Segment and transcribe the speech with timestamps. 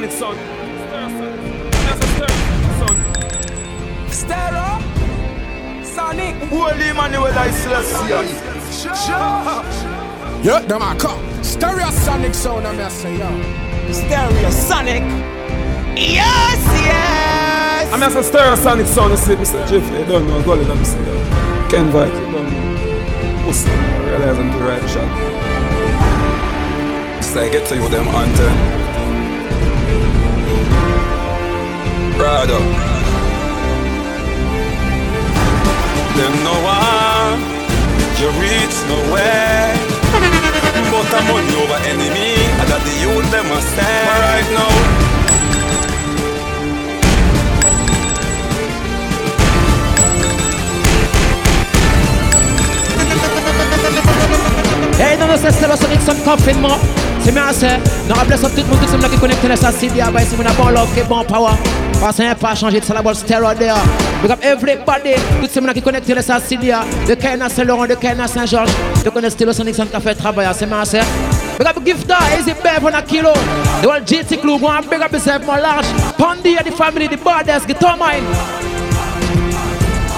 [0.00, 0.36] I'm a Sonic son.
[4.08, 4.80] Stereo
[5.84, 8.22] Sonic Holy Emmanuel I Celestia.
[10.42, 11.44] Yeah, them a come.
[11.44, 13.28] Stereo Sonic sound I'm say yo.
[13.92, 15.02] Stereo Sonic.
[15.98, 17.92] Yes, yes.
[17.92, 19.10] I'm a Stereo Sonic son.
[19.10, 19.68] You see, Mr.
[19.68, 20.42] Jeff, you don't know.
[20.42, 21.70] Go let me say that.
[21.70, 23.44] Ken Vike, you don't know.
[23.44, 25.10] Pussy, realize I'm the right shot.
[27.22, 28.79] So I get to you them hunter.
[32.20, 32.58] Prado.
[36.18, 37.40] Them no one,
[38.20, 39.72] you reach nowhere.
[40.92, 45.00] But I'm on over enemy, and that the youth them must stand right now.
[54.98, 56.99] Hey, non, non, c'est le Sonic son confinement.
[57.22, 57.68] C'est bien assez.
[58.08, 60.00] Non, rappelez ça tout le monde qui sont là qui connectent les CD.
[60.00, 61.52] Ah, bah, c'est mon bon love, qui bon power.
[62.00, 63.74] Parce qu'il n'y a pas changé de ça, la balle stéroïde there.
[64.22, 65.14] Big up everybody.
[65.40, 66.74] Tout le monde qui connectent les CD.
[67.06, 68.70] De Kena Saint-Laurent, de Kena Saint-Georges.
[69.04, 70.48] De connaître Stylo Sonic son qui fait travail.
[70.54, 71.00] C'est bien assez.
[71.58, 73.32] Big up Gifta, Easy Bev on a kilo.
[73.82, 75.86] The whole GT Club, go and big up yourself more large.
[76.16, 78.24] Pondy and the family, the borders, guitar mine.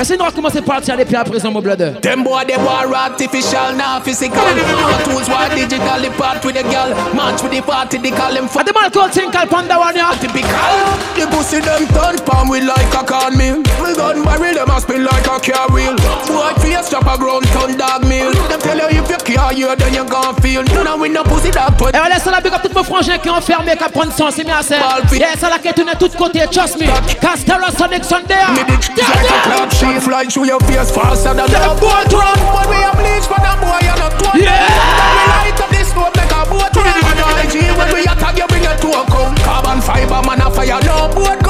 [0.02, 2.90] Ese nou a komanse parti a depi a prezon mou blode Them boy they war
[2.92, 4.42] artificial now physical.
[4.42, 6.90] Our tools war digital The part with the girl.
[7.14, 10.74] Match with the party they call them A dem alcohol tinkal panda wan ya Typical.
[11.14, 13.62] The pussy them turn palm with like a cornmeal.
[13.78, 15.94] We gun barrel them a spin like a car wheel.
[16.26, 18.34] Boy face chop a ground ton dog meal.
[18.50, 20.66] Them tell you if you care you then you gon' feel.
[20.74, 23.22] None of we no pussy dog E wale sa la big up tout mou frangin
[23.22, 24.82] ki enferme Ka pon son si mi ase
[25.14, 26.90] Ye sa la ke toune tout kote trust me.
[27.22, 28.50] Castera Sonic Sunday ah.
[28.50, 32.38] Me ditch like a clap She fly through your face faster than a boat run
[32.48, 34.64] But we a bleach for the boy and a twat Yeah.
[34.64, 37.52] We light up this road make a boat run.
[37.52, 40.80] G when we attack you bring it to a come Carbon fiber man a fire.
[40.88, 41.41] No boat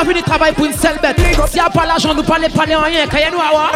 [0.00, 1.16] E sa la dan nou a vini travay pou une sel bet
[1.52, 3.70] Si a pa l'ajan nou pale pale an yen Kaya nou awa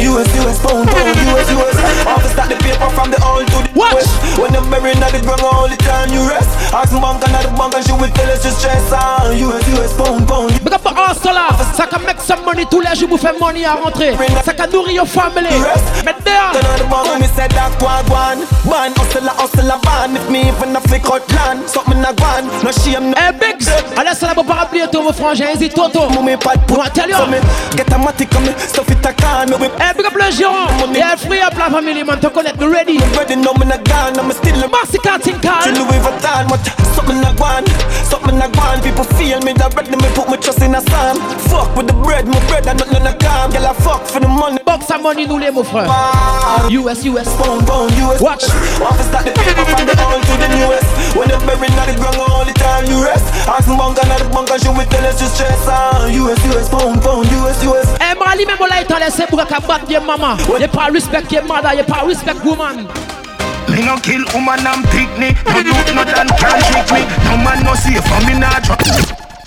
[0.00, 1.76] US, US, pound, pound, US, US
[2.08, 3.94] Office start the paper from the old to the What?
[3.94, 4.08] west.
[4.40, 6.48] When at the ground all the time you rest.
[6.72, 9.60] Ask the bank and at the bank and she will tell us to stress US,
[9.76, 10.94] US, pound, pound Big up for
[11.76, 14.16] Sa ka make some money tous les jours Vous money à rentrer.
[14.44, 15.52] Sa ka nourrir your family.
[16.04, 19.76] Mais there Turn on the bank me say that wagwan Man, hustle a hustle a
[19.84, 23.68] van If me even a flick out land Something a gwan No shame, no Biggs
[23.96, 26.88] Allez sa la bo pa rappeler tout mon frangin Easy Toto Mummy pad put Moi
[26.94, 27.38] tell you me
[27.76, 30.30] get a matic on me Stuff it a can Me whip Eh big up le
[30.30, 33.82] gérant Yeah free up la family man Te connaître nous ready ready now me not
[33.84, 36.60] gone I'm still a Massacre To Tinkal Louis Vuitton, what
[36.94, 37.68] something I want,
[38.04, 38.82] something I want.
[38.84, 41.16] People feel me that ready me put my trust in a song.
[41.48, 43.50] Fuck with the bread, my bread and nothing I calm.
[43.50, 44.58] Girl I fuck for the money.
[44.64, 45.88] Box sa money nous les mon frère
[46.70, 48.20] US US Pound, pound, US.
[48.20, 48.44] Watch.
[48.82, 50.88] Office start the paper from the old to the newest.
[51.16, 53.26] When you're buried on the ground all the time you rest.
[53.48, 55.64] Ask me bunker, not the bunker, she will tell us to stress.
[56.12, 57.88] US, US, pound, pound, US, US.
[58.00, 61.40] Eh Mali même là étant laissé pour qu'à battre ye maman Ye pas respect ye
[61.40, 62.86] mother Ye pas respect woman.
[63.68, 67.02] Me no kill woman and picnic No youth no dan can trick me.
[67.24, 68.80] No man no safe for me not drop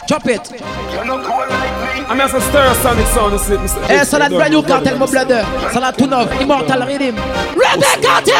[0.07, 0.51] Chop it.
[0.51, 3.33] You no cool like me I'm a Stereo Sonic sound.
[3.33, 3.83] You see, Mr.
[3.89, 4.67] Eh Jeff, ça you don't brand new know.
[4.67, 5.43] cartel mon blender
[5.73, 7.15] Ça la tout neuf Immortal Rhythm
[7.55, 8.35] Rebel Cartel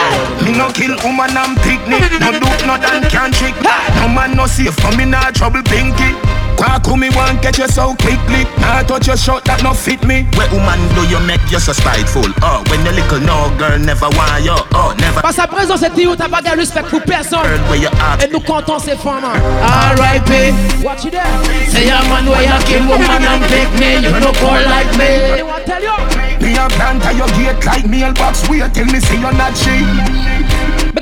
[0.46, 4.36] Me no kill woman and picnic No youth no dan can trick me No man
[4.36, 6.16] no safe for me not trouble pinky
[6.58, 10.24] Kwaku me want catch you so quickly Nah touch your shot that no fit me.
[10.40, 12.24] Where woman do you make you so spiteful?
[12.42, 14.56] Oh, when the little no girl never want you.
[14.74, 15.22] Oh, never.
[15.22, 17.44] Parce à présent c'est dit où t'as pas de respect pour personne.
[17.70, 18.18] Where you are.
[18.24, 19.24] Et nous comptons ces femmes.
[19.24, 20.54] R.I.P.
[20.84, 21.28] Watch it there.
[21.68, 24.00] Say a man where you kill woman and pick me.
[24.08, 25.36] You no call like me.
[25.36, 25.92] They want tell you.
[26.40, 29.80] Me a plant at your gate like mailbox Wait till me see you're not she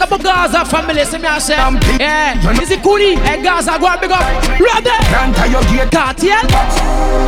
[0.02, 1.56] Big up Gaza family, see me I say
[2.00, 3.18] Yeah, is it coolie?
[3.22, 4.22] Hey Gaza, go and big up
[4.58, 4.90] Ready?
[5.14, 6.42] Plant at your gate Cartier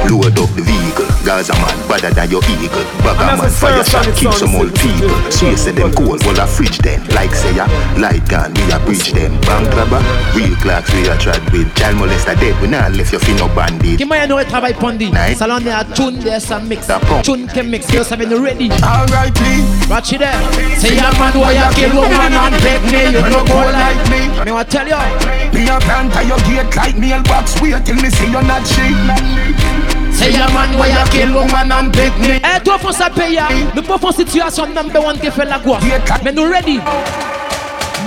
[0.09, 1.05] Load up the vehicle.
[1.23, 2.83] Gaza man, better than your eagle.
[3.07, 4.51] I'm Bagger man, fire shot, Sonic keep sound.
[4.51, 5.07] some old people.
[5.07, 5.31] Mr.
[5.31, 6.99] So you say them cold, well a fridge then.
[7.15, 7.65] Like say ya,
[7.97, 9.39] light gun, we a bridge them.
[9.47, 10.03] Bank robber,
[10.35, 11.73] real clocks we a trad with.
[11.75, 13.97] Child molester dead, we not left your fin no bandit.
[13.97, 15.37] Qui moyen nous travail pondi Nice.
[15.37, 16.99] Salon est à tune des ça mix Da.
[17.23, 20.33] Tune qui mix, you savez nous ready Alright me Watch it there.
[20.79, 23.13] Say a man where you kill woman and pick me?
[23.13, 24.45] You no go like me.
[24.45, 24.97] Me want tell you.
[25.53, 27.61] Me a plant at your gate like mailbox.
[27.61, 28.89] Wait till me see you're not she
[30.15, 32.39] Say a man where you kill woman and pick me?
[32.43, 33.41] Eh toi France à payer
[33.75, 35.79] Nous faire situation number one qui fait la quoi
[36.23, 36.79] Mais nous ready.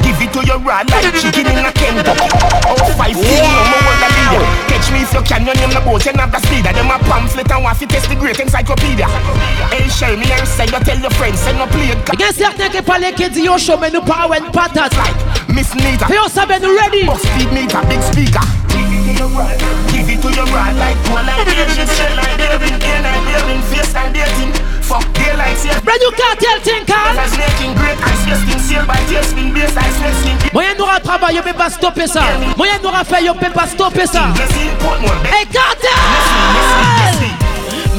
[0.03, 2.29] Give it to your raw like chicken in a Kentucky
[2.69, 5.81] Oh, five feet, no more than you Catch me If you can, you name the
[5.81, 6.65] boat, you have the speed.
[6.65, 9.07] Them a pamphlet and to test the great encyclopedia.
[9.75, 11.91] Hey, share me and say, you tell your friends, say no play.
[12.13, 14.95] Il y a certains qui parlent qui disent yo show mais nous pas une patate.
[14.95, 16.07] Like Miss Nita.
[16.29, 17.05] Savait nous ready.
[17.05, 18.41] Box speed meter, big speaker.
[19.91, 23.65] Give it to your right like one like Asian shit like David, in like David,
[23.65, 24.53] face like dating.
[24.87, 27.19] Fuck daylight, see Brand new cartel thing, Carl.
[27.19, 30.39] As making great ice testing, seal by tasting, base ice nesting.
[30.53, 32.23] Moyen nous aura yo peut pas stopper ça.
[32.57, 34.29] Moyen nous aura yo peut pas stopper ça.
[34.39, 35.19] Let's import more.
[35.27, 35.91] Hey, cartel!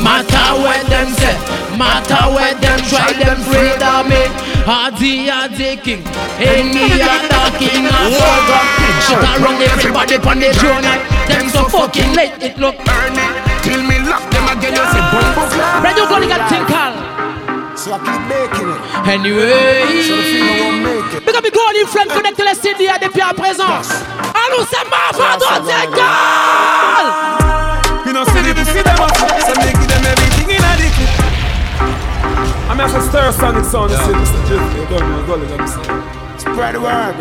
[0.01, 1.35] Matter where them say,
[1.77, 4.23] matter where them try them afraid of me.
[4.63, 6.03] Hardy are the king,
[6.39, 8.61] any other king of over.
[9.03, 10.87] Shut around everybody on the throne.
[11.27, 12.75] Them so fucking late, it look.
[12.87, 13.46] Earn
[14.47, 15.81] it, till me lock again, you say bumbo clap.
[15.81, 16.67] Brand new gonna get think,
[17.77, 18.79] So I keep making it.
[18.79, 21.25] So the Anyway, female won't make it.
[21.25, 23.81] big up the golden friend connecté les CD depuis à présent.
[24.33, 27.07] Allons, c'est ma faute, c'est Carl!
[28.05, 30.87] You know, see the pussy them up, so me give them everything in a the
[30.95, 31.11] clip.
[32.69, 34.39] I'm here to stir sonic sound, you see, Mr.
[34.47, 35.59] Jiff, you don't know, go look at
[36.21, 36.26] me.
[36.53, 37.15] Spread the word.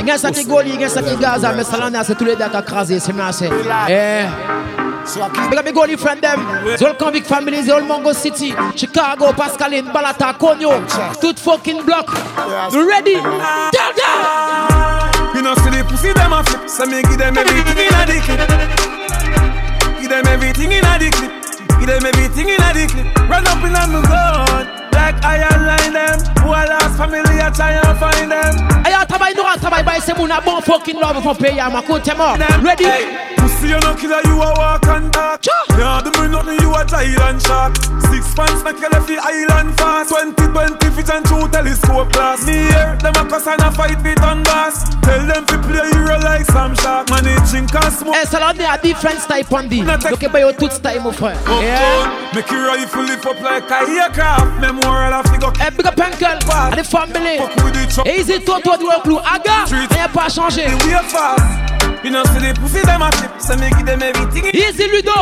[0.00, 0.88] Il y a ça qui goli, il y a
[1.20, 3.50] gaza, mais ça là, c'est tous les deux qui a crasé, c'est moi, c'est.
[3.88, 4.26] Eh.
[5.04, 6.40] So I keep Big up the goli friend them.
[6.76, 10.80] The whole convict family, the whole Mongo City, Chicago, Pascaline, Balata, Conyo,
[11.20, 12.08] tout fucking block.
[12.72, 13.14] You ready?
[13.14, 15.34] Tell them!
[15.34, 18.06] You know, see the pussy them a flip, so me give them everything in a
[18.06, 20.00] the clip.
[20.00, 21.32] Give them everything in a the clip.
[21.80, 23.28] Give them everything in a the clip.
[23.28, 24.77] Run up in on the gun,
[25.08, 26.18] like I align them.
[26.42, 28.54] Who I lost family, I try and find them.
[28.84, 31.82] Ayo, travail, nous rentre, travail, bah, c'est mon bon fucking love, faut payer à ma
[31.82, 32.36] côte, t'es mort.
[32.62, 32.84] Ready?
[32.84, 33.06] Hey,
[33.36, 35.40] pussy, you no killer, you a walk and talk.
[35.40, 35.52] Cha.
[35.78, 37.76] Yeah, do me nothing, you a giant shark.
[38.10, 40.10] Six pants, make you left the island fast.
[40.10, 42.44] 20, 20 feet and two telescope glass.
[42.46, 44.84] Me here, them a cuss and a fight with on bass.
[45.02, 47.08] Tell them to play hero like some shark.
[47.10, 48.14] Managing can smoke.
[48.14, 49.82] Là, on est à different type on dit.
[49.82, 51.36] Donc, il y a tout style, mon frère.
[51.60, 52.08] Yeah.
[52.34, 54.48] Make your rifle lift up like a aircraft.
[54.62, 54.97] Of figure.
[55.00, 57.38] Eh, big up uncle, à the family.
[57.38, 58.06] Fuck with the truck.
[58.08, 59.18] Easy, toi, toi, toi, clou.
[59.18, 60.66] Aga, rien pas changé.
[60.84, 61.40] We are fast.
[62.02, 63.30] You know, see the pussy them a flip.
[63.38, 63.66] So me
[64.02, 64.46] everything.
[64.46, 65.14] In, Easy, Ludo.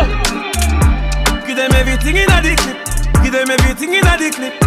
[1.47, 3.23] give them everything in a the clip.
[3.23, 4.61] Give them everything in a the clip.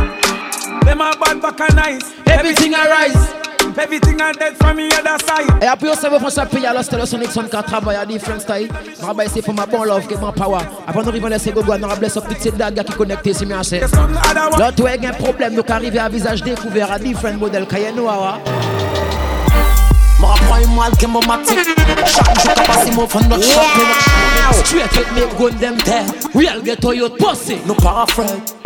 [0.85, 2.13] Them a bad back and nice.
[2.27, 3.48] Everything arise.
[3.77, 5.63] Everything a dead from the other side.
[5.63, 8.39] Et après, on s'en va faire payer à l'hostel Sonic Son qui travaille à different
[8.39, 8.69] style.
[9.01, 10.59] On va essayer pour ma bon love, qui est mon power.
[10.87, 13.45] Après, nous arrivons à laisser Gogo, on va blesser toutes ces dagues qui connectent, c'est
[13.45, 13.79] bien assez.
[13.79, 14.59] There's nothing other one.
[14.59, 17.67] L'autre, il y a un problème, nous arriver à visage découvert à different modèles.
[17.67, 18.37] Qu'il y a nous, ah,
[20.19, 21.57] Ma prime mal que mon matic
[22.05, 23.61] Chaque jour qu'à passer mon fond notre shop
[24.65, 26.05] Straight with me, gun them there.
[26.35, 27.57] Real ghetto youth pussy.
[27.65, 28.58] Nous pas afraid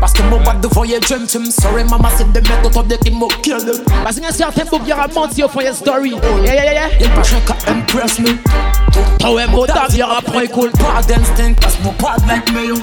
[0.00, 2.96] Parce que mon boîte de voyer dream team Sorry mama c'est des mecs autour de
[2.96, 3.56] qui m'ont kill
[4.02, 6.14] Parce qu'il y a certains boucs qui ont menti au fond story.
[6.42, 6.88] Yeah, yeah, yeah.
[7.00, 8.30] Y'a pas qu'à impress me
[9.18, 10.70] Toi, ouais, mon dame, il y aura point cool.
[10.72, 12.74] Pas d'instinct parce que mon pas de like me yo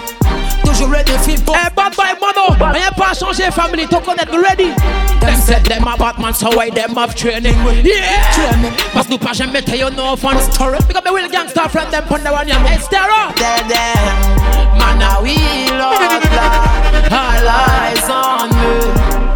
[0.63, 2.71] Toujours ready feel pour Eh, bad boy, mono.
[2.71, 3.87] Rien pas changé, family.
[3.87, 4.71] To connect, ready.
[5.19, 7.55] Them said them a Batman, so why them have training?
[7.83, 8.31] Yeah.
[8.33, 8.71] Training.
[8.93, 10.77] Parce que nous pas jamais you no fun story.
[10.77, 12.63] Up the real gangster friend, them pon the one, yeah.
[12.65, 13.35] Hey, Stero.
[13.35, 18.79] there there Man I will loud All eyes on me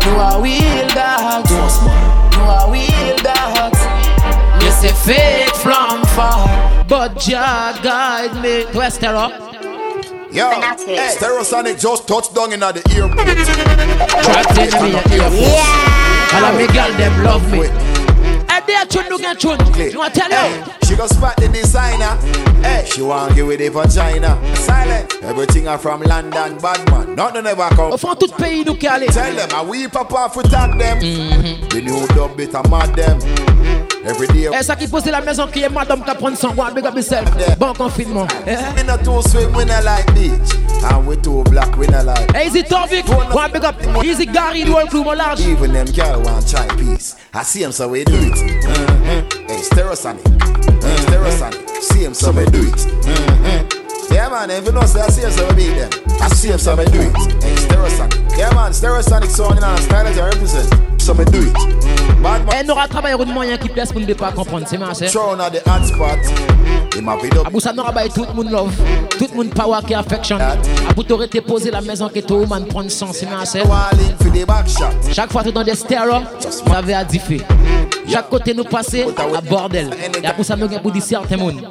[0.06, 1.44] You are will that
[2.32, 3.76] You are will that
[4.64, 8.64] You say fake from far But Jah guide me.
[8.72, 9.28] To Estero.
[10.32, 13.26] Yo, hey, Stereosonic just touched down in the airport.
[14.24, 16.34] Trapped in me at earphones.
[16.34, 17.95] All of me girl, them love me.
[18.68, 19.60] There, tune, you get tune.
[19.92, 20.88] You want to tell Hey, you?
[20.88, 22.16] she go spot the designer.
[22.62, 24.40] Hey, she want give it for China.
[24.56, 25.14] Silent.
[25.24, 27.16] Everything are from London, bad man.
[27.16, 27.98] Nothing ever come.
[27.98, 29.08] Fond, tout pays, nous allez.
[29.14, 31.00] Tell them, I weep we papa for tag them.
[31.00, 31.68] Mm-hmm.
[31.70, 33.85] The new dub bit a mad them.
[34.08, 36.96] Et ça qui pose la maison qui est madame qui prend son roi, big up
[36.96, 37.26] yourself.
[37.58, 38.28] Bon confinement.
[38.46, 40.32] We not too swim, we not like beach.
[40.84, 42.30] And we too black, we not like.
[42.46, 43.76] Easy Tovik, one big up.
[44.04, 45.42] Easy Gary, the whole crew, mon large.
[45.42, 47.16] Even them girl want try peace.
[47.34, 48.34] I see him so we do it.
[48.34, 49.48] Mm-hmm.
[49.48, 50.24] Hey, Stereosonic.
[50.84, 51.68] Hey, Stereosonic.
[51.82, 52.76] See him so we do it.
[52.76, 54.14] Mm-hmm.
[54.14, 55.90] Yeah man, if you know say I see him so we beat them.
[56.22, 57.16] I see him so we do it.
[57.44, 58.38] Hey, Stereosonic.
[58.38, 60.95] Yeah man, Stereosonic sound in our style that I represent.
[61.06, 61.54] So we do it.
[62.24, 62.66] Bad Et man.
[62.66, 65.06] nous aura travaillé un moyen qui place pour ne pas comprendre, c'est marché.
[65.06, 66.18] Thrown at the hot spot.
[66.98, 67.46] In my video.
[67.46, 68.74] Abou ça nous rabaye tout le monde love,
[69.20, 70.40] tout le monde power qui affection.
[70.90, 73.62] Abou t'aurais été posé la maison que tout le monde prend son, c'est marché.
[75.14, 76.24] Chaque fois que dans des stéréos,
[76.66, 77.40] vous avez à differ.
[78.10, 79.92] Chaque côté nous passer à bordel.
[80.40, 81.62] Et ça nous gagne pour dire certains monde.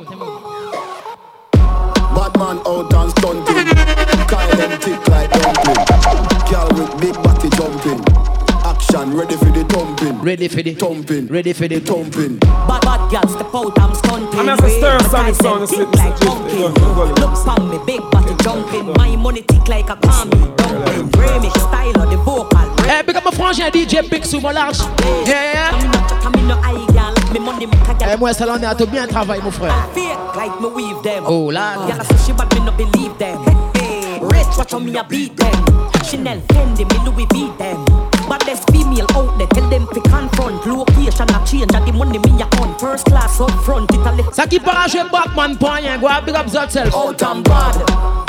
[2.15, 3.67] Bad man out and stunting.
[4.29, 5.85] Kyle them thick like dumpling.
[6.49, 8.34] Girl with big body jumping.
[8.95, 10.23] Action ready for the thumping.
[10.23, 11.27] Ready for the thumping.
[11.27, 12.39] Ready for the thumping.
[12.39, 14.39] Bad bad girl step out, I'm stunting.
[14.39, 17.15] I'm a stir sonic sound, Look slip, like slip, pumpkin.
[17.19, 18.93] Look pon me, big body jumping.
[18.95, 20.47] My money tick like a commie.
[20.57, 22.87] Dumping, remix style of the vocal.
[22.87, 24.79] Eh, big up my frangin DJ Big sous mon large.
[25.27, 25.73] Yeah.
[26.23, 27.33] Come in no eye, girl.
[27.33, 29.75] Me money make a Eh, moi, ça l'en est à tout bien travail, mon frère.
[29.93, 31.25] Fake like me weave them.
[31.27, 31.75] Oh, là.
[31.89, 33.43] Girl, I say she bad, me no believe them.
[33.75, 35.91] Hey, rich, watch how me a beat them.
[36.05, 38.04] Chanel, Fendi, me Louis V them.
[38.29, 40.65] Baddest female out there, tell them to confront.
[40.67, 42.77] Location a change, and the money me a on.
[42.79, 44.35] First class up front, it a lift.
[44.35, 46.95] Ça qui part à jouer Batman pour rien, go big up yourself.
[46.95, 47.77] Out and bad.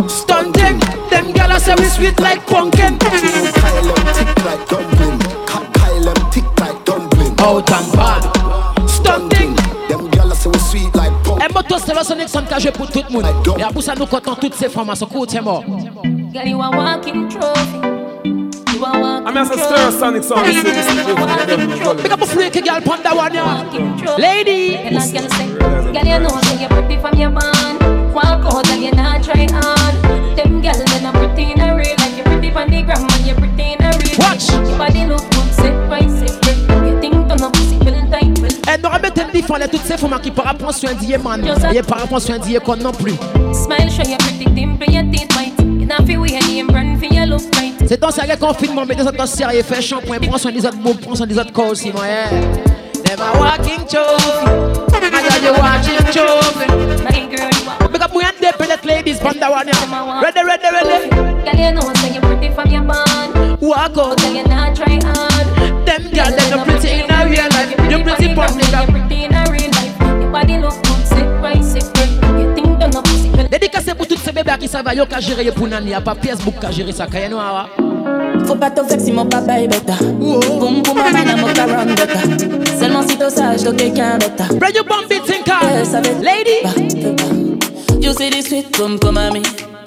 [0.09, 2.97] Stunting, them gyal say we sweet like pumpkin.
[2.99, 5.19] Kyle them tick like dumpling.
[5.47, 7.33] Ka- Kyle them tick like dumpling.
[7.39, 8.89] Out and bad.
[8.89, 9.55] Stunting.
[9.87, 11.41] Them gyal say we sweet like pump.
[11.41, 13.25] Et moto c'est le Sonic Sound qu'a joué pour tout le monde.
[13.57, 15.63] Et à pour ça nous comptons toutes ces femmes à ce coup, c'est mort.
[16.33, 17.94] Girl, you a walking trophy.
[18.83, 23.63] I'm a stir sonic go, Big up a freaky girl, panda one ya.
[24.17, 24.75] Lady.
[24.75, 28.13] Girl, you know say you're pretty from your band.
[28.13, 30.35] Walk out and you not try on.
[30.35, 33.25] Them girls they're not pretty in a real like you're pretty from the gram and
[33.25, 34.19] you're pretty in a real.
[34.19, 34.49] Watch.
[34.51, 35.34] Your body look
[38.75, 38.79] well.
[38.79, 41.41] Elle n'aura pas été défendre toutes ces femmes qui par rapport soin d'hier, man.
[41.73, 43.15] Et par rapport soin d'hier, qu'on non plus.
[43.53, 45.53] Smile, show your pretty dimple, teeth white.
[47.87, 50.97] C'est dans ce confinement, mais des autres sérieux, fais shampoing, prends soin des autres boules,
[50.97, 52.31] prends soin des autres corps aussi, moi, yeah.
[53.07, 54.75] Never walking trophy.
[54.91, 56.67] I got you watching trophy.
[57.03, 59.67] My girl, Big up independent ladies, panda one.
[59.67, 61.09] Ready, ready, ready.
[61.09, 63.61] Girl, you know say you're pretty from your band.
[63.61, 64.17] Walk out.
[64.17, 65.85] Girl, you not try on.
[65.85, 66.74] Them girl, them no
[73.51, 76.55] Dédicacé pour tous ces bébés qui savent yo qu'à gérer pour nani, y'a pas Facebook
[76.59, 77.67] qu'à gérer ça, kaya noa.
[78.45, 79.93] Faut pas te vexer, mon papa est bêta.
[80.01, 82.19] Boum boum, ma main, mon caron bêta.
[82.77, 84.45] Seulement si t'es sage, donc quelqu'un bêta.
[84.55, 85.59] Bring your bump it, tinker.
[86.21, 86.61] Lady.
[88.01, 89.41] You see this sweet boom pour mamie.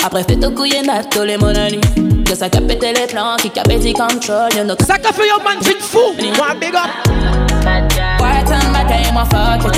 [0.05, 1.81] Après, fais tout couiller nato les mon ami.
[2.25, 4.75] Que ça capte les plans, qui capte les contrôle, you know.
[4.87, 6.15] Ça qu'a fait yo man fit fou.
[6.37, 6.89] Moi, big up.
[8.21, 9.77] White and I my fuck it?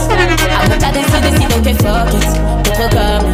[0.51, 2.27] I'm not décidé si donc fuck it.
[2.65, 3.27] T'es trop comme,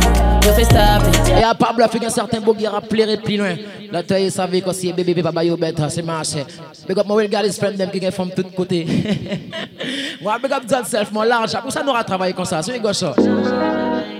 [0.43, 1.29] je fais stop it.
[1.39, 3.55] Et à Pablo a fait un certain beau qui a plairé plus loin.
[3.93, 6.45] Là, tu as savais que si bébé papa yo bête, c'est marché.
[6.89, 8.87] Big up, moi, will garder friend them qui est from tous côtés.
[10.23, 11.57] Moi, big up yourself, mon large.
[11.61, 12.61] Pour ça, nous allons travailler comme ça.
[12.63, 13.05] C'est un gauche.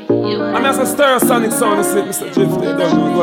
[0.09, 2.33] I'm a stir sonic sound, Mr.
[2.35, 3.17] They don't.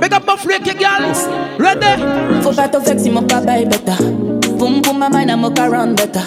[0.00, 1.12] Big up my freaky girl.
[1.58, 2.02] Ready?
[2.42, 3.96] Faut pas vexer, mon papa est bêta.
[4.62, 6.20] Boum boum, ma main, mon caron bêta.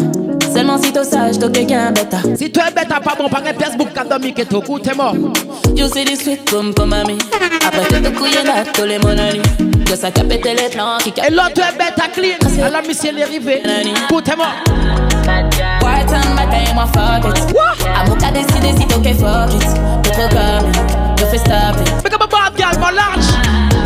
[0.54, 2.18] Seulement si t'es sage, donc quelqu'un bêta.
[2.36, 4.94] Si tu es bête, pas bon, pas un Facebook, quand tu as tout, coup, t'es
[4.94, 5.15] mort.
[5.74, 7.18] You see this sweet boom pour mamie.
[7.65, 9.42] Après, fais tout couiller nato les mon ami.
[9.86, 12.36] Que ça capte les plans, qui capte Et l'autre est bête à clean.
[12.62, 13.63] Alors, monsieur, il est arrivé.
[14.10, 14.51] Coup, t'es mort.
[15.82, 17.56] White and black, I my fuck it.
[17.86, 20.04] I'm not décidé si t'es ok, fuck it.
[20.04, 20.72] T'es trop comme,
[21.20, 22.04] je fais stop it.
[22.04, 23.85] Big up a bad girl, mon large.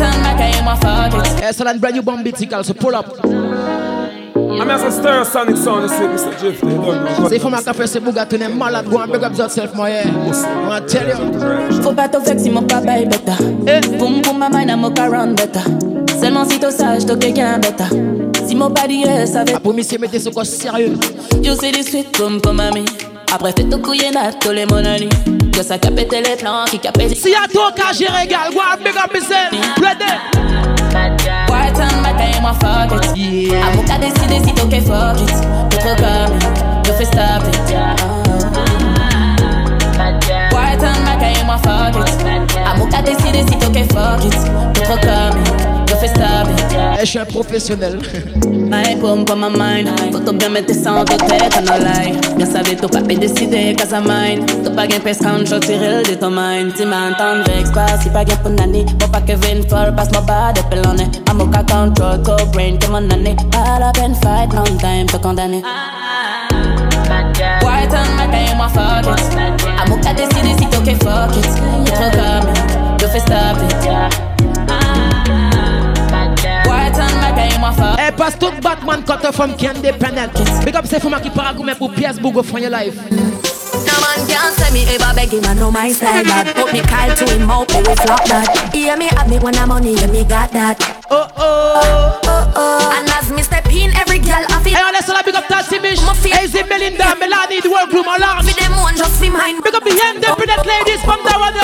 [0.00, 1.60] And black, I my fuck it.
[1.60, 3.06] Eh, brand new bomb beat, so pull up.
[4.60, 6.60] I'm a stir sonic sound, slip, Mr.
[6.60, 9.74] Go, C'est pour ma café, c'est bouga, tu n'es malade, go and big up yourself,
[9.74, 10.04] moi, yeah.
[10.70, 11.82] I tell you.
[11.82, 13.36] Faut pas te vexer, mon papa est bêta.
[13.98, 15.60] Boum boum, ma main, mon caron bêta.
[16.20, 17.84] Seulement si t'es sage, donc quelqu'un bêta.
[18.46, 19.58] Si mon body est savait.
[19.62, 20.94] Pour monsieur, mettez ce quoi sérieux.
[21.42, 22.84] You see this sweet boom pour mamie.
[23.32, 25.08] Après, fais tout couiller nato les mon ami.
[25.52, 27.14] Que ça capte les plans, qui capte les.
[27.14, 29.50] Si y'a toi qu'à gérer, gal, go and big up yourself.
[29.80, 30.04] Ready?
[31.48, 33.16] White and black, I my fuck it.
[33.16, 33.66] Yeah.
[33.66, 35.32] I'm not décidé si t'es ok, fuck it.
[35.70, 36.38] T'es trop comme,
[36.84, 37.56] je fais stop it.
[40.52, 42.10] White and black, I my fuck it.
[42.66, 44.79] I'm not décidé si t'es ok, fuck it.
[47.00, 47.98] Je suis un professionnel.
[48.46, 49.88] My pump on my mind.
[50.24, 53.86] Tout bien mettre ça en tête, on a lie Bien savais tout pas décider qu'à
[53.86, 56.76] sa mind Tout pas gain pèse quand je tire de ton mind.
[56.76, 58.84] Si m'entends vex pas, si pas gain pour nani.
[58.98, 62.86] Bon pas que vin fall, passe moi pas de pelonné I'm a control, co-brain, que
[62.88, 65.62] mon année Pas la peine fight, long time, te condamner.
[67.62, 69.20] White black, I am a fuck it?
[69.78, 71.46] I'm si t'es ok, fuck it.
[71.94, 74.29] Trop comme, je fais stop it
[77.98, 80.30] Eh, passe tout Batman cutter from qui independent.
[80.64, 82.94] Big up, c'est moi qui parle pour pièce Bougo for your life.
[83.72, 86.80] No man can say me ever beg him, I know my style that Put me
[86.80, 89.94] call to him out, me we flop that Hear me have me when I'm money,
[89.94, 94.46] yeah me got that Oh oh, oh oh And as me step in, every girl
[94.46, 95.98] I feel Hey, laisse la big up Tassi Bish.
[96.22, 98.46] Hey, c'est Melinda, Melanie, the workroom, large.
[98.46, 101.58] For them one just fi mine Big up the independent ladies from that one.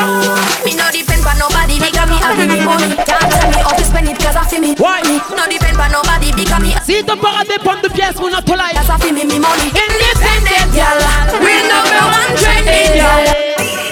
[0.66, 3.84] Me no depend on nobody, got me having me money Can't tell me how to
[3.86, 4.98] spend it cause I feel me me Why?
[5.30, 8.74] No depend on nobody because me Si ton para dépend de pièces, mon auto life.
[8.74, 10.98] That's a me me money Independent girl
[11.38, 13.85] Real number one trending girl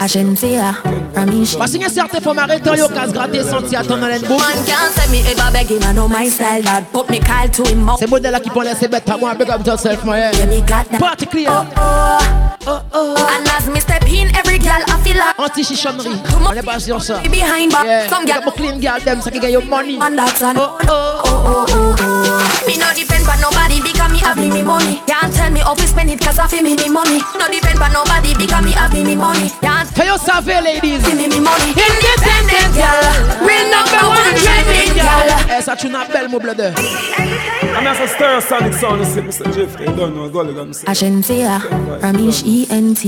[0.00, 0.74] Agencia
[1.14, 4.38] Ramish Parce qu'il y a certaines fois, m'arrêter, yo, casse gratter, senti, attendre dans l'endbook.
[4.38, 7.48] Man can't say me ever beg him I know my style That put me call
[7.50, 10.04] to him mouth C'est modèle là qui prend laisser bête à moi, big up yourself,
[10.04, 10.46] my Yeah, yeah.
[10.46, 11.48] me got that Party clear.
[11.50, 12.18] Oh, oh,
[12.66, 13.14] oh oh.
[13.16, 16.20] And as me step in Every girl I feel like Anti-chichonnerie.
[16.46, 17.18] On est pas sur ça.
[17.30, 18.08] Behind back Yeah.
[18.08, 19.96] Some Big girl up my clean girl, them, ça qui gagne your money.
[19.98, 24.18] Man that's an oh, oh, oh, oh, oh Me no depend on nobody Because me
[24.18, 26.76] have me me money Can't tell me how to spend it Cause I feel me
[26.76, 29.50] me money No depend on nobody Because me have me me money.
[29.60, 31.06] Can't Can you savez, ladies?
[31.06, 31.70] give me me money.
[31.70, 37.86] Independent girl Real number one trending girl Eh, ça, tu n'as belle, mon bleu I'm
[37.86, 39.52] as a Stereosonic sound, c'est Mr.
[39.54, 40.72] Jeff, you don't know, Gulligan.
[40.86, 41.60] Agencia
[42.02, 43.04] Ramish ENT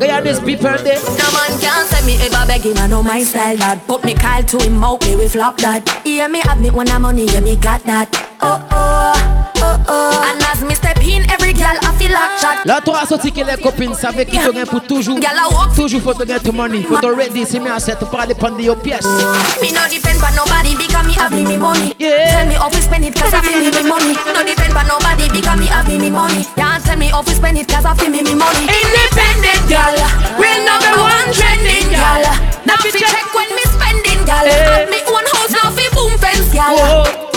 [0.00, 0.98] Regarde this people there.
[1.18, 3.86] No man can say me ever beg him I know my style that.
[3.86, 5.88] Put me call to him out me we flop that.
[6.04, 8.08] Hear me have me when I'm money yeah me got that.
[8.40, 10.32] Oh oh oh oh.
[10.32, 11.22] And as me step in
[11.66, 14.38] every girl I feel like shot Là, toi, à sortir que les copines savent qui
[14.38, 15.16] te gagne pour toujours.
[15.20, 15.74] Girl I walk.
[15.74, 16.82] Toujours faut te gagner money.
[16.88, 19.06] Faut te ready, c'est mieux à cette pour dépendre de your pièces.
[19.06, 21.94] Me no depend on nobody because me have me me money.
[21.98, 22.30] Yeah.
[22.30, 24.14] Tell me how to spend it cause I feel me me money.
[24.34, 26.44] No depend on nobody because me have me me money.
[26.56, 28.66] Can't tell me how to spend it cause I feel me me money.
[28.66, 29.96] Independent girl
[30.38, 32.24] Real number one trending girl
[32.66, 36.52] Now fi check when me spending girl Have me own house now fi boom fence
[36.52, 37.35] girl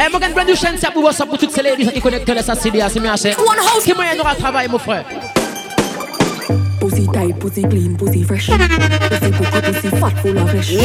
[0.00, 1.62] one trend Eh, moi, j'ai une brand new chaîne, c'est pour ça pour toutes ces
[1.62, 3.36] ladies qui connectent les SACD, c'est mieux à c'est.
[3.38, 5.04] One house Qui moyen aura travail, mon frère?
[6.80, 8.46] Pussy tight, pussy clean, pussy fresh.
[8.46, 10.70] Pussy cook, pussy fat, full of flesh.
[10.70, 10.82] Yeah.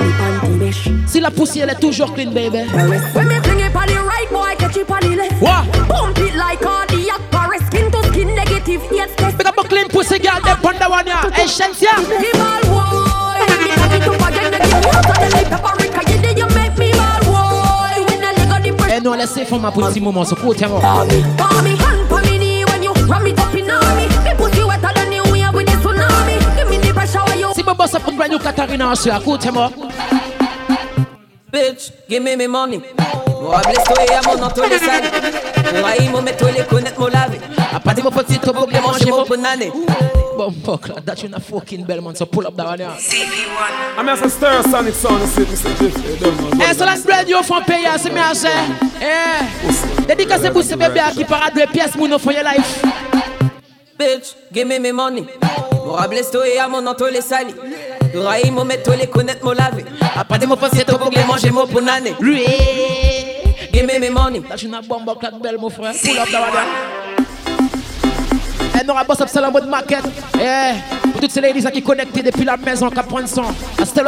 [0.00, 0.88] me panty mesh.
[1.06, 2.58] Si la poussière elle est toujours clean, baby.
[3.14, 5.40] When me fling it on the right, boy, catch it on the left.
[5.40, 5.64] What?
[5.88, 7.66] Pump it like cardiac arrest.
[7.68, 9.38] Skin to skin, negative, yes, test.
[9.38, 11.30] Pick up a clean pussy girl, them pon that one, yeah.
[11.30, 11.94] Hey, Shensia.
[12.20, 13.38] Me ball, boy.
[13.62, 15.97] Me cock it up again, then you water, then me paprika.
[15.97, 15.97] You
[18.98, 19.28] leg on the press.
[19.28, 20.80] Eh, non, laissez faire ma petit moment, so cool, tiens, moi.
[20.80, 24.06] Palm me hand, palm me knee when you ram it up in on me.
[24.24, 26.38] Me pussy wetter than the wave with the tsunami.
[26.56, 27.52] Give me the pressure when you.
[27.54, 29.70] Si je bosse pour une brand new Katarina, c'est à cool, tiens, moi.
[31.52, 32.82] Bitch, give me me money.
[33.40, 35.04] Moi, blesse toi et à mon entouré sale.
[35.80, 37.38] Moi, il m'a mettre les connaître mon lavé.
[37.74, 39.70] A pas de mon petit topo, Pour que manger mon banane.
[40.36, 42.94] Bon, fuck, là, that you not fucking bell, man, so pull up that one, yeah.
[43.98, 45.68] I'm as a Stereosonic sound, c'est Mr.
[45.80, 46.86] Jeff, you don't know, Eh, so Gulligan.
[46.86, 48.48] la brand new font payer, c'est mieux à c'est.
[49.02, 52.82] Eh, dédicacé pour ce bébé qui parade de pièces, mon offre your life.
[53.98, 55.24] Bitch, give me me money.
[55.84, 57.48] Moi, blesse toi et à mon entouré sale.
[58.14, 59.84] Moi, il m'a mettre les connaître mon lavé.
[60.16, 61.18] A pas de mon petit pour que
[63.78, 64.40] Give me me money.
[64.40, 65.94] that you not bomb up that bell, mon frère.
[66.02, 66.64] Pull up yeah.
[68.74, 70.02] Eh, non, boss up, c'est la mode market.
[70.34, 70.72] Eh,
[71.12, 73.44] pour toutes ces ladies qui connectent depuis la maison, qui prennent son.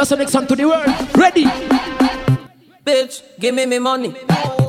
[0.03, 0.83] Sonic sound to the world.
[1.15, 1.45] Ready?
[2.85, 4.11] Bitch, give me me money.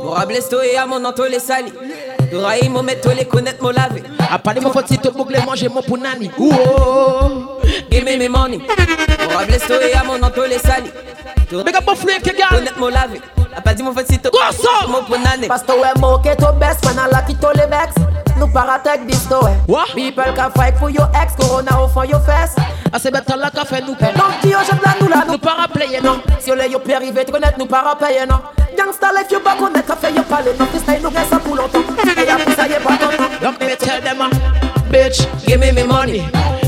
[0.04, 1.72] Moi, blesse toi et à mon entouré sale.
[2.32, 4.04] Moi, il m'a mettre les connaître mon lavé.
[4.30, 6.30] A pas de mon petit topo, boucle, manger mon punani.
[6.38, 6.52] Ouh,
[7.90, 8.60] Give me me money.
[9.48, 10.20] Blesse toi et à mon
[10.58, 10.84] sale.
[11.50, 12.50] Big up, Buffalo, que gars.
[12.50, 12.90] Connaître mon.
[13.56, 14.88] A pas dit mon petit Go, so.
[14.88, 15.46] Mon banane.
[15.48, 17.94] Parce que ouais, moke to best, man, I like it all the vex.
[18.38, 19.54] Nou para take this to way.
[19.66, 19.88] What?
[19.94, 22.54] People can fight for your ex, corona au fond your face.
[22.92, 24.12] Ah, c'est bête là qu'a fait nous payer.
[24.12, 25.38] Donc, qui yo, j'aime la nous là, Nous nous.
[25.38, 26.20] pas rappeler, non.
[26.40, 28.40] Si yo le yo peut arriver, tu connais, nous para payer, non.
[28.76, 30.66] Gangsta life, yo pas connaître, qu'a fait yo parler, non.
[30.66, 31.78] Freestyle, nous reste ça pour longtemps.
[31.78, 33.22] Et y'a plus ça, y'a pas content.
[33.42, 34.30] Donc, me tell them,
[34.90, 36.22] bitch, give me me money.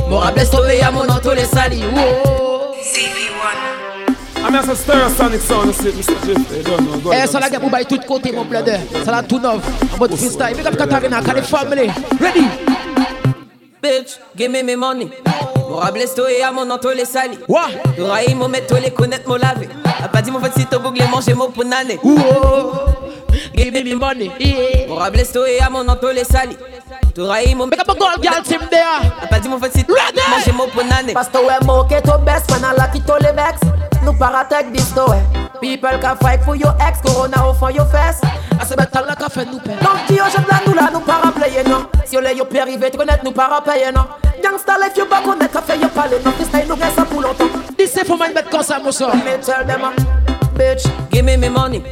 [0.09, 1.83] Moi, blesse tomber à mon entouré sali.
[1.85, 2.54] Ouh.
[4.55, 6.15] I'm as a Stereosonic sound, c'est Mr.
[6.25, 7.27] Jeff, you don't know, Eh, Gulligan.
[7.27, 8.61] ça la gamme pour bailler tout côté, mon bleu
[9.05, 9.61] Ça la tout neuf.
[9.93, 10.55] En mode freestyle.
[10.57, 11.91] Big up Katarina, Kali family.
[12.21, 12.47] Ready?
[13.83, 15.09] Bitch, give me me money.
[15.69, 17.33] Moi, blesse toi et à mon entouré sale.
[17.49, 17.71] What?
[17.99, 19.69] Moi, il m'a mettre les connaître mon lavé.
[20.05, 21.99] A pas dit mon petit pour que manger mon banane.
[22.05, 22.17] Ouh.
[23.57, 24.31] Give me me money.
[24.39, 24.87] Yeah.
[24.89, 26.51] Moi, blesse toi et à mon entouré sale.
[27.15, 28.83] Toi, il m'a Big up a gold girl team there.
[29.23, 30.21] A pas dit mon petit Ready?
[30.31, 31.13] manger mon banane.
[31.15, 33.61] Parce que ouais, moke to best, man, I like it all the vex.
[34.05, 35.23] Nous para take this to way.
[35.61, 38.21] People can fight for your ex, corona au fond your face.
[38.67, 39.77] C'est bête là qu'a fait nous payer.
[39.77, 41.87] Donc, qui yo, j'aime la nous là, nous para player, non.
[42.05, 44.07] Si yo le yo peut arriver, tu connais, nous para payer, non.
[44.43, 46.33] Gangsta life, yo pas connaître, qu'a fait yo parler, non.
[46.33, 47.45] Freestyle, nous reste ça pour longtemps.
[47.79, 49.15] Dis c'est faut mettre comme ça, mon soeur.
[49.15, 49.83] Me tell them,
[50.57, 50.85] bitch.
[51.13, 51.83] Give me me money.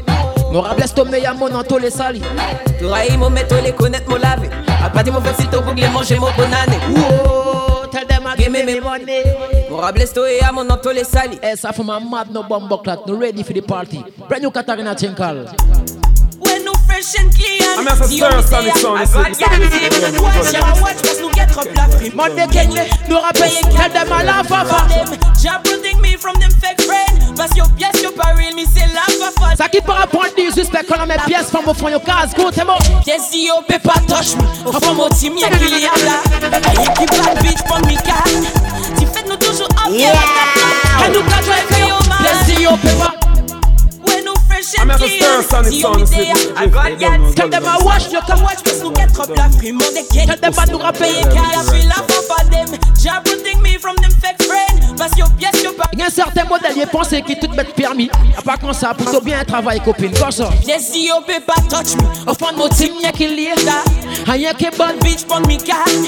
[0.53, 2.21] Moi, blesse tomber à mon entouré sali.
[2.79, 4.51] Toi, il m'a mettre les connaître mon lavé.
[4.85, 6.79] A pas dit mon petit pour que manger mon banane.
[6.91, 7.87] Ouh.
[7.91, 9.23] Tell them I give me me money.
[9.71, 11.39] Moi, blesse toi et à mon entouré sale.
[11.43, 12.99] Eh, ça fait ma mad no bomb clat.
[13.07, 14.05] No ready for the party.
[14.29, 15.47] Brand new Katarina Tinkal.
[16.39, 17.61] When no fresh fresh and clean.
[17.63, 18.99] I'm a stir sonic sound.
[19.01, 19.89] I got guarantee.
[20.21, 22.11] Watch your watch, parce nous get trop la free.
[22.15, 22.71] Monday King,
[23.09, 24.87] nous rappelle, tell them I love papa.
[25.43, 27.12] Jah protect me from them fake friends.
[27.37, 29.57] Parce que pièce, yo pas real, me c'est la papa.
[29.57, 31.99] Ça qui par rapport à des suspects quand on met pièces, femme au fond, yo
[32.01, 32.79] casse, go, t'es mort.
[33.05, 34.69] Pièce, yo, peut pas touch me.
[34.69, 36.21] Au fond, mon team, y'a qu'il y a là.
[36.69, 38.47] Aïe, qui bad bitch, pour me calme.
[38.99, 40.13] Tu fais nous toujours up, yeah.
[41.05, 42.19] And nous, quand je fais yo, man.
[42.21, 43.15] Pièce, yo, peut pas.
[44.79, 46.07] I'm at the stir sonic sound.
[46.57, 47.37] I got get.
[47.37, 50.07] Tell them I watch you come watch me nous get trop la free mon de
[50.09, 52.69] Tell them I nous rappeler I feel la for them.
[52.95, 54.72] Jah protect me from them fake friends.
[54.97, 55.85] Parce que pièce yo pas.
[55.93, 58.11] Il y a un certain modèle, il pense qui tout bête permis.
[58.37, 60.13] A pas comme ça, plutôt bien travail copine.
[60.19, 60.49] Comme ça.
[60.65, 62.31] Pièce yo peut pas touch me.
[62.31, 63.83] Au fond de mon team, y'a qu'il y a là.
[64.27, 66.07] Rien que bonne bitch pour me calme.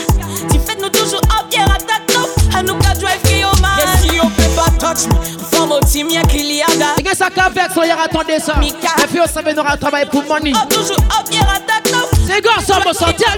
[0.51, 2.57] Tu fais nous toujours up, yeah, attaque nous.
[2.57, 3.73] À nous qu'à drive qui yo man.
[3.77, 5.15] Pièce yo peut pas touch me.
[5.15, 6.95] Au fond de mon team, y'a qu'il y a là.
[6.99, 8.55] Il y a ça qu'avec, so y'a attendez ça.
[8.63, 10.53] Et puis on savait nous travailler pour money.
[10.53, 12.27] Up toujours up, yeah, attaque nous.
[12.27, 13.29] C'est gars, ça me sent bien.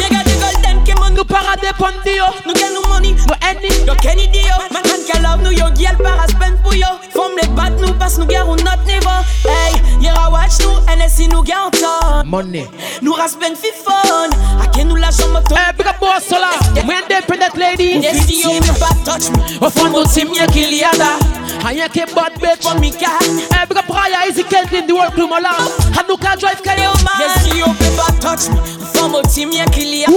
[0.00, 2.24] Yeah, got the golden qui mon nous para dépendre yo.
[2.46, 3.14] Nous get nous money.
[3.46, 3.68] Any.
[3.86, 4.56] Yo Kennedy yo.
[4.72, 5.66] Man man qui love nous yo.
[5.76, 6.86] Girl para spend pour yo.
[7.12, 9.08] Forme les bat passe nous guerre ou notre niveau.
[9.44, 10.58] Hey, y'a watch.
[10.88, 12.66] NSI nous guerre en Money.
[13.02, 14.30] Nous raspen fifon.
[14.62, 15.54] A qui nous la jambe moto.
[15.54, 16.50] Hey, big up boss là.
[16.86, 18.00] We independent lady.
[18.00, 19.64] Yes, yo, me pas touch me.
[19.64, 21.18] Au fond, nous team y'a qu'il y a là.
[21.64, 22.62] Rien que bad bitch.
[22.62, 23.20] For me car.
[23.22, 25.72] Hey, big up Raya, easy the world crew, my love.
[25.98, 27.20] And nous can drive Kelly, man.
[27.20, 28.58] Yes, yo, pas touch me.
[28.58, 30.08] Au fond, mon team y'a qu'il y a.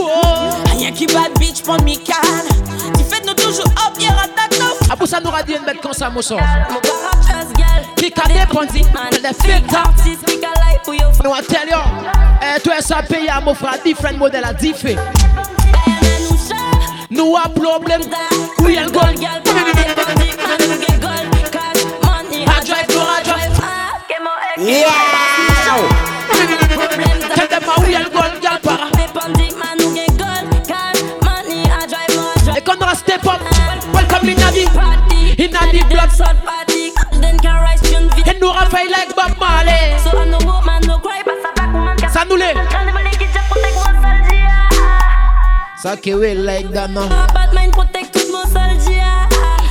[0.72, 2.24] Rien que bad bitch for me car.
[3.30, 4.92] Tu fais nous toujours up, y'a attaque nous.
[4.92, 6.36] Abou ça nous a dit une bête comme ça, mon son.
[6.36, 7.84] Mon garage, girl.
[7.96, 8.82] Qui a dépendu.
[8.82, 9.78] The filter.
[11.24, 11.78] Nous va tell you.
[12.42, 13.78] Eh, toi, ça paye à mon frère.
[13.84, 14.98] Different modèle à diffé.
[17.12, 18.02] Nous a problème.
[18.62, 19.20] We are gold.
[22.42, 23.52] I drive, no, I drive.
[24.58, 24.92] Yeah.
[27.36, 28.42] Tell them how we are gold,
[32.60, 32.60] girl, para.
[32.60, 33.39] Et qu'on aura step up.
[33.93, 34.62] Welcome in a the,
[35.38, 36.10] in a the blood.
[38.26, 39.98] Et nous rappelle like Bob Marley.
[40.04, 41.98] So I'm no woman, no cry, but a black woman.
[42.12, 42.56] Ça nous l'est.
[45.82, 47.08] Ça qui est like that, non.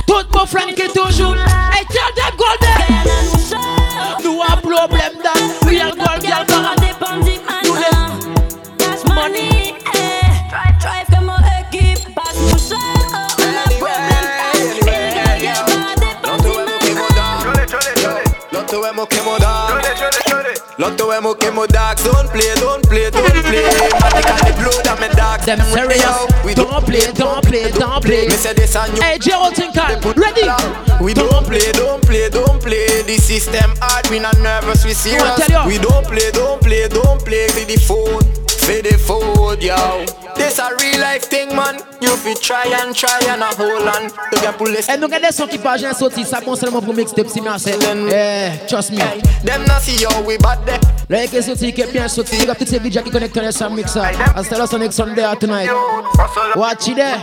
[0.07, 1.35] Tout mon friend qui toujours.
[1.71, 2.79] Hey, tell them golden.
[4.23, 5.65] Nous a problème that.
[5.65, 5.93] We are
[18.89, 19.81] Lotto emo chemo dog
[20.79, 23.69] Lotto emo chemo dog Don't play, don't play, don't play.
[24.01, 26.43] Matically blow that me dog Them serious.
[26.43, 28.25] We Don't play, don't play, don't play.
[28.25, 30.49] Me say this and you Hey, Gerald Tinkan, ready?
[31.03, 33.03] We don't play, don't play, don't play.
[33.03, 35.37] The system hard, we not nervous, we serious.
[35.67, 37.47] We don't play, don't play, don't play.
[37.49, 38.25] For the phone,
[38.69, 40.05] for the food, yo
[40.35, 44.09] This a real life thing, man You fi try and try and a hold on
[44.09, 46.93] To get police Et nous regardons son qui page un sauté, ça bon seulement pour
[46.93, 47.71] mixtape si merci.
[48.11, 48.99] Eh, trust me.
[49.43, 52.35] Them not see how we bad there Là, qui est sorti, qui est bien sorti,
[52.39, 53.99] il y a tous ces DJ qui connectent à sa mixer.
[54.35, 55.67] Hasta la Sonic Sunday tonight.
[56.55, 57.17] Watch it there.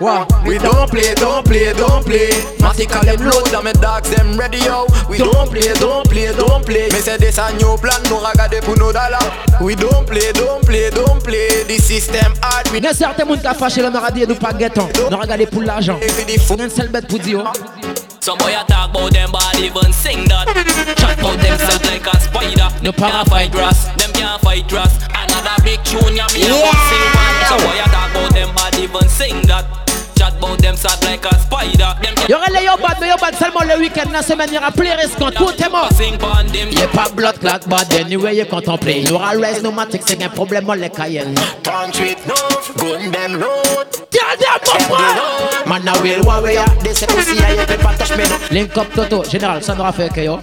[0.00, 0.28] What?
[0.46, 2.30] We don't play, don't play, don't play.
[2.58, 4.86] Matica them load, them dogs them ready yo.
[5.10, 6.88] We don't play, don't play, don't play.
[6.90, 8.18] Me say this a new plan, no
[8.62, 9.30] pour nos dollars.
[9.60, 11.64] We don't play, don't play, don't play.
[11.68, 14.26] The system hard, we Il y a certains monde qui a fâché le maradi et
[14.26, 14.88] nous pas guettons.
[15.10, 15.98] Nous regardons pour l'argent.
[16.00, 17.44] Il y a une seule bête pour dire.
[17.44, 17.85] Oh.
[18.26, 20.50] Some boy a talk about them but even sing that.
[20.98, 22.74] Chat about themselves like a spider.
[22.82, 23.52] No Them can't fight.
[23.52, 24.98] grass, them can't fight grass.
[25.14, 28.76] Another big tune ya me go sing one Some boy a talk about them but
[28.80, 29.85] even sing that
[30.26, 33.16] Chat about themselves like a spider Them Il y aurait les yo bad, mais yo
[33.20, 35.88] bad seulement le week-end, la semaine, il y aura plus risquant, tout est mort.
[35.96, 39.00] sing pon them Il a pas blood clot bad, anyway, you contemplé.
[39.00, 41.34] Il y aura res pneumatique, c'est un problème, on les cayennes.
[41.62, 42.34] Country no,
[42.76, 43.86] gun them road.
[44.10, 45.68] Tell them, mon!
[45.68, 48.36] Man, I will warrior, they say pussy, I ain't pas touch me no.
[48.50, 50.40] Link up Toto, général, ça n'aura fait que yo.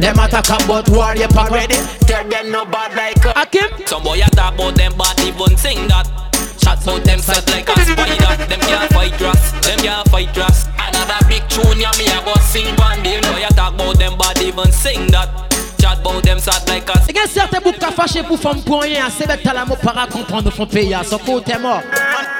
[0.00, 1.76] Them attack about war, you pas ready.
[2.06, 3.86] Tell them no bad like a Hakim?
[3.86, 6.25] Some boy a talk about them but even sing that
[6.66, 11.24] Chat about themselves like a spider Them can't fight grass, them can't fight grass Another
[11.28, 14.42] big tune ya me a go sing pon them Boy a talk about them but
[14.42, 15.30] even sing that
[15.78, 18.62] Chat about themselves like a Il y a certains boucs qui a fâché pour femme
[18.62, 19.08] pour rien.
[19.16, 20.96] C'est bête à la mot para comprendre font payer.
[21.08, 21.82] Son côté est mort.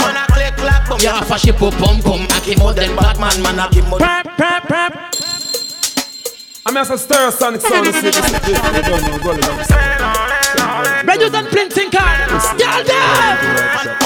[0.00, 0.98] On a click clap, boom.
[0.98, 2.20] Il y a fâché pour pom pom.
[2.36, 4.06] Aki model Batman, man a give model.
[4.06, 4.92] Prap, prap, prap.
[6.68, 7.86] I'm as a stir sonic sound.
[7.92, 8.16] This is
[11.06, 12.26] When you done plinting car,
[12.58, 12.96] tell them.
[13.78, 14.05] On a click clap, boom.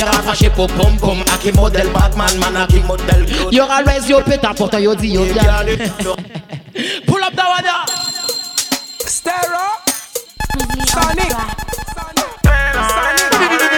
[0.00, 1.22] aura fâché pour pom pom.
[1.34, 3.26] Aki model Batman, man a give model.
[3.50, 5.42] Il y aura raise yo pétard pour toi yo dit yo bien.
[7.06, 7.84] Pull up the water.
[9.06, 9.82] Stir up.
[10.88, 11.32] Sonic.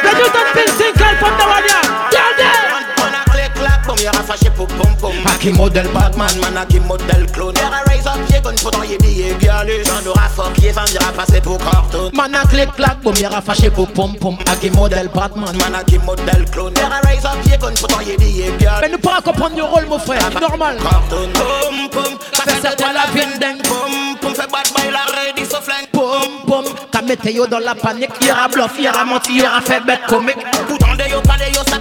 [0.05, 2.11] The Newton Pin single from the one yeah.
[2.11, 2.84] Tell
[4.05, 5.13] you're a fâché pour pom pom.
[5.25, 7.55] Aki modèle Batman, man a qui modèle clone.
[7.57, 9.83] You're a rise up, pied gun, pourtant y'a des galés.
[9.85, 12.11] J'en aura fuck, y'a femme, y'aura passé pour carton.
[12.13, 14.37] Man a click clack, boum, y'aura fâché pour pom pom.
[14.47, 15.57] Aki modèle Batman.
[15.57, 16.75] Man a qui modèle clone.
[16.77, 18.81] You're a rise up, pied gun, pourtant y'a des galés.
[18.83, 20.31] Mais nous pas comprendre le rôle, mon frère.
[20.39, 20.77] Normal.
[20.83, 22.19] Carton, pom pom.
[22.33, 23.63] Ça fait toi la viande dingue?
[23.63, 25.89] Pom pom, fait bad boy, la ready, so flingue.
[25.93, 26.65] Pom pom.
[26.93, 28.11] Qu'a mette yo dans la panique.
[28.21, 30.45] Y'aura bluff, y'aura menti, y'aura fait bête comique.
[30.69, 31.79] Pourtant de yo, pas de yo, ça.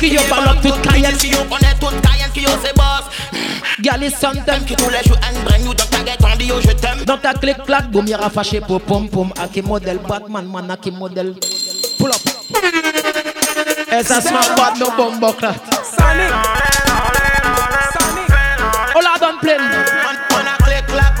[0.00, 1.18] Qui yo parle toute Cayenne.
[1.18, 3.04] Si yo connaît toute Cayenne, qui yo c'est boss.
[3.32, 3.82] Mm.
[3.82, 4.64] Gal is something.
[4.66, 7.04] Qui tous les jours and bring you dans ta guette, on dit yo je t'aime.
[7.04, 9.30] Dans ta clic clac, boum, y'aura fâché pour pom pom.
[9.38, 11.34] Aki modèle Batman, man, aki modèle.
[11.98, 12.16] Pull up.
[13.92, 15.20] Et ça se marche pas de nos bombes,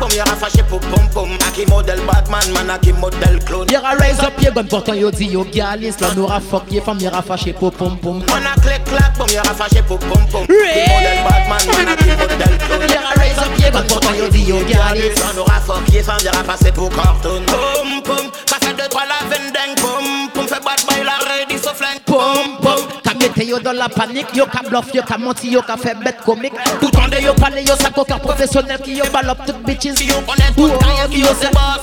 [0.00, 1.38] boom, y'aura fâché pour pom pom.
[1.48, 3.66] Aki modèle Batman, man a qui modèle clone.
[3.70, 5.94] Y'aura raise up, y'a gun pourtant yo dit yo galis.
[6.00, 8.22] Là, n'aura fuck, y'a femme, y'aura fâché pour pom pom.
[8.28, 10.42] Man a click clack, boom, y'aura fâché pour pom pom.
[10.48, 10.72] Ouais.
[10.74, 12.88] Qui modèle Batman, man a qui modèle clone.
[12.88, 15.20] Y'aura raise up, y'a gun pourtant yo dit yo galis.
[15.34, 17.42] On aura fuck, y'a femme, y'aura passé pour carton.
[17.46, 19.74] Pom pom, ça fait deux trois la vendeng.
[19.80, 22.00] Pom pom, fait bad boy, la ready, so flingue.
[22.06, 22.80] Pom pom.
[23.20, 24.34] Mette yo dans la panique.
[24.34, 26.54] Yo qu'a bluff, yo qu'a menti, yo qu'a fait bête comique.
[26.80, 29.94] Pourtant de yo parle, yo sa coca professionnel qui yo ballop toutes bitches.
[29.94, 31.80] Qui yo connaît tout Cayenne, qui yo c'est boss.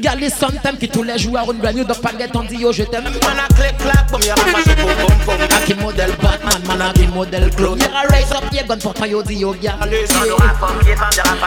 [0.00, 2.82] Galis sometimes qui tous les joueurs on brand new donc pas on dit yo je
[2.84, 3.04] t'aime.
[3.04, 5.36] Man a click clack, boom, y'aura fâché pour pom pom.
[5.56, 7.78] Aki modèle Batman, man aki modèle clone.
[7.80, 9.88] Y'aura raise up, y'a gun pourtant yo dit yo y'a passé.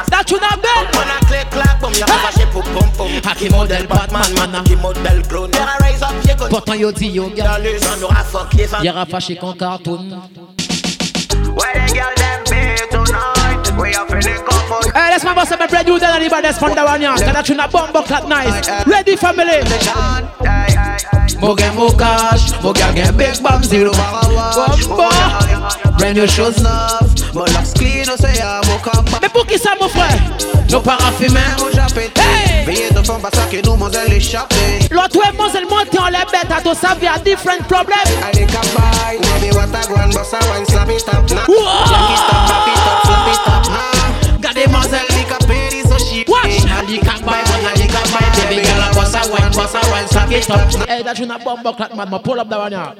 [0.10, 0.88] That you not belle.
[0.94, 3.08] Man a click clack, boom, y'aura fâché pour pom pom.
[3.30, 5.52] Aki modèle Batman, man Qui modèle clone.
[5.54, 6.48] Y'aura raise up, y'a gun.
[6.50, 7.30] Pourtant yo dit yo
[8.32, 10.22] fuck, y'a Y'aura fâché qu'on cartoon.
[11.56, 12.62] Where the girl them be
[12.92, 13.72] tonight?
[13.82, 14.94] We are feeling comfort.
[15.12, 17.10] Let's remember some bread you than anybody that's from the one here.
[17.12, 18.64] Cause that you not bomb clat nice.
[18.88, 19.60] Ready family?
[21.42, 22.56] Mo get mo cash,
[22.96, 23.92] get big zero.
[26.00, 26.64] Brand new shoes.
[27.36, 28.16] Mon locks clean, on
[28.72, 29.04] mon camp.
[29.22, 30.18] Mais pour qui ça mon frère?
[30.70, 31.42] Nos paraffumés.
[32.16, 32.64] Hey!
[32.66, 33.76] Veillez de fond, parce que nous.
[33.76, 35.32] L'autre ouais,
[35.70, 36.52] monté en les bêtes.
[36.56, 38.00] À toi, ça vient different problem.
[38.24, 38.48] Allez,
[39.52, 41.46] what I want, bossa, wine, slap it up, nah.
[41.50, 41.84] Wow!
[41.86, 44.01] Jack it up, pop it up, slap it up, nah.
[44.82, 45.08] Gardez mademoiselle.
[45.18, 46.26] Lick up, baby, so she.
[46.28, 46.66] Watch.
[46.72, 48.22] Ali can buy, one Ali can buy.
[48.50, 50.88] Baby girl, I bossa wine, bossa wine, slap it up.
[50.88, 52.94] Hey, that you not bomb clat man, ma pull up that one here.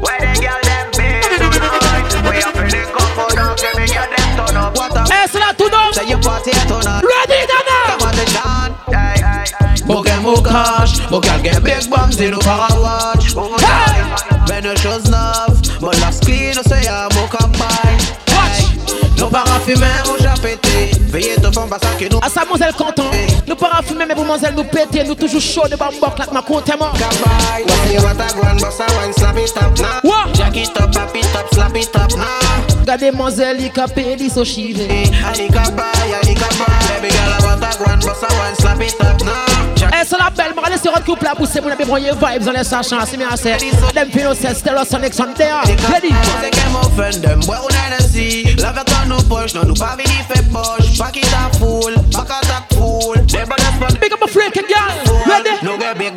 [0.00, 1.08] Where the girl them be
[1.54, 2.10] tonight?
[2.26, 3.36] We are feeling comfort.
[3.36, 4.76] Don't give me get them turn up.
[4.76, 5.08] What up?
[5.08, 5.94] Hey, c'est là tout donc.
[5.94, 7.02] Say you party at on a.
[7.02, 7.78] Ready, Dana.
[7.86, 8.70] Come on, the Sean.
[8.90, 9.86] Hey, hey, hey.
[9.86, 13.34] Mo get mo cash, mo get get big bam zero Para watch.
[14.48, 15.80] Ben de choses neuves.
[15.80, 17.98] Mon locks clean, on sait à mon campagne.
[19.18, 20.90] Nos paraffumés, mon japété.
[21.08, 22.18] Veillez de fond, parce que nous.
[22.22, 23.10] À sa monselle content
[23.46, 26.70] Nous pas fumer mais pour monselle nous péter Nous toujours chaud de bambok ma compte
[26.78, 27.64] moi Cabay.
[27.64, 30.00] What you what I wine, slap it up, nah.
[30.02, 30.34] What?
[30.34, 32.84] Jack it up, pop it up, slap it up, nah.
[32.84, 34.80] Gardez monselle il capé li so chive
[35.26, 37.00] Ali cabay, ali cabay.
[37.00, 39.56] Baby girl, I want a wine, slap it up, nah.
[39.92, 42.64] Eh c'est la belle M'en laisser couple la pousse Mon ami broyer vibes dans les
[42.64, 43.70] C'est bien assez Ready
[44.62, 44.76] qu'elle
[47.62, 49.96] on a nous push, non, nous pas
[50.28, 50.98] fait poche.
[54.00, 54.90] Big up a freaking girl
[55.26, 56.12] Ready no get big.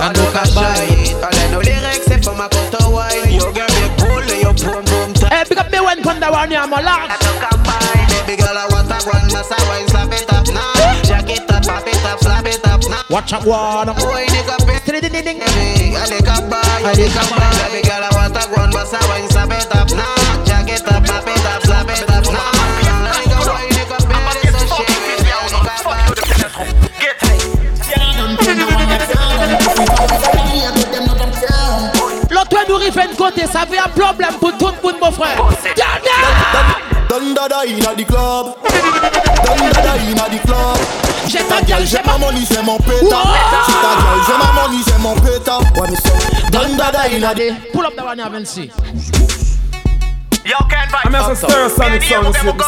[0.00, 1.14] And cash it.
[1.52, 3.22] Lyrics, c'est my cut wine.
[3.22, 3.40] Big
[3.98, 5.12] boom boom
[5.48, 9.56] big up me Panda lord No combine, baby girl, I want a one, that's a
[9.68, 9.89] wine,
[11.86, 13.02] it up, pop it up, slap it up now.
[13.10, 15.96] Watch out one Boy, nigga, pay Ding ding ding ding me.
[15.96, 17.50] I lick a buy, I lick a buy.
[17.70, 20.44] Baby girl, I want a one, but I wine, slap it up now.
[20.44, 22.52] Jack it up, pop it up, slap it up now.
[23.14, 24.90] Nigga, boy, nigga, pay so shit.
[25.20, 26.00] Lick a buy.
[32.30, 35.10] L'autre ouais nous rive un côté Ça fait un problème pour tout le monde mon
[35.10, 35.36] frère
[35.76, 38.54] Gaga Don dada inna the club.
[38.62, 40.78] Don dada inna the club.
[41.26, 43.34] J'ai ta gueule J'ai ma money, c'est mon pétard.
[43.66, 45.60] C'est ta gueule, j'ai ma money, c'est mon pétard.
[45.74, 48.70] Ouais, mais c'est Don dada inna the Pull up that one Vinci
[50.50, 51.06] Yo, Ken Vybz.
[51.06, 52.26] I'm a Stereosonic sound.
[52.26, 52.62] Let's see if we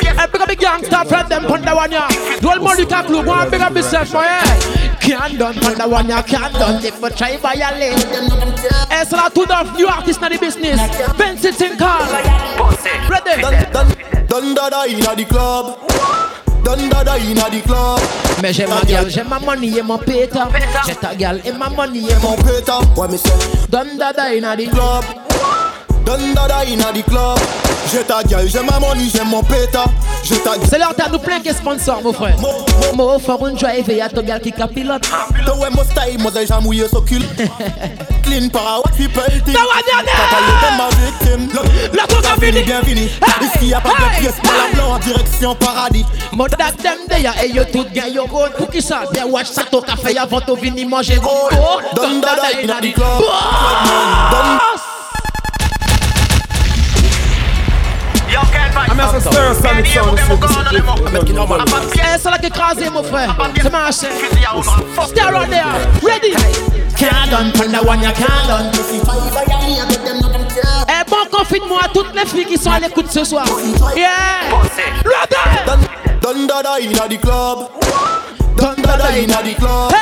[0.00, 2.08] see Hey, big up the gangster friend them pon the one ya.
[2.40, 4.96] Roll money can clue, go and big up yourself, my yeah.
[5.00, 7.92] Can't done pon the one ya, can't done if you try violate.
[8.88, 10.80] Hey, so that two of new artists in the business.
[11.18, 12.08] Benson Tinkal.
[13.10, 13.42] Ready?
[13.72, 13.88] Don
[14.26, 15.76] Don dada inna the club.
[16.64, 18.00] Don dada inna the club.
[18.40, 20.48] Mais j'ai ma gueule, j'ai ma money et mon péta.
[20.86, 22.82] J'ai ta gueule et ma money et mon Mon pétard.
[22.96, 25.04] Ouais, mais c'est Don dada inna the club.
[26.10, 27.38] Donne dada inna club.
[27.92, 29.84] J'ai ta gueule, j'ai ma money, j'ai mon péta.
[30.24, 32.36] J'ai ta C'est l'heure t'as nous plein de sponsors, mon frère.
[32.96, 35.08] Mo for un drive et y'a ton gars qui capilote.
[35.46, 37.22] Toi ouais mon style, moi j'ai mouillé cul.
[38.24, 39.56] Clean para what people think.
[39.56, 41.48] T'as ma victime.
[41.94, 42.06] La
[42.40, 42.62] fini.
[42.62, 43.08] Bien fini.
[43.40, 46.04] Ici y a pas de pièces, pas la blanc en direction paradis?
[46.32, 48.52] Mon dem de ya et yo tout gagne yo gold.
[48.54, 49.02] Pour qui ça?
[49.12, 51.52] Bien watch ça ton café avant to vini manger gold.
[51.94, 53.22] Donne dada inna the club.
[54.32, 54.69] I'm
[59.20, 60.18] stir Sonic sound.
[61.94, 63.36] Eh, c'est là qui écrasé, mon frère.
[63.60, 64.06] C'est marché.
[65.06, 65.64] Stay around there.
[66.02, 66.34] Ready?
[66.96, 68.70] Can't done, turn the one you can't done.
[70.88, 73.44] Eh, bon confinement à toutes les filles qui sont à l'écoute ce soir.
[73.96, 74.10] Yeah!
[75.04, 75.86] Ready?
[76.20, 77.70] Donne dada inna the club.
[78.56, 79.92] Donne dada inna the club.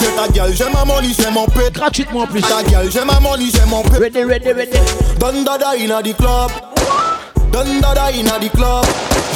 [0.00, 1.72] J'ai ta gueule, j'ai ma money, j'ai mon pét.
[1.72, 2.42] Gratuitement en plus.
[2.42, 3.98] Ta gueule, j'ai ma money, j'ai mon pét.
[3.98, 4.78] Ready, ready, ready.
[5.18, 6.50] Donne dada inna the club.
[7.54, 8.84] Donne dada inna the club.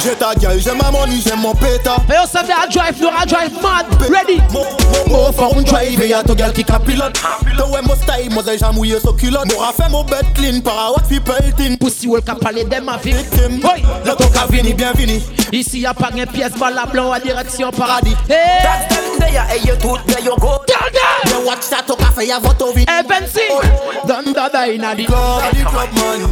[0.03, 1.95] J'ai ta gueule, j'ai ma money, j'ai mon péta.
[2.09, 3.85] Et on s'en à drive, à drive mad.
[4.11, 4.41] Ready?
[5.07, 7.17] Mo for un drive, y'a ton gars qui capilote.
[7.57, 9.45] Toi ouais mon style, moi j'ai mouillé so culotte.
[9.53, 11.79] M'aura fait mon bed clean, para what people think.
[11.79, 13.15] Pussy will cap parler de ma vie.
[13.41, 14.91] Oui, le ton vini, bien.
[15.53, 18.17] Ici y'a pas de pièce, la blanc à direction paradis.
[18.27, 18.35] Hey!
[18.63, 20.59] That's them there, hey, you tout, there you go.
[20.67, 21.31] Tell them!
[21.31, 22.85] You watch that, ton café, y'a votre vie.
[22.87, 23.41] Hey, Benzi!
[23.49, 23.61] Oh.
[24.05, 25.41] Donne dada inna the club.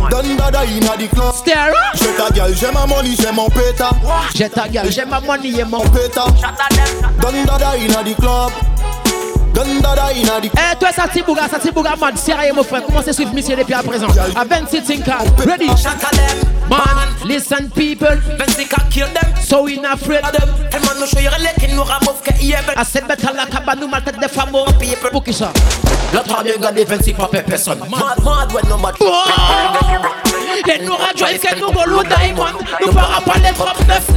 [0.10, 1.34] Donne dada inna the club.
[1.34, 3.90] Stare J'ai ta gueule, j'ai ma money, j'ai mon péta.
[4.36, 6.26] J'ai ta gueule, j'ai ma money et mon péta.
[7.22, 8.52] Donne dada inna the club.
[9.54, 12.18] Donne dada inna the Eh, toi, ça tibouga, ça tibouga mad.
[12.18, 12.84] Sérieux, mon frère.
[12.86, 14.08] Comment c'est suivre monsieur depuis à présent?
[14.36, 15.18] À 26 Tinka.
[15.46, 15.68] Ready?
[16.70, 18.18] Man, listen, people.
[18.92, 19.36] kill them.
[19.42, 20.50] So we not afraid of them.
[20.72, 22.76] Hey man, no show you letting no remove que yebel.
[22.76, 24.52] I said better la cabane, mal tête de femme.
[24.80, 25.10] People.
[25.12, 25.52] Pour qui ça?
[26.14, 27.80] Le travail regarde 26 pas personne.
[27.90, 28.96] Mad, mad, when no mad.
[30.68, 32.46] Et nous rajoutons que nous volons diamond.
[32.86, 34.08] Nous parlons pas les 39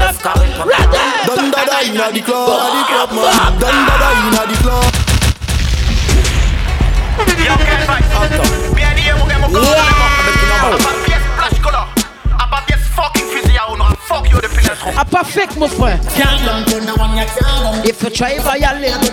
[0.64, 0.98] Ready?
[1.26, 2.48] Donne dada inna the club.
[2.48, 3.58] the club man.
[3.58, 5.00] Donne dada inna the club.
[14.96, 15.98] A pas fake, mon frère.
[17.84, 19.12] If you try violate,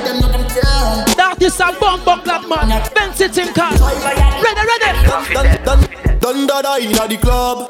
[1.17, 2.81] d'artiste à bon bon clap man.
[2.95, 3.69] 27 Tinka.
[4.41, 5.57] Ready, ready.
[6.21, 7.69] Donne dada inna the club.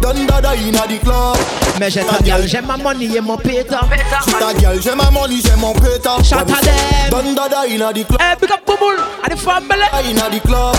[0.00, 1.36] Donne dada inna the club.
[1.78, 3.80] Mais j'ai ta gueule, j'ai ma money et mon péta.
[4.26, 6.16] J'ai ta gueule, j'ai ma money, j'ai mon péta.
[6.22, 7.10] Shout à them.
[7.10, 8.20] Donne dada inna the club.
[8.20, 10.10] Eh, big up Bouboul, à the family.
[10.10, 10.76] Inna the club.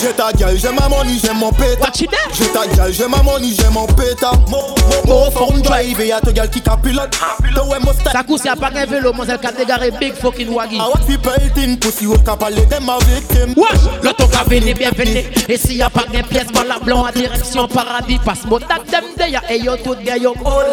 [0.00, 1.80] J'ai ta gueule, j'ai ma money, j'ai mon péta.
[1.80, 2.20] Watch it there.
[2.32, 4.32] J'ai ta gueule, j'ai ma money, j'ai mon péta.
[4.48, 7.16] Mo for un drive et y'a ton gars qui capilote.
[7.54, 8.10] Toi ouais mon style.
[8.12, 10.76] Ça coûte, y'a pas qu'un vélo, mon zèle dégaré big fucking waggy.
[10.76, 13.54] I want people think pussy will cap parler de ma victime.
[13.56, 15.24] Wesh, le ton venu, bienvenue.
[15.48, 18.18] Et s'il y a pas de pièce, par la blanc à direction paradis.
[18.24, 20.64] Passe mon tac dem de ya, et yo tout gars yo cool.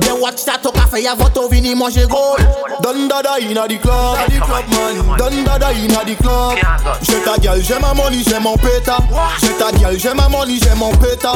[0.00, 2.46] Bien watch ça, ton café, y'a votre vini, manger gold.
[2.82, 4.16] Donne dada inna the club.
[4.28, 5.16] Club man.
[5.18, 6.56] Donne dada inna the club.
[7.02, 8.96] J'ai ta gueule, j'ai ma money, j'ai mon péta.
[9.40, 11.32] J'ai ta gueule, j'ai ma money, j'ai mon péta.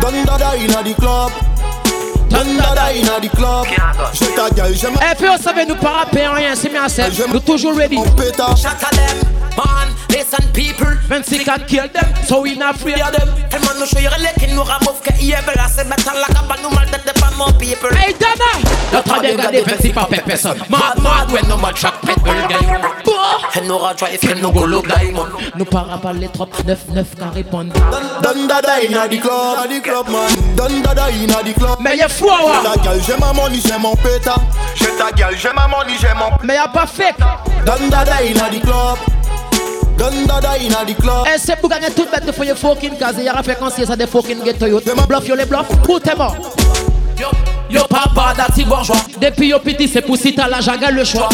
[0.00, 1.30] Donne dada inna the club.
[2.28, 3.66] Donne dada inna the club.
[4.12, 6.88] J'ai ta gueule, j'ai ma Eh, puis on savait nous pas rapper rien, c'est bien
[6.88, 7.04] ça.
[7.32, 7.98] Nous toujours ready.
[8.16, 8.46] péta.
[9.56, 9.88] Man,
[10.24, 10.96] listen people.
[11.08, 13.28] 26 can kill them, so we not afraid of them.
[13.50, 15.58] Hey man, no show you letting no remove que yebel.
[15.58, 17.92] I say better like a bad no mal tête de pas mon people.
[17.96, 18.50] Hey Dana,
[18.92, 20.58] notre dégât défensif pas fait personne.
[20.68, 22.64] Mad mad when no man track pet girl gang.
[23.56, 25.28] And no ra drive can no go look diamond.
[25.56, 27.72] Nous para pas les trop 9 9 qu'à répondre.
[28.22, 29.68] Donne dada inna the club.
[29.68, 30.56] The club man.
[30.56, 31.78] Donne dada inna the club.
[31.80, 32.62] Mais y'a fou wa.
[32.62, 34.34] J'ai ta gueule, j'ai ma money, j'ai mon péta.
[34.74, 37.18] J'ai ta gueule, j'ai ma money, j'ai mon Mais y'a pas fake.
[37.66, 38.98] Donne dada inna the club.
[39.96, 41.26] Donne dada inna the club.
[41.26, 43.16] Eh, c'est pour gagner toute bête de fouiller fucking case.
[43.22, 44.80] Y'a fait conseiller ça des fucking ghetto yo.
[45.08, 45.66] Bluff yo les bluff.
[45.88, 46.36] Où t'es mort?
[47.70, 51.28] Yo papa dati bourgeois Depuis yo petit c'est pour si t'as la jaga le choix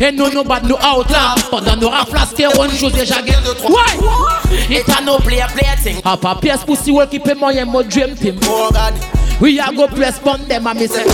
[0.00, 3.52] Et nous nous bat nous out là Pendant nous raflas on joue déjà gain de
[3.54, 7.18] trois Ouais Et t'as nos player player thing Ah pas pièce pour si ouais qui
[7.18, 8.94] peut moyen mon dream team Oh God
[9.40, 11.04] We are go respond them a me say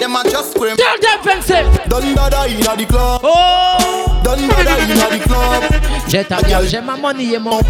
[0.00, 0.76] Them a just scream.
[0.76, 3.20] Tell them dada inna the club.
[3.22, 4.20] Oh.
[4.24, 5.62] Dada inna the club.
[6.08, 7.60] J'ai ta gueule, j'ai ma money et mon.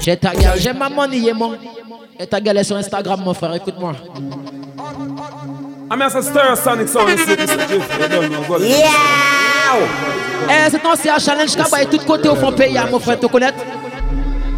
[0.00, 1.56] J'ai ta gueule, j'ai ma money et mon.
[2.18, 3.94] Et ta gueule est sur Instagram mon frère, écoute-moi.
[5.90, 7.10] I'm here to stir Sonic sound.
[10.48, 13.52] Eh, c'est challenge va de tous côtés au fond pays, hein, mon frère, tu connais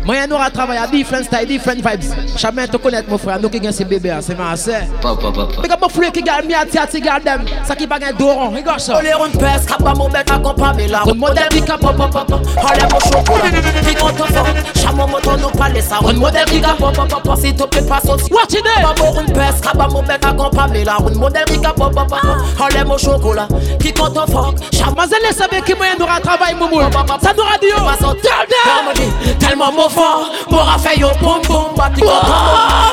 [0.04, 2.12] Moi, nous avons travaillé à different style, different vibes.
[2.36, 3.40] Jamais te connaître, mon frère.
[3.40, 4.82] Nous qui gagnons ces bébés, hein, c'est ma sœur.
[5.00, 5.62] Papa, papa.
[5.62, 7.44] Big up mon frère qui gagne mi ati ati garde them.
[7.64, 8.98] Ça qui pas gagne doron, regarde ça.
[8.98, 12.32] Olè roun pes, kapa mou bet akompame la Roun model ki ka pop pop pop
[12.34, 13.50] Olè mou chokola
[13.86, 17.38] Ki konto fok Chamon moto nou pale sa Roun model ki ka pop pop pop
[17.40, 18.33] Si to pe pa soti
[18.64, 21.72] Watch it there Kapa roun pes, kapa mou bet akompame la Roun model ki ka
[21.72, 22.24] pop pop pop
[22.60, 23.48] Olè mou chokola
[23.80, 26.84] Ki konto fok Chamon Mazel savait qui moyen nous travail moumoul.
[27.20, 27.76] Ça nous a dit yo.
[28.22, 28.92] Tellement
[29.38, 30.30] Tellement mou fort.
[30.50, 32.32] Mou fait yo boum boum Bati konto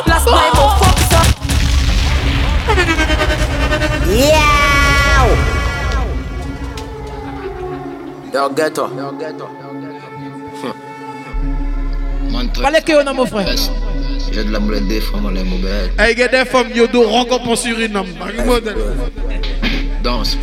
[0.08, 1.22] Last night mou fok sa
[4.08, 5.28] Yeah!
[8.34, 8.90] Yo ghetto.
[12.62, 13.48] Fallait que yo non mon frère.
[14.32, 15.92] J'ai de la moulette des femmes, on les mauvais.
[16.00, 18.08] Hey, get des femmes, yo, do rencontre en Suriname.
[20.02, 20.04] Modèle.
[20.04, 20.38] Danse.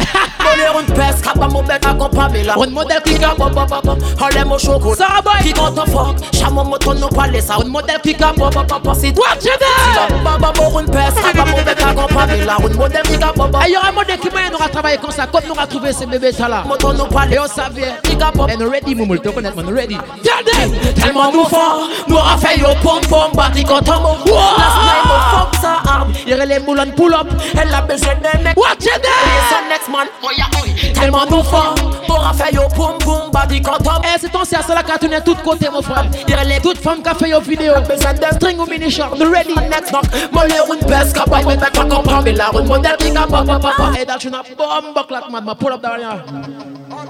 [0.48, 3.98] Olè roun pes, kapa mou bet akompame la Roun model ki ka pop pop pop
[4.22, 7.98] Olè mou chokola Sarah boy Ki konto fok Chamon moto nou pale sa Roun model
[8.04, 11.64] ki ka pop pop pop Si Watch it there Baba mou roun pes, kapa mou
[11.66, 14.30] bet akompame la Roun model ki ka pop pop Il y aura un modèle qui
[14.30, 15.26] moyen nous a travaillé comme ça.
[15.26, 16.64] Comme nous a trouvé ces bébés ça là.
[16.66, 17.92] Moto nou pale Et on savait.
[18.02, 19.20] Ki ka pop Et nous ready moumoul.
[19.20, 19.96] Tu connais nous ready.
[19.96, 20.92] Regardez.
[20.94, 25.20] Tellement nous fort Nous a fait yo pom pom Bati konto mou Last night mou
[25.30, 27.28] fok sa arme Il y aurait les moulons pull up.
[27.60, 31.42] Elle a besoin d'un mec Watch it there Son next man Oya oy Tellement nous
[31.42, 31.74] fort
[32.08, 35.02] Nous a fait yo pom pom Bati konto mou Eh, c'est ton c'est la carte
[35.04, 36.06] de tous côtés, mon frère.
[36.26, 37.74] Il y a les Toute femme qui a fait une vidéo.
[37.88, 39.18] besoin d'un String ou mini short.
[39.18, 39.54] Nous ready.
[39.54, 43.46] next knock Molly roun pes, kapa mou bet akompame la Roun model ki ka pop
[43.46, 45.56] pop pop Hey, that you not bomb buck like mad, man.
[45.56, 46.22] Pull up down here.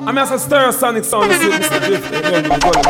[0.07, 1.31] I'm here to stir sonic sound.
[1.31, 1.81] You see, Mr.
[1.87, 2.15] Drift.
[2.15, 2.81] You don't know, go to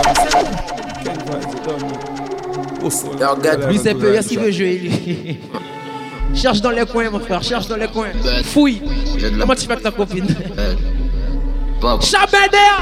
[1.05, 2.85] Ken Vybz, you don't know.
[2.85, 3.19] Hustle.
[3.19, 5.41] Yo, get Lui, c'est peu, est-ce qu'il veut jouer, lui
[6.35, 8.12] Cherche dans les coins, mon frère, cherche dans les coins.
[8.45, 8.81] Fouille.
[9.20, 10.26] De la Comment tu fais avec ta copine?
[11.81, 12.05] Papa.
[12.05, 12.79] Chabedea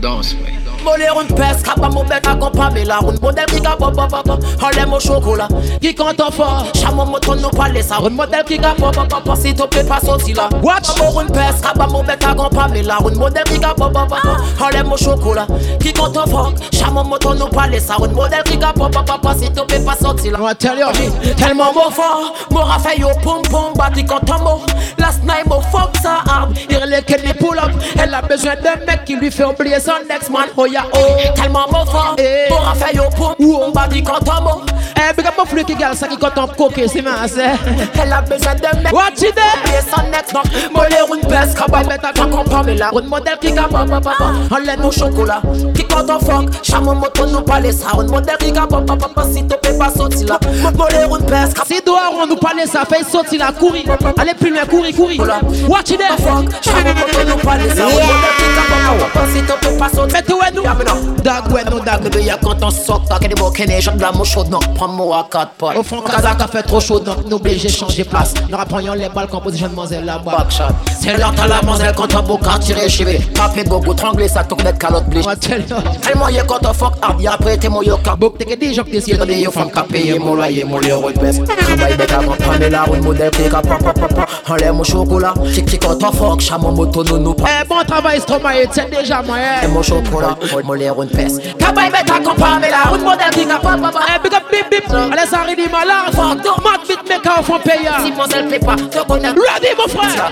[0.00, 0.59] Danse, ouais.
[0.84, 4.44] Molly roun pes, kapa mou bet akompame la Roun model ki ka pop pop pop
[4.64, 5.46] Olè mou chokola
[5.80, 9.36] Qui compte fort Chamon moto nou pale sa Roun model ki ka pop pop pop
[9.36, 10.94] Si to pe pa soti la Watch.
[10.98, 14.64] Mou roun pes, kapa mou bet akompame la Roun model ki ka pop pop pop
[14.68, 15.46] Olè mou chokola
[15.82, 19.30] Ki konto fok Chamon moto nou pale sa Roun model ki ka pop pop pop
[19.36, 21.10] Si to pe pa soti la On va tell you?
[21.36, 24.64] Tellement mou fort Mou a fait yo pom pom Bati konto mou
[24.98, 27.70] Last night mou fok sa arme Il relève qu'elle les pull up.
[27.98, 30.48] Elle a besoin d'un mec qui lui fait oublier son ex man.
[30.56, 32.48] Oh ya oh Tellement mou fort Eh.
[32.50, 34.99] Mou a fait yo pom pom Bati konto mou Eh, big up
[35.40, 37.52] mon frère qui garde ça qui compte en coquet, c'est ma c'est
[38.00, 41.54] Elle a besoin d'un mec Watch it there Oublier son ex knock Molly roun pes,
[41.54, 45.40] kapa mou bet akompame la Roun model ki ka pop pop pop Olè nou chokola
[45.74, 49.20] Ki konto fok Chamon moto nou pale sa Roun model ki ka pop pop pop
[49.30, 50.38] Si to pe pa soti la
[50.76, 53.84] Molly roun pes, kapa Si dehors on nous parlait ça, fait sortir la courir.
[54.18, 55.20] Allez plus loin, courir, courir.
[55.68, 59.12] Watch it there fok Chamon moto nou pale sa Roun model ki ka pop pop
[59.14, 60.62] pop Si to pe pa soti Mettez où nous.
[60.62, 61.22] Yeah, me know.
[61.22, 64.00] Dag ouais nous dag Bébé, y'a quand on sort, t'as qu'elle est bokene, j'en de
[64.00, 65.76] la mouche chaude, non, prends-moi à quatre potes.
[65.76, 68.34] Au fond, Kazak a fait trop chaud, donc nous obligés de changer place.
[68.48, 70.38] Nous reprenons les balles composition de Mademoiselle là-bas.
[70.38, 70.64] Backshot.
[71.00, 73.20] C'est l'heure t'as la mademoiselle quand t'as beau qu'à tirer chivé.
[73.34, 75.24] Papé gogo, trangler ça, t'as connaître calotte bleach.
[75.24, 75.76] On va tell you.
[76.02, 78.18] Tellement y'a quand t'as fuck hard, y'a après t'es mon yo cap.
[78.18, 80.64] Bok, t'es que des gens qui Y'a décident des yo femmes qu'à payer mon loyer,
[80.64, 81.40] mon lait roule baisse.
[81.44, 84.26] Travail bête avant de prendre la route, modèle qui qu'à papa papa.
[84.48, 87.44] En l'air mon chocolat, qui qui quand t'as fuck, chameau moto nous nous pas.
[87.62, 89.36] Eh, bon travail, Stromae, c'est déjà moi.
[89.62, 91.38] Et mon chocolat, mon lait roule baisse.
[91.58, 94.00] Travail bête avant de prendre la route, modèle qui qu'à papa papa.
[94.08, 94.90] Eh, big up, bip, bip.
[95.20, 96.14] Allez, ça arrive, malade.
[96.14, 97.90] Mad beat maker, au fond, payer.
[98.04, 99.28] Si mon sel plaît pas, te connais.
[99.28, 100.30] Ready, mon frère.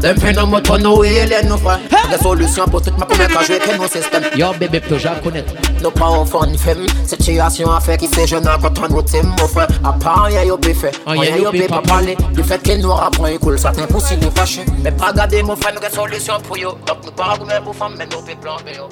[0.00, 1.78] Dem fait nos motos, nous et les nous frères.
[2.10, 4.24] Des solutions pour toute ma première quand je vais nos systèmes.
[4.36, 5.52] Yo, bébé, peux déjà connaître.
[5.82, 6.86] Nos parents font une femme.
[7.06, 9.68] Situation à faire qui fait jeune quand on route, mon frère.
[9.84, 10.92] À part, y'a yo bé fait.
[11.06, 12.16] Oh, y'a Y'a yo yo bé bé pas pas parler.
[12.34, 14.64] Du fait qu'il nous rapprend un cool, ça t'impossible si nous fâcher.
[14.82, 16.70] Mais pas garder mon frère, nous des solutions pour yo.
[16.86, 18.88] Donc nous pas goûter pour femme, mais nous peut plan, mais yo.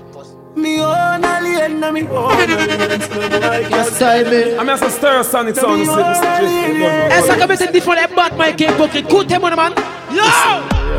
[0.58, 3.70] Me own alien, na me own alien.
[3.70, 4.58] Yes, I mean.
[4.58, 5.78] I'm here to stir sonic sound.
[5.78, 6.38] You see, Mr.
[6.38, 6.52] Drift.
[6.52, 7.16] You don't know.
[7.16, 9.06] Eh, ça comme c'est différent, les Batman qui est hypocrite.
[9.08, 9.72] Écoutez, man.
[10.10, 10.22] Yo!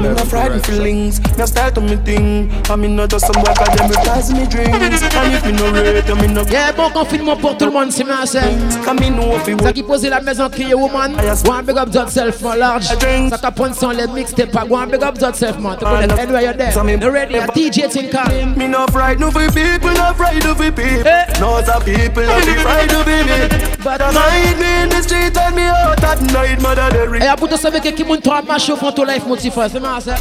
[0.01, 2.49] Me no frightened feelings, no style to me thing.
[2.69, 4.71] I mean not just some work them replies me drinks.
[4.71, 7.91] And if me no rate, I mean no Yeah, bon confinement pour tout le monde,
[7.91, 8.43] c'est ma sœur.
[8.43, 11.15] I mean no if it Ça qui pose la maison crier woman.
[11.45, 12.83] One big up yourself for large.
[12.83, 14.55] Ça qui prend son les mixtapes.
[14.69, 15.75] One big up yourself, man.
[15.77, 16.71] Tu connais, anyway, you're there.
[16.71, 17.35] You ready?
[17.35, 18.55] A DJ Tinker.
[18.55, 21.03] Me no frightened for people, no frightened for people.
[21.39, 22.27] No the people, eh.
[22.27, 23.83] no be frightened for me.
[23.83, 27.23] But I find me in the street and me out at night, mother the ring.
[27.23, 29.79] Et pour te savoir que qui monte toi marche au fond ton life motif, c'est
[29.79, 30.17] ma sœur.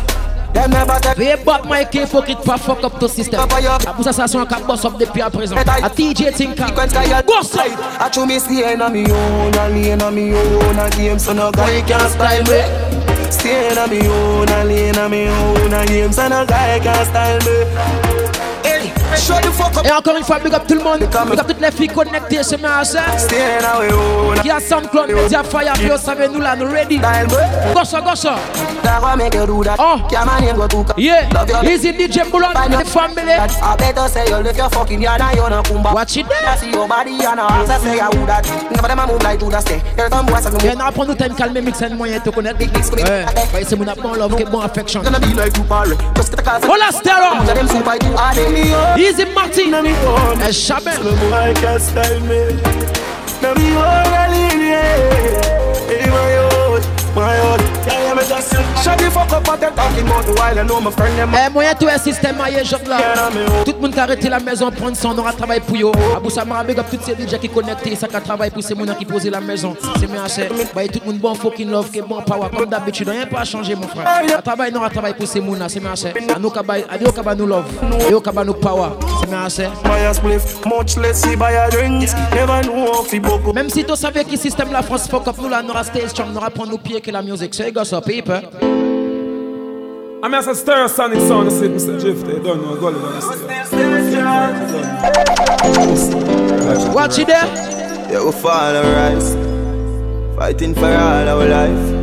[1.16, 3.41] Veuillez battre my cake faut qu'il pas fuck up ton système.
[3.41, 5.57] A pour ça, ça sont un boss up depuis à présent.
[5.57, 6.64] A DJ Tinker.
[7.26, 7.61] Boss up.
[8.01, 11.33] I chew me staying on me own, I lean on me own, I game so
[11.33, 12.62] no guy can style me.
[13.31, 17.05] Staying on me own, I lean on me own, I game so no guy can
[17.05, 18.47] style me.
[19.19, 21.01] Hey, Et encore une fois, big up le monde.
[21.01, 22.83] Big up toutes les filles connectées chez moi.
[24.43, 26.99] Qui a SoundCloud, MediaFire, puis vous savez, nous là, nous ready.
[27.75, 28.33] Gauche, gauche.
[29.79, 29.97] Oh,
[30.97, 31.29] yeah.
[31.64, 33.33] Easy DJ Bulon, the family.
[33.33, 35.95] I better say you lift your fucking yard and you no come back.
[35.95, 36.27] Watch it.
[36.31, 38.47] I see your body and I say I would that.
[38.71, 39.83] Never them a move like Judas stay.
[39.97, 42.59] Here come boys Yeah, now prends nous time calmer mix and moyen te connaître.
[42.59, 45.03] Big mix, Ouais, ouais, c'est mon bon love, que bon affection.
[45.03, 45.89] Gonna be like Tupac.
[45.89, 45.97] Eh.
[46.16, 46.71] Just get a call.
[46.71, 47.45] Hola, Stero.
[47.45, 47.69] Them
[49.15, 49.87] super you are them.
[49.87, 50.47] Easy Martin.
[50.49, 50.91] Et Chabin.
[50.91, 52.41] Eh, boy can style me.
[53.43, 56.11] Me wanna leave yeah.
[56.11, 57.68] My youth, my youth.
[61.34, 62.99] Eh, moyen tout un système maillé, genre là.
[63.64, 65.93] Tout le monde qui a arrêté la maison, prendre son, on aura travaillé pour yo.
[66.16, 68.95] Abou Samara, big up toutes ces DJ qui connectés, ça qui travaille pour ces gens
[68.95, 69.76] qui posent la maison.
[69.99, 70.49] C'est bien assez.
[70.74, 73.09] Bah, tout le monde bon fucking love, qui bon power, comme d'habitude.
[73.09, 74.07] Rien pas changé, mon frère.
[74.07, 76.09] À travail, non, à travail pour ces gens, c'est bien assez.
[76.09, 77.64] À nous, à nous, à nous love.
[78.09, 78.91] Et au nous power.
[79.20, 79.66] C'est bien assez.
[79.84, 82.14] Buy a spliff, much less see buy a drinks.
[82.32, 85.36] Never know if he book Même si tu savais que système la France fuck up,
[85.41, 87.55] nous là, nous restons strong, nous prendre nos pieds que la musique.
[87.55, 88.68] C'est gosse up, people.
[90.22, 91.99] I'm as a stir sonic sound, I said, Mr.
[92.01, 92.93] Drift, they don't know, go
[96.93, 97.47] Watch it there.
[98.11, 99.35] Yeah, we fall and rise.
[100.37, 101.95] Fighting for all our life.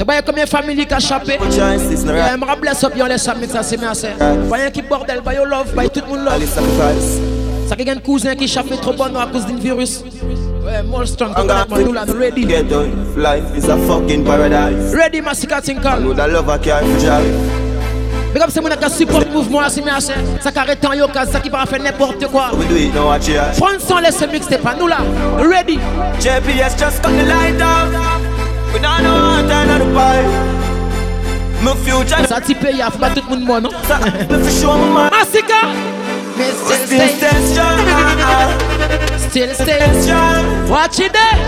[0.00, 1.38] Et bah, combien de familles qui a échappé?
[1.50, 3.92] Yeah, me bless up, yon laisse ça, ça c'est bien.
[4.46, 6.46] Voyez qui bordel, yo love, tout le monde love.
[7.68, 10.04] Ça qui a un cousin qui échappé trop bon à cause d'un virus.
[10.64, 12.44] Ouais, more strong, to connect, ready.
[12.44, 12.90] Get done.
[13.16, 14.94] Life is a fucking paradise.
[14.94, 16.00] Ready, Massacre Tinkal.
[16.02, 17.34] Nous da love a care for drive.
[18.34, 20.12] Mais comme c'est mon qui support le mouvement, c'est bien assez.
[20.40, 22.50] Ça qui arrête en yo, ça qui va faire n'importe quoi.
[23.56, 24.98] Prends son, laisse mixtape, pas nous là.
[25.38, 25.78] Ready.
[26.20, 27.88] JPS just cut the light off.
[28.74, 30.26] We don't know how to turn the pipe.
[31.62, 32.26] My future.
[32.28, 33.70] Ça t'y paye, faut pas tout le monde moi, non?
[35.10, 35.66] Massacre.
[36.38, 36.52] Mais
[36.86, 37.78] still stay strong.
[39.28, 40.68] Still stay strong.
[40.70, 41.38] Watch it there.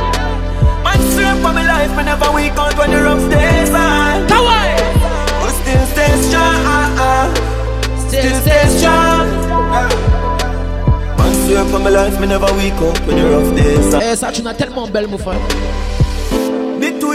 [0.85, 4.27] Man, straight for my life, me never weak out when the rough days are.
[4.27, 4.75] Kawaii.
[5.43, 7.31] We still stay strong.
[8.09, 9.27] Still stay strong.
[11.19, 14.03] Man, straight for my life, me never weak out when the rough days are.
[14.03, 15.39] Eh, ça, tu n'as tellement belle, mon frère.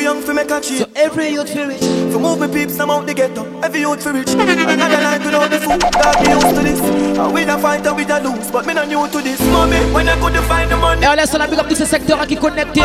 [0.06, 0.78] Young make a cheat.
[0.78, 1.82] So every youth rich.
[2.12, 3.44] For move me peeps, I'm out the ghetto.
[3.64, 4.30] Every youth for rich.
[4.34, 5.82] Another life without the food.
[5.82, 6.80] God be used to this.
[7.18, 9.42] I win a fight and we a lose, but me not new to this.
[9.50, 11.02] Mommy, when I could find the money.
[11.02, 12.84] Et on laisse la big up tous ces secteurs qui connectés.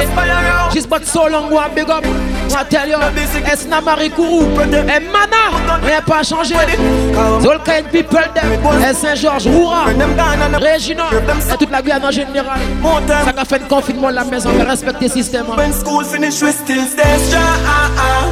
[0.73, 2.07] Just but so long, one big up.
[2.53, 2.97] I tell you,
[3.85, 6.55] Marie Kourou, et Mana, rien pas changé.
[7.15, 8.51] All kind people them,
[8.89, 9.85] et Saint-Georges, Roura,
[10.55, 12.59] Régina, et toute la Guyane en général.
[13.07, 15.47] Ça a fait le confinement de la maison, mais respecter le système.
[15.57, 18.31] When school finish, we still stay strong.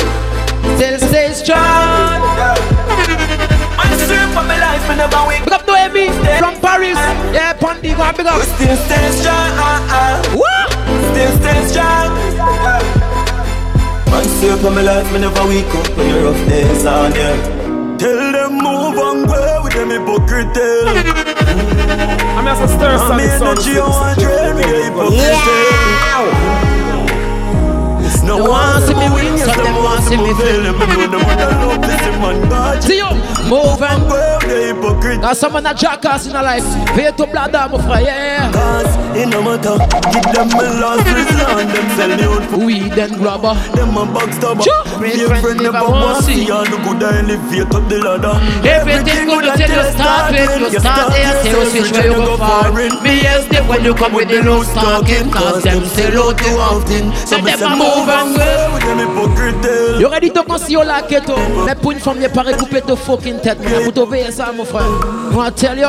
[0.76, 2.22] Still stay strong.
[3.79, 4.59] I'm straight for my
[5.93, 6.09] me
[6.39, 6.99] from Paris.
[7.35, 8.43] Yeah, Pondy, go on, big up.
[8.43, 9.51] Still stay strong.
[10.37, 10.70] What?
[11.11, 12.11] Still stay strong.
[14.11, 17.39] Man, straight for my life, me never weak up when the rough days are there.
[17.99, 20.57] Tell them move and go with them hypocrite.
[22.39, 25.43] I'm as stir I'm energy on drain hypocrite
[26.14, 26.78] tell.
[28.29, 30.62] No one see me win, yes, them want see me fail.
[30.62, 31.18] Them know them to
[31.64, 32.83] love this man, God.
[32.85, 33.11] See you,
[33.49, 35.20] move and the hypocrite.
[35.20, 36.64] Now someone a jackass in a life.
[36.96, 38.07] Pay to my friend.
[38.07, 39.76] Yeah, Cause it no matter,
[40.12, 40.66] give them a
[41.68, 43.55] them sell me out for We then grabber.
[43.76, 44.62] them a.
[44.62, 44.84] Sure.
[45.01, 48.36] Be a friend never want see all the good I elevate up the ladder.
[48.66, 50.72] Everything good until you start with.
[50.72, 52.92] You start there, say you switch where you go foreign.
[53.03, 55.30] Me yes, they when you come with the loose talking.
[55.30, 57.12] Cause them sell out too often.
[57.26, 58.78] So them a move and go.
[58.99, 59.64] Hypocrite.
[59.64, 59.99] Eh.
[60.01, 61.36] You ready to go see your laketo?
[61.66, 63.59] Mais pour une femme, y'a pas récupé ton fucking tête.
[63.62, 64.82] Mais pour t'ouvrir ça, mon frère.
[65.32, 65.89] Moi, tell you.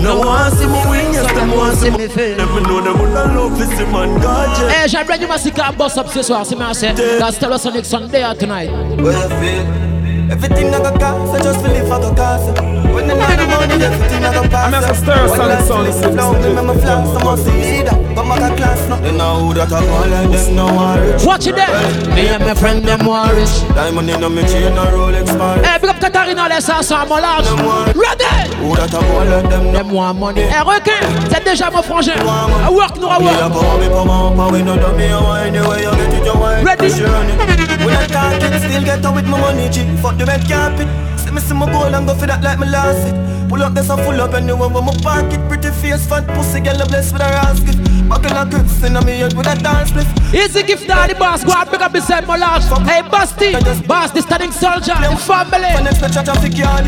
[0.00, 2.36] No one see me win, yes, them want see me fail.
[2.36, 4.56] Never know them would love this man, God.
[4.60, 4.84] yeah.
[4.84, 6.86] Eh, j'aimerais du massacre boss up ce soir, c'est merci.
[7.18, 8.70] That's Stellar Sonic Sunday or tonight.
[9.02, 9.88] Where I feel
[10.30, 12.60] Everything I got cost, I just believe I got cost
[12.92, 15.86] When the night of money, everything I got I'm as a cost stir sonic sound,
[15.86, 18.96] When I see flow, remember flash, I must see leader But my got class, no
[19.00, 22.14] They know who that I call like them, no one rich Watch it there.
[22.14, 23.56] Me and my friend, them war rich.
[23.72, 27.16] Diamond in my chain, no Rolex man Eh, big up Katarina, laisse ça sans mon
[27.16, 27.46] large.
[27.94, 28.50] Ready?
[28.60, 30.42] Who that I call like them, no Them want money.
[30.42, 32.12] Eh, requin, c'est déjà mon frangin.
[32.16, 33.52] I work, nous, I Me a work.
[33.52, 36.14] call me come up, but we know that me a wine The way you get
[36.14, 36.90] it, you wine Ready?
[36.90, 37.38] She run it
[37.84, 40.88] When I talk it, still get out with my money G Fuck the red carpet
[41.16, 43.14] See me see my goal and go for that like me lost it
[43.48, 46.78] Pull up this and full up anyway when my pocket Pretty face, fat pussy, girl
[46.88, 47.78] blessed with a ass gift
[48.08, 48.42] Buckle a
[48.86, 51.92] in me head with a dance split Easy gift daddy boss, go and pick up
[51.92, 52.64] beside my large.
[52.88, 53.52] Hey, Basti,
[53.86, 55.72] Basti, standing soldier, the family.
[55.74, 56.86] When expect a traffic yard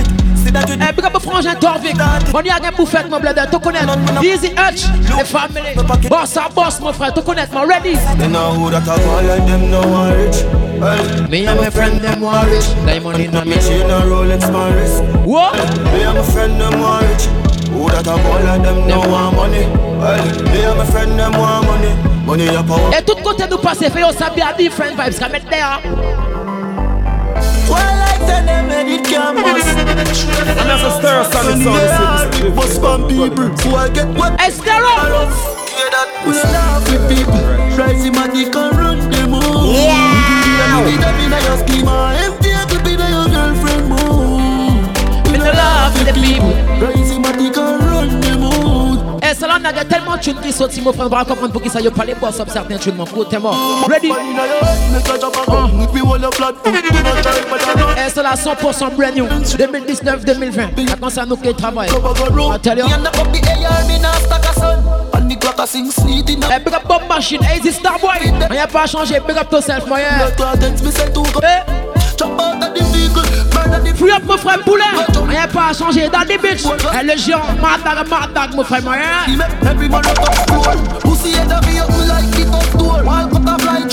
[0.53, 2.01] Eh, big up a frangin Torvik.
[2.35, 3.39] On y a rien pour faire, mon bled.
[3.51, 3.81] Tu connais.
[4.23, 4.87] Easy Hutch.
[5.16, 5.75] Les family.
[6.09, 7.12] Boss à boss, mon frère.
[7.12, 7.97] Tu connais, mon ready.
[8.18, 11.31] They know who that I call like them no one rich.
[11.31, 12.66] Me and my friend, them want rich.
[12.87, 15.01] Diamond in a me chain a Rolex Paris.
[15.25, 15.55] What?
[15.93, 17.39] Me and my friend them want rich.
[17.73, 19.64] Who that I call like them no want money.
[19.99, 21.93] Well, me and my friend them want money.
[22.27, 22.93] Money a power.
[22.99, 25.18] Et tout côté nous passer, fait on s'habille à different vibes.
[25.18, 25.79] Qu'à mettre there.
[27.71, 29.79] Well, like tell them that it can bust.
[29.79, 32.55] And that's a stir sound sound.
[32.57, 33.57] Bust from people.
[33.59, 35.31] So I get what eh, Estero.
[36.27, 37.39] We laugh with people.
[37.79, 39.73] Rising money can run them all.
[39.73, 40.85] Yeah.
[40.85, 42.14] We don't be your schema.
[42.18, 45.31] Empty a clip in your girlfriend move.
[45.31, 46.99] We don't with the people.
[47.31, 49.20] Can run them all.
[49.22, 51.53] Eh, ça là, on a tellement de tunes qui sortent, si mon frère va comprendre
[51.53, 53.87] pour qui ça y a pas les boss certains tunes, frère, t'es mort.
[53.89, 54.11] Ready?
[57.97, 59.26] Eh, c'est là 100% brand new.
[59.26, 61.11] 2019-2020.
[61.11, 61.89] Ça nous qui travaillent.
[61.89, 62.87] I tell you.
[66.53, 68.33] Eh, big up Bob Machine, Easy Starboy.
[68.51, 70.28] On y a pas changé, big up yourself, my yeah.
[71.43, 71.99] Eh.
[73.97, 74.85] Free up mon frère Poulet
[75.21, 76.66] On y a pas changé dans les bitches
[76.99, 79.27] Eh le géant, mad dog, mad dog mon frère, my yeah.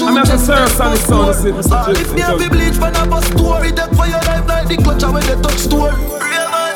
[0.07, 1.97] And that's a stir sound sound.
[1.97, 4.77] If me have a bleach for a bus story, death for your life like the
[4.77, 5.93] clutch when they touch store.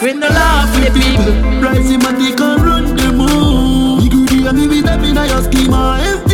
[0.01, 1.61] We no laugh with the people.
[1.61, 4.01] Rising money can run the moon.
[4.01, 6.30] You greedy and me with them in your schema.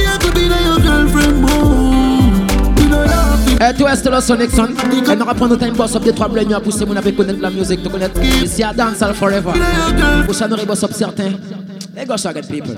[3.60, 4.66] No laugh with Eh, toi, c'est le Sonic Son.
[4.66, 7.42] Et nous reprendre notre time boss up des trois bleus à pousser mon avec connaître
[7.42, 8.10] la musique, tu connais.
[8.44, 9.52] Ici à Dancehall Forever.
[10.26, 11.32] Pour ça, nous boss up certains.
[11.96, 12.76] Les gars, ça get people.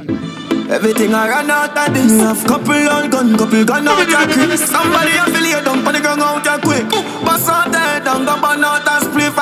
[0.70, 2.12] Everything I run out of this.
[2.12, 4.70] Me have couple on gun, couple gun out your Chris.
[4.70, 6.88] Somebody have to lay down on the ground out your quick.
[7.26, 9.36] Bust out there, down go burn out a spliff.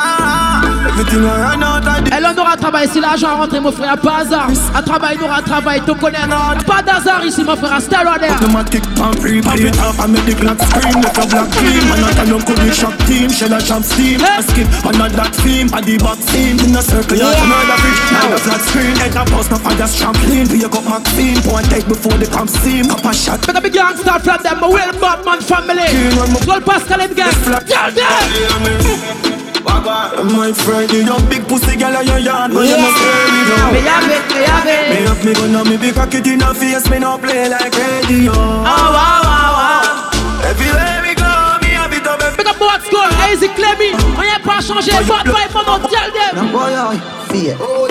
[0.88, 1.76] Everything I run out of this.
[2.12, 4.49] Elle on aura travail, si l'argent rentre, mon frère, pas hasard.
[4.74, 6.18] À travail, nous aura travail, tu connais.
[6.66, 8.32] Pas d'hasard ici, mon frère, stay right there.
[8.38, 12.01] Automatic pump free play off I make the clock scream Let a black cream And
[12.01, 15.34] not a no could shock team Shell a jump steam I skip on a that
[15.41, 17.34] theme On the box team In a circle yeah.
[17.34, 21.41] Another bridge Now the flat screen Head a post No fire trampoline Pick up Maxine
[21.41, 24.70] Point take before the pump steam Up a shot up a gangster from them, but
[24.70, 26.45] well, Batman family.
[26.45, 27.32] Gold Pascal and gang.
[27.66, 29.36] Tell them.
[29.78, 33.51] My friend, you young big pussy girl in your yard, but you must hear it
[33.61, 33.71] out.
[33.73, 34.89] Me have it, me have it.
[34.89, 37.47] Me have me gun and me big cock it in her face, me no play
[37.47, 38.34] like radio.
[38.34, 40.49] Oh, wow, wow, wow.
[40.49, 41.30] Everywhere we go,
[41.61, 42.19] me have it up.
[42.36, 43.93] Pick up what's good, easy Clemmy.
[44.17, 46.51] On y a pas changé, bad vibe, mon nom, tell them.
[46.51, 46.97] boy, I
[47.30, 47.55] fear.
[47.61, 47.88] All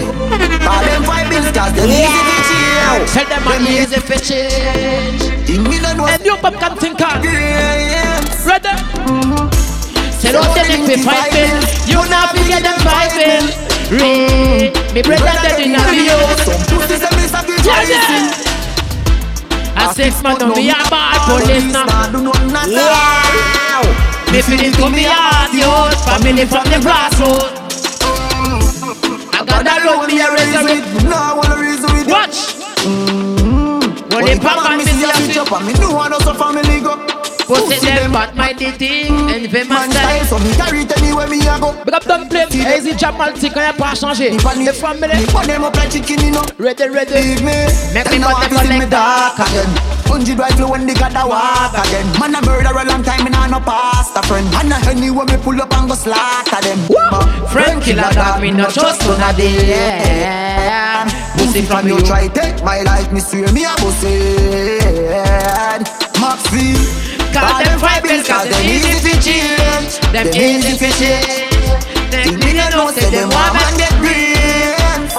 [0.83, 3.07] them five bills, cause them easy to chill.
[3.15, 5.23] Tell them I'm easy for change.
[5.49, 7.23] And you pop can think on.
[8.43, 9.36] Ready?
[10.27, 11.55] Say don't tell them we fight bill.
[11.87, 13.47] You not be get them fight bill.
[13.95, 14.75] Read.
[14.75, 14.95] Mm.
[14.95, 16.19] Me brother dead in a video.
[19.79, 21.87] A six man on me a bad police now.
[22.67, 23.87] Yeah.
[24.35, 25.95] Me feel it to me heart, yo.
[26.03, 28.03] Family from the grassroots.
[29.31, 31.07] I gotta love me a resurrect.
[31.07, 32.59] No, I wanna reason with Watch.
[34.11, 36.81] Only pop and me see a switch up and me know how to family
[37.47, 37.55] go.
[37.55, 40.39] Pussy them but my thing and them my Man style, style.
[40.39, 41.73] so me carry it anywhere me a go.
[41.85, 45.65] Big up don't play Easy Jamal Tick on pas changé The family Me put them
[45.65, 46.45] up like chicken, you know.
[46.59, 47.57] Ready ready Leave me.
[47.95, 49.71] Make me Now put I them me like dark again.
[50.07, 52.07] Hundred rifle when they got the walk again.
[52.19, 54.47] Man a murder a long time, me nah no past a friend.
[54.55, 56.79] And a anywhere me pull up and go slaughter them.
[57.51, 62.83] Friend killer dog me no trust none of them Pussy from you try take my
[62.83, 64.79] life, me swear me a pussy.
[66.17, 67.06] Maxi,
[67.37, 71.77] Cause them bills cause them easy to change Them easy to change
[72.11, 75.13] Them me no know say them want man get brains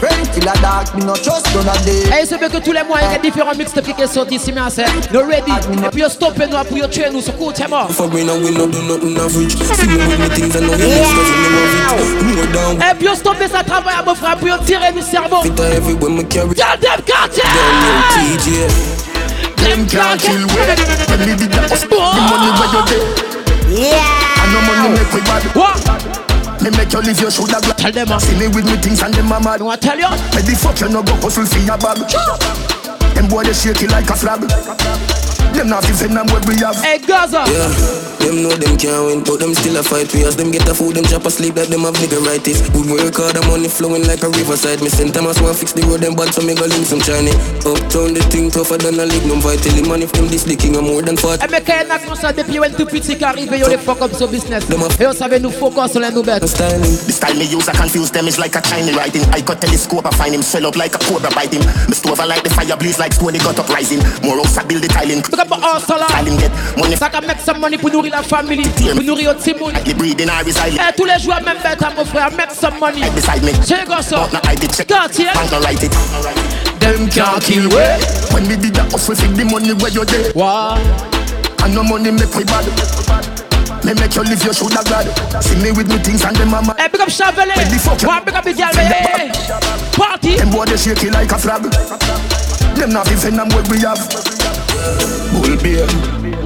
[0.00, 2.12] Friend killer dog, me no trust none of them.
[2.12, 4.52] Et c'est bien que tous les mois il y a différents mixtapes qui sortent ici
[4.52, 5.50] mais c'est No ready.
[5.50, 7.88] Et puis stopper nous yo tuer nous coup t'es mort.
[7.90, 9.56] Fuck me now, we no do nothing average.
[9.56, 12.36] See me with me things and you mix cause you know of it.
[12.36, 15.42] Me down, Et puis stopper ça travail à frère pour yo tirer du cerveau.
[15.42, 16.54] Fit her everywhere me carry.
[16.54, 19.03] Tell them you TJ.
[19.64, 20.60] Them can't kill we.
[21.08, 23.02] When me did that, the money where you get.
[23.72, 23.96] Yeah.
[23.96, 25.40] I know money make we bad.
[25.56, 25.80] What?
[26.60, 27.76] Me make you live your shoulder black.
[27.80, 28.18] Tell them, uh.
[28.20, 29.62] See me with me things and them a mad.
[29.62, 30.06] Want tell you?
[30.06, 31.96] Where the fuck you no go hustle for your bag?
[33.16, 35.23] Them boy they shake it like a flag.
[35.54, 36.74] Them not even them what we have.
[36.82, 37.46] Hey Gaza.
[37.46, 38.14] Yeah.
[38.24, 40.72] Them know them can't win, but them still a fight we As them get a
[40.72, 44.24] food, them chop asleep like them have niggeritis We work hard, the money flowing like
[44.24, 44.80] a riverside.
[44.80, 47.04] Me send them as one fix the road, them bad, so me go link some
[47.04, 47.36] shiny.
[47.68, 50.88] Uptown, the thing tougher than a lignum vitae Man, if them this the king, I'm
[50.88, 51.44] more than fat.
[51.44, 54.00] Et mais quand on a commencé depuis when tout petit qui arrive, yo les fuck
[54.00, 54.64] up sur business.
[54.64, 58.26] Et on savait nous focus sur les nouvelles The style me use, I confuse them,
[58.26, 59.22] is like a Chinese writing.
[59.36, 61.60] I got telescope, I find him swell up like a cobra biting.
[61.88, 64.82] Me stove like the fire blaze like stone, got up rising More house, I build
[64.82, 65.20] the tiling
[65.50, 66.96] Up hustle Tiling get money.
[66.96, 68.62] Ça can make some money pour nourrir la famille
[68.94, 71.58] Pour nourrir au petit monde The breeding I reside Et eh, tous les jours même
[71.62, 73.10] bête à mon frère Make some money.
[73.14, 73.50] Beside me.
[73.62, 75.92] C'est quoi ça But now I did check Quartier Bank no write it.
[76.80, 77.84] Them can't kill we
[78.32, 80.78] When we did that hustle, see the money where you there Wow
[81.62, 82.64] And no money make we bad.
[83.84, 85.04] Me make you live your shoulder glad.
[85.44, 87.56] See me with me things and them mama Hey, big up Chevrolet
[88.06, 89.32] One big up the girl, hey, eh?
[89.92, 90.36] Party.
[90.36, 91.62] Them boy they shaky like a flag
[92.76, 95.23] Them not even them what we have
[95.54, 95.86] Bull beer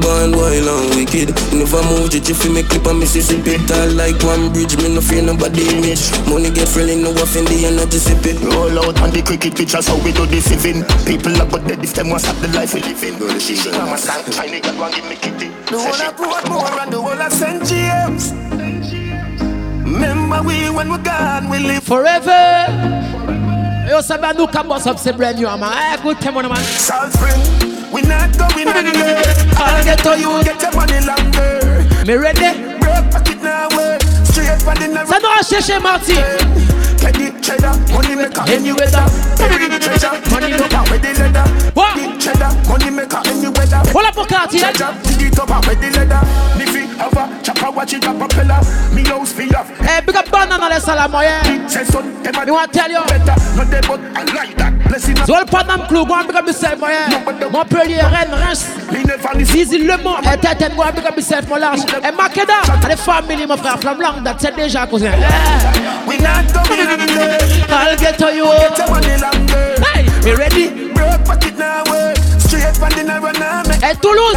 [0.01, 1.35] Born wild and wicked.
[1.53, 5.01] Never move just if you make clip on Mississippi Tall like one bridge, me no
[5.01, 6.11] fear nobody image.
[6.29, 8.39] Money get friendly, no off in the energy sip it.
[8.41, 11.67] Roll out on the cricket pitch, that's how we do this living People are but
[11.67, 13.19] dead if them want stop the life we living.
[13.19, 16.83] Go to shit, mama sang, China got one give me kitty The whole of Portmore
[16.83, 17.65] and the whole of St.
[17.67, 18.33] James.
[19.83, 22.67] Remember we when we gone, we live Forever.
[23.89, 26.63] Yo sabe nous ka boss up c'est brand new man Eh good time on man
[26.77, 29.23] South Spring We not going under
[29.57, 31.85] I'll get to you Get your money longer.
[32.07, 32.79] Me ready?
[32.81, 33.99] Broke pocket now eh.
[34.25, 36.13] Straight for the Ça nous a cherché Marty.
[36.13, 36.69] Eh.
[37.01, 39.05] Get the cheddar, money maker Any weather?
[39.41, 41.47] Every treasure, money power with the leather?
[41.73, 41.97] What?
[41.97, 43.81] The cheddar, money maker any weather?
[43.93, 46.21] Hold up for Cartier Treasure, dig it up with the leather?
[46.59, 48.61] Niffy, have a chopper, watch it a propeller.
[48.93, 52.53] Me house feel off Hey, eh, big up banana les salamoyens Say son, them a
[52.53, 53.01] want tell you.
[53.07, 53.37] better.
[53.57, 58.01] Not dead but I like that Le panam go and big up yourself moyen Montpellier,
[58.03, 58.67] Rennes, Reims
[59.37, 62.55] Me Zizi, Le Mans, et tête, go and big up yourself mon large Et Makeda,
[62.85, 65.11] et les familles mon frère Flam Lang, that c'est déjà cousin.
[66.07, 67.39] We not going under
[67.71, 68.45] I'll get to you.
[68.45, 70.93] Get your money longer Hey, you ready?
[70.95, 74.37] Broke pocket now way Straight for the narrow now me Et Toulouse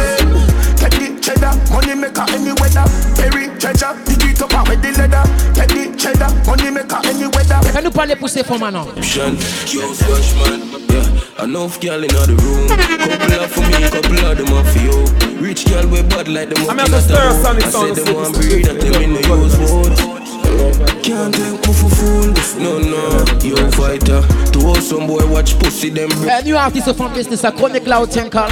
[1.22, 2.84] cheddar, money maker any weather.
[3.16, 5.24] Perry treasure, dig it up with the leather.
[5.54, 7.58] Get the cheddar, money maker any weather.
[7.72, 9.36] Fais nous parler pour ces femmes maintenant Option,
[9.72, 10.60] yo, fresh man,
[10.90, 11.44] yeah.
[11.44, 12.68] Enough girl in the room.
[12.68, 15.38] Couple of for me, couple of them are for you.
[15.40, 18.12] Rich girl we bad like them I'm at the stir, Sonny I Sound said City,
[18.12, 19.58] them want breed, I tell me no use.
[20.02, 20.21] Wood
[21.02, 24.22] can't take for fool No, no, you fighter
[24.52, 28.10] To hold some boy watch pussy them A new artist from business, a chronic loud
[28.10, 28.48] tinkle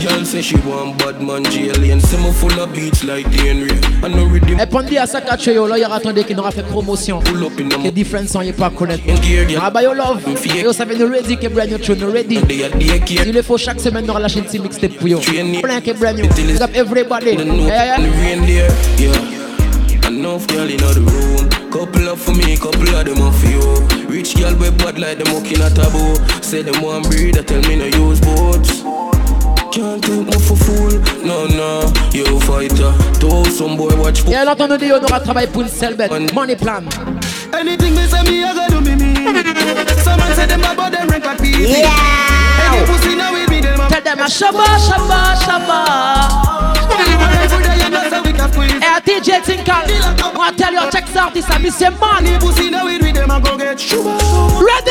[0.00, 2.00] Girl say she want bad man alien.
[2.00, 3.70] C'est mon full of beats like Henry.
[4.02, 4.58] I know rhythm.
[4.58, 7.20] Et pendant à ça qu'à yo là, attendait qu'il n'aura fait promotion.
[7.20, 9.02] Que different son, il pas connaître.
[9.60, 10.22] Ah bah yo love.
[10.64, 12.40] Yo savez nous ready que brand new tune ready.
[13.10, 15.18] Il le faut chaque semaine nous lâcher un petit mixtape pour yo.
[15.18, 16.24] Plein que brand new.
[16.74, 17.36] Everybody.
[17.36, 17.98] note Yeah,
[18.98, 19.39] yeah.
[20.24, 20.40] Reindeer, yeah.
[20.40, 21.70] Enough girl in the room.
[21.70, 24.08] Couple up for me, couple of them are for you.
[24.08, 26.14] Rich girl we bad like them walking a taboo.
[26.42, 28.82] Say them want breed, I tell me no use boats.
[29.72, 31.92] Can't take me for fool, no no.
[32.12, 34.26] You a fighter, to some boy watch.
[34.26, 36.82] Et alors, on dit on aura travaillé pour une seule bête Money plan
[37.52, 39.14] Anything me say me, I gotta do me me.
[40.02, 41.60] Someone say them about them rank like people.
[41.60, 41.88] Yeah.
[42.72, 43.32] Any pussy now
[44.02, 45.78] Tell them a shabba, shabba, shabba
[47.44, 48.72] Every day you know say we can squeeze.
[48.72, 52.70] Hey, DJ Tinkal I tell you, check this artist, I miss your man Any pussy
[52.70, 53.76] now with me, them a go get.
[53.92, 54.90] Ready?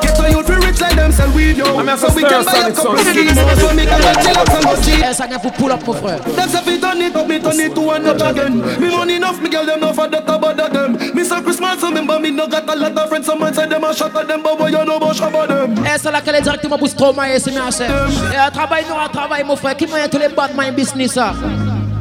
[0.00, 0.42] Get to you
[0.82, 1.78] like them sell weed, yo.
[1.78, 3.06] I'm a So we can buy a Sonic couple Sonic.
[3.06, 3.60] schemes.
[3.60, 5.00] So me can go chill out and go see.
[5.02, 7.38] Eh, ça vient pour pull up, mon frère Them say fi turn it up, me
[7.40, 8.54] turn it to one up again.
[8.80, 10.98] Me money enough, me girl them no for that about them.
[11.14, 13.26] Me say Christmas, so remember me no got a lot of friends.
[13.26, 15.74] Someone say them a shot at them, but boy you know about about them.
[15.86, 19.76] Eh, c'est là qu'elle est directement pour Stromae, c'est bien un travail, travail, mon frère
[19.76, 21.34] Qui moyen tous les Batman business, ça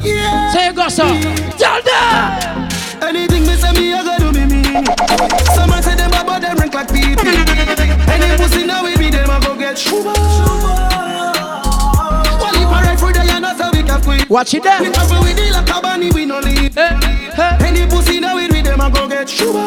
[0.04, 0.52] Yeah.
[0.52, 1.04] C'est un gars, ça
[1.60, 2.71] Tell them
[3.02, 4.62] Anything me say me, I gotta do me me.
[5.56, 7.26] Someone say them about them rank like people.
[7.26, 10.14] Any pussy now with me, them a go get sugar.
[12.40, 14.30] Well, if I ride for the yana, so we can squeeze.
[14.30, 16.78] Watch it there We travel with the like a bunny, we no leave.
[16.78, 17.00] Eh,
[17.38, 17.58] eh.
[17.66, 19.66] Any pussy now with me, them a go get sugar.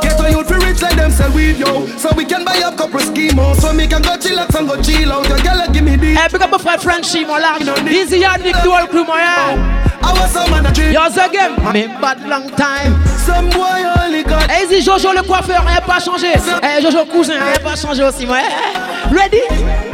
[0.00, 1.86] Get a youth for rich like them sell weed, yo.
[1.98, 3.60] So we can buy up couple schemos.
[3.60, 5.28] So me can go chillax and go chill out.
[5.28, 6.16] Your girl give me the.
[6.16, 10.12] Eh, big up frère Frenchy, mon large Easy Yannick, du whole crew, mon yeah I
[10.20, 10.92] was some man a dream.
[10.92, 14.50] Yours again Me bad long time Some boy only got.
[14.50, 16.32] Eh, Easy Jojo le coiffeur, rien pas changé
[16.62, 19.40] Eh, Jojo cousin, rien pas changé aussi, moi Eh, Ready?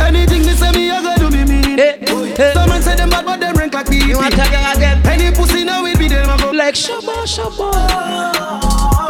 [0.00, 1.80] Anything me say me, I go do me me.
[1.80, 1.96] Eh,
[2.38, 2.52] eh.
[2.54, 4.08] Someone say them bad, but them rank like people.
[4.08, 6.52] You want to again Any pussy now with me, them a.
[6.52, 9.09] Like Shabba, Shabba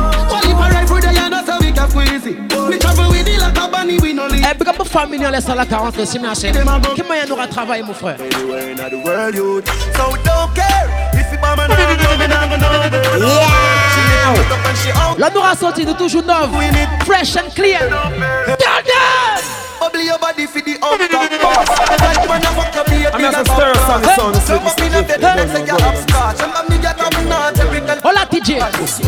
[4.51, 6.51] Eh, big up mon famille, on laisse à la 40, c'est bien assez.
[6.51, 8.17] Qui moyen nous travailler, mon frère?
[8.19, 11.71] So don't care if you bomb and
[15.19, 16.49] Là, nous sorti de toujours neuf,
[17.05, 17.89] fresh and clear.
[17.91, 18.13] Down,
[18.57, 19.61] down!
[19.81, 21.69] Bubble your body for the up top boss.
[22.01, 24.95] Like when you fuck your baby, I'm just a stir son, son, So up in
[24.95, 26.41] a bed, let's say you have scotch.
[26.41, 27.99] And me get up not every girl.
[28.03, 28.63] Hola, TJ.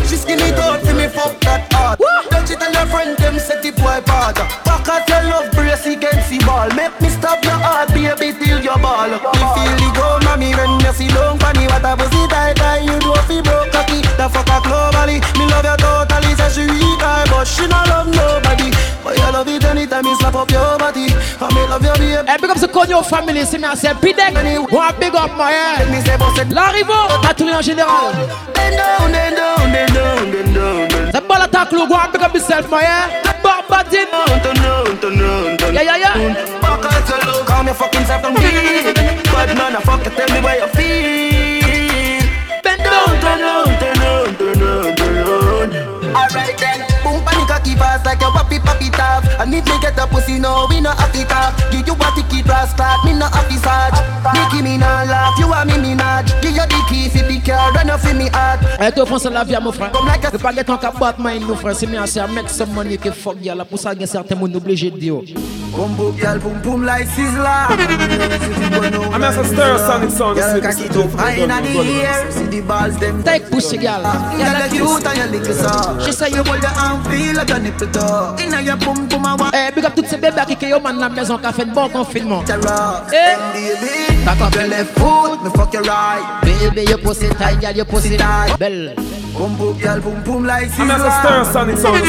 [0.09, 1.99] She skinny down for me, fuck that hard.
[2.29, 4.35] Don't you tell your friend them set the boy part.
[4.67, 6.67] Back at your love brace against the ball.
[6.75, 9.07] Make me stop your heart, baby, till your ball.
[9.07, 11.63] Me feel the go, mommy, when you see long funny.
[11.71, 14.03] What a pussy tight, tight, you do fi broke cocky.
[14.19, 15.23] The fuck a globally.
[15.39, 18.67] Me love you totally, say she weak, eye, but she not love nobody.
[19.03, 21.07] But you love it anytime you slap up your body.
[21.39, 22.27] I me love your baby.
[22.27, 23.59] Hey, big up the Konyo family, c'est
[24.01, 24.71] bien, c'est Pidek.
[24.71, 26.51] One big up, my head.
[26.51, 28.13] L'Arrivo, patrouille en général.
[28.53, 31.11] Bend down, bend down, bend down, bend down.
[31.11, 33.09] The ball attack, look, one big up yourself, my head.
[33.43, 34.07] Barbatin.
[35.73, 36.15] Yeah, yeah, yeah.
[36.61, 38.95] Back at your look, calm your fucking self down deep.
[39.25, 42.21] Bad man, I fuck you, tell me where you feel.
[42.63, 46.15] Bend down, turn down, turn down, turn down, turn down.
[46.15, 46.62] Alright
[47.63, 49.23] then, boom a keep fast like your papi papi tap.
[49.39, 51.55] And if me get a pussy, no, we no happy talk.
[51.71, 53.95] Give you what to keep fast start, me no happy sarge.
[54.33, 56.41] Nicki me no laugh, you are me Minaj.
[56.41, 58.59] Give you the key for the car, run off in me heart.
[58.79, 59.91] Hey, toi, France, la vie, mon frère.
[60.31, 61.75] Ne pas get en cabot, mind, mon frère.
[61.75, 63.65] C'est bien, c'est à make some money que fuck, y'a là.
[63.65, 65.15] Pour ça, il y a certains monde obligés de dire.
[65.75, 67.47] Boom boom girl, boom boom like sizzler.
[67.47, 67.69] Ah,
[69.11, 70.37] I'm just a stir sonic sound.
[70.37, 72.31] Girl, cocky too high inna the air.
[72.31, 73.23] See the balls them.
[73.23, 74.03] Take pussy, girl.
[74.03, 76.05] Girl, you cute and you little soft.
[76.05, 77.49] She say you hold your arm, feel like
[79.53, 81.71] Eh, big up toutes ces bébés qui créent man la maison qui a fait de
[81.71, 82.43] bon confinement.
[82.47, 82.55] Eh,
[84.41, 86.23] up your left foot, me fuck your right.
[86.43, 88.57] Baby, your pussy tight, girl, your pussy tight.
[88.57, 88.95] Belle.
[89.33, 92.03] Boom boom, girl, boom boom like I'm just a stir sonic sound.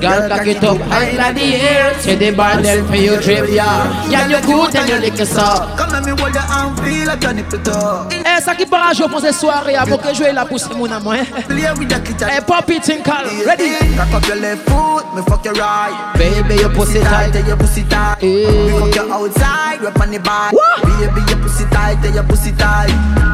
[0.00, 1.94] Girl, cock it up high in the air.
[2.00, 3.84] C'est des bordel for you trip, yeah.
[4.08, 5.76] Girl, you good and you lick us up.
[5.76, 8.10] Come let me hold your arm, feel like your nipple top.
[8.10, 10.90] Eh, ça qui part à jouer pour ces soirées, avant que jouer la pousse mon
[10.90, 11.14] amour.
[11.46, 12.28] Play with the kitchen.
[12.34, 13.76] Eh, Poppy Tinkle, ready?
[13.96, 15.92] Cock up your left foot, me fuck your right.
[16.16, 17.32] Baby, your pussy tight.
[17.32, 18.22] tell your pussy tight.
[18.22, 20.52] Me fuck you outside, rub on the bar.
[20.82, 22.88] Baby, your pussy tight, tell your pussy tight.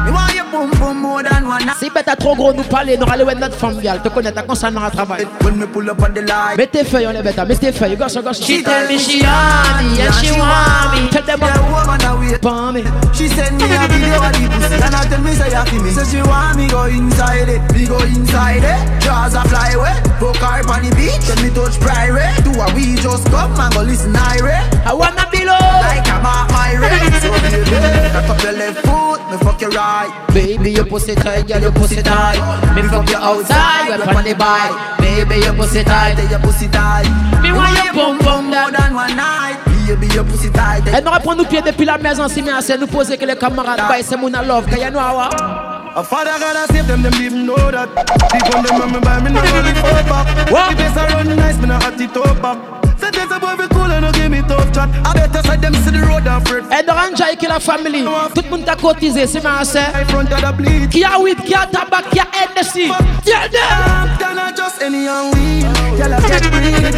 [0.05, 1.77] Me want your boom boom more than one night.
[2.01, 4.01] Si bête à trop gros nous parler, nous râler notre femme, vial.
[4.01, 5.27] Te connais, ta concernant à travail.
[5.43, 6.57] When me pull up on the line.
[6.57, 8.41] Mets tes feuilles, on est bête, mets tes feuilles, gosse, gosse.
[8.43, 11.09] She tell me she on me and she want me.
[11.11, 12.81] Tell them Yeah, woman a wait for me.
[13.13, 15.83] She send me a video of the pussy and I tell me say you feel
[15.83, 15.91] me.
[15.91, 19.01] Say she want me go inside it, me go inside it.
[19.03, 22.33] Jaws a fly away, poke her on the beach, then me touch private.
[22.43, 24.65] Do a we just come and go listen irate.
[24.87, 25.53] I wanna be low.
[25.53, 27.13] Like I'm a pirate.
[27.21, 30.09] So baby, cock up your left foot, me fuck your right.
[30.33, 32.39] Baby, your pussy tight, girl, your pussy tight.
[32.75, 34.71] Me fuck you outside, we're on the bike.
[34.99, 36.15] Baby, your pussy tight.
[36.15, 37.03] Tell your pussy tight.
[37.41, 39.57] Me want your bum bum more than one night.
[39.87, 40.83] Baby, your pussy tight.
[40.87, 43.25] Eh, Elle nous reprend nos pieds depuis la maison, si bien assez nous poser que
[43.25, 45.29] les camarades baillent, c'est mon love, qu'il y a nous à
[45.93, 47.89] A father gotta save them, them even know that.
[48.31, 50.25] Deep on them, when me buy me no only four back.
[50.45, 52.80] The place I run nice, me no hot it up back.
[53.01, 54.87] Say there's a boy be cool and no give me tough chat.
[55.03, 56.63] I better side them see the road and fret.
[56.69, 59.79] Et de Ranjai qui la famille, tout monde t'a cotisé, c'est bien assez.
[59.79, 60.91] I front of the bleed.
[60.91, 62.93] Qui a weed, qui a tabac, qui a NSC.
[63.25, 64.17] Tell them.
[64.19, 65.65] Then I just any young weed.
[65.97, 66.93] Girl, I get breed.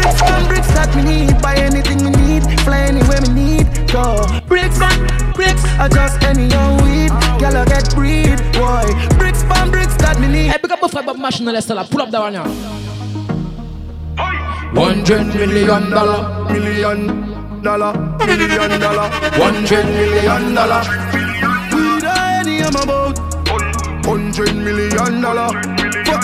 [0.00, 1.42] Bricks and bricks that me need.
[1.42, 2.60] Buy anything me need.
[2.60, 3.92] Fly anywhere me need.
[3.92, 4.24] Go.
[4.48, 5.62] Bricks man, bricks.
[5.78, 7.10] I just any young weed.
[7.38, 8.40] Girl, I get breed.
[8.56, 8.88] Boy.
[9.18, 10.50] Bricks and bricks that me need.
[10.50, 12.46] Hey, big up my friend Bob Machine, let's pull up that one now.
[14.74, 17.92] Hundred million dollar, million dollar,
[18.24, 20.82] million dollar, hundred million dollar.
[21.72, 23.18] Weed any I'm about.
[24.06, 25.50] Hundred million dollar.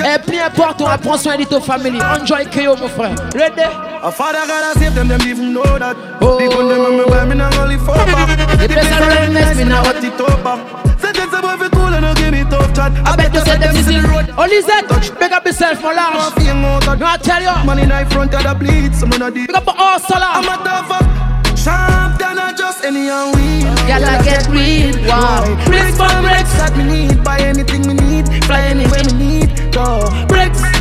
[0.04, 2.00] Eh, Et plus important, on prend soin de ta famille.
[2.00, 3.14] Enjoy KO, mon frère.
[3.34, 3.62] Ready?
[4.02, 5.96] A father gotta save them, them even know that.
[6.20, 6.38] Oh.
[6.38, 8.58] Deep on them, when me buy me no only four back.
[8.58, 9.84] The place I run next me now.
[9.84, 12.92] Hot it up there's a boy fi cool and no give me tough chat.
[13.06, 14.26] I bet you said them is in the road.
[14.36, 14.88] Only that,
[15.18, 16.16] big up yourself, my large.
[16.16, 17.54] Out of No, I tell you.
[17.82, 19.48] In the front of the bleed, some in the deep.
[19.48, 20.32] Big up all solar.
[20.40, 21.56] I'm a tough fuck.
[21.56, 23.64] Sharp than a just any young weed.
[23.88, 24.96] Girl, I get weed.
[25.06, 25.44] Wow.
[25.66, 27.24] Bricks for bricks that me need.
[27.24, 28.44] Buy anything me need.
[28.44, 29.72] Fly anywhere me need.
[29.72, 30.08] Go.
[30.28, 30.75] Bricks.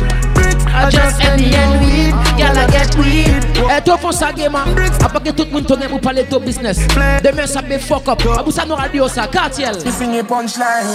[0.82, 0.96] Bricks.
[0.96, 2.14] I just any and weed.
[2.36, 3.42] Girl, I get weed.
[3.76, 4.64] Et toi, font ça, game, man.
[5.04, 6.78] Après que tout le monde tourne pour parler de ton business.
[7.22, 8.22] Demain, ça me fuck up.
[8.38, 9.26] Abou ça nous radio, ça.
[9.26, 9.76] Cartiel.
[9.84, 10.86] You sing a punchline.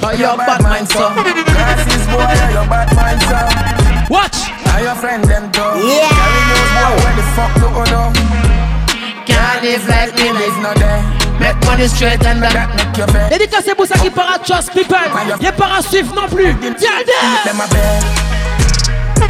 [0.00, 1.12] But you're bad mind, son.
[1.12, 3.48] Glasses boy, you're bad mind, son.
[4.08, 4.48] Watch.
[4.64, 5.60] Now your friend them too.
[5.60, 6.08] Yeah.
[6.08, 8.12] Carry those boy, where the fuck you go now?
[9.26, 11.02] Can't live like me, Life not there.
[11.38, 12.52] Make money straight and that.
[12.52, 13.28] That make you fair.
[13.28, 14.96] Dédicacé pour ça qui part à trust people.
[15.40, 16.54] Y'a pas à suivre non plus.
[16.78, 16.90] Tiens,
[19.20, 19.28] and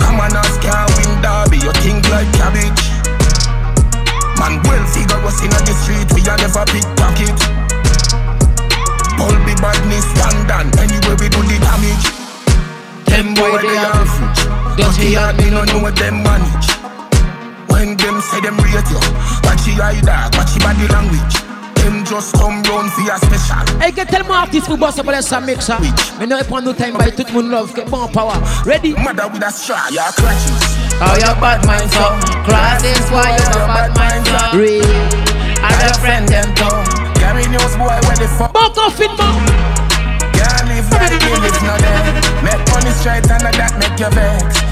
[0.00, 0.32] Come on
[1.62, 2.84] You think like cabbage
[4.36, 7.38] Man well figure was in the street We are never pickpocket
[9.16, 12.06] Pull the badness London Anyway we do the damage
[13.06, 16.68] Them boy they are food Don't no know what them manage.
[17.68, 19.00] When them say them rate you
[19.44, 21.51] Watch the eye dark, Watch the body language.
[21.82, 23.80] Them just come round for your special.
[23.80, 25.78] Hey, get tellement artiste pour bosser pour laisser mix ça.
[26.18, 28.38] Mais nous prendre nos time by tout le monde love, get bon power.
[28.64, 28.94] Ready?
[28.94, 30.62] Mother with a straw, your clutches.
[31.00, 32.06] How oh, your bad mind so?
[32.46, 34.56] Class is why you your bad mind so.
[34.56, 35.32] Real.
[35.58, 36.70] I got friend them too.
[37.18, 38.52] Carry news boy where the fuck.
[38.52, 39.42] Buck off it, man.
[40.38, 41.98] Can't live like you live no day.
[42.46, 44.71] Make money straight and that make you vex.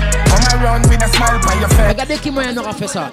[0.61, 1.89] Come around with a smile by your face.
[1.89, 3.11] Regardez qui moyen n'aura fait ça.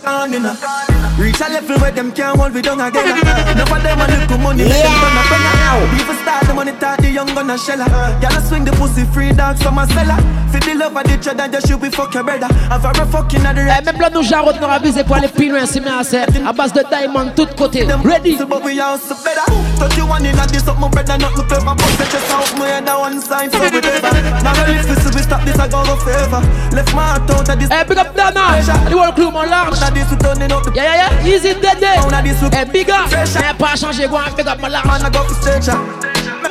[1.18, 3.08] Reach a level where them can't hold we down again.
[3.08, 7.00] Enough of them a little money, make them gonna bring People start the money, talk
[7.00, 7.80] the young gonna shell
[8.22, 10.20] Y'all swing the pussy free dog, some a seller.
[10.52, 12.48] Fit the love of the treasure, just shoot we fuck your brother.
[12.68, 15.50] Have a fucking at the Eh, même là, nous jarrotes n'aura visé pour aller plus
[15.50, 16.20] loin, c'est bien assez.
[16.20, 17.88] À base de diamond, tout côté.
[18.04, 18.38] Ready?
[18.38, 19.48] But we also better.
[19.80, 21.74] Touch you one in a this up, my brother, not look clever.
[21.76, 24.12] But set yourself, my head one side, so we never.
[24.44, 26.42] Now the lips, we we stop this, I go go favor.
[26.76, 27.70] Left my heart out of this.
[27.70, 28.58] Eh, big up Dana.
[28.90, 29.78] The whole crew, mon large.
[29.78, 31.28] Yeah, yeah, yeah.
[31.28, 31.84] Easy, dead.
[31.84, 33.12] Eh, big up.
[33.14, 34.86] Eh, pas go and big up, mon large.
[34.86, 35.70] Man, I go to stage.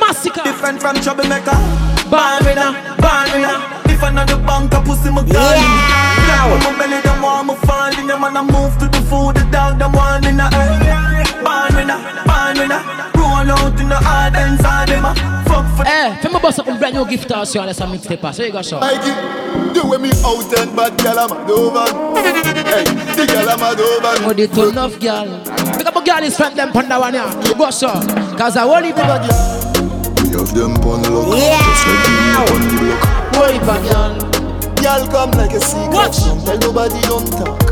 [0.01, 0.43] Massacre.
[0.45, 1.57] Different from troublemaker.
[2.11, 2.71] Born winner,
[3.03, 3.59] born winner.
[3.91, 5.35] If I know the bank, I pussy my gun.
[5.35, 6.47] Yeah.
[6.63, 8.07] My belly, them want me fall in.
[8.07, 11.25] Them I move to the food, the dog, them want in the air.
[11.43, 13.16] Born winner, born winner.
[13.37, 15.15] Roll out in the hard ends, all them a
[15.45, 18.33] fuck for Eh, fais-moi bosser pour une brand new gift sur la ça mixtape pas.
[18.33, 18.81] C'est gars ça.
[18.83, 21.85] I give the way me out and bad gal I'm a dover.
[22.17, 22.85] Hey,
[23.15, 24.15] the gal I'm a dover.
[24.27, 25.29] Oh, they too enough girl.
[25.77, 27.29] Big up a girl is friend them panda one yeah.
[27.59, 27.89] Go so.
[28.39, 29.21] Cause I only big up
[30.23, 31.61] We have them on lock.
[31.61, 33.37] Just like me on the block.
[33.37, 34.13] Only big girl.
[34.83, 35.93] Y'all come like a secret.
[35.93, 36.25] Watch.
[36.25, 37.66] Don't tell nobody don't talk.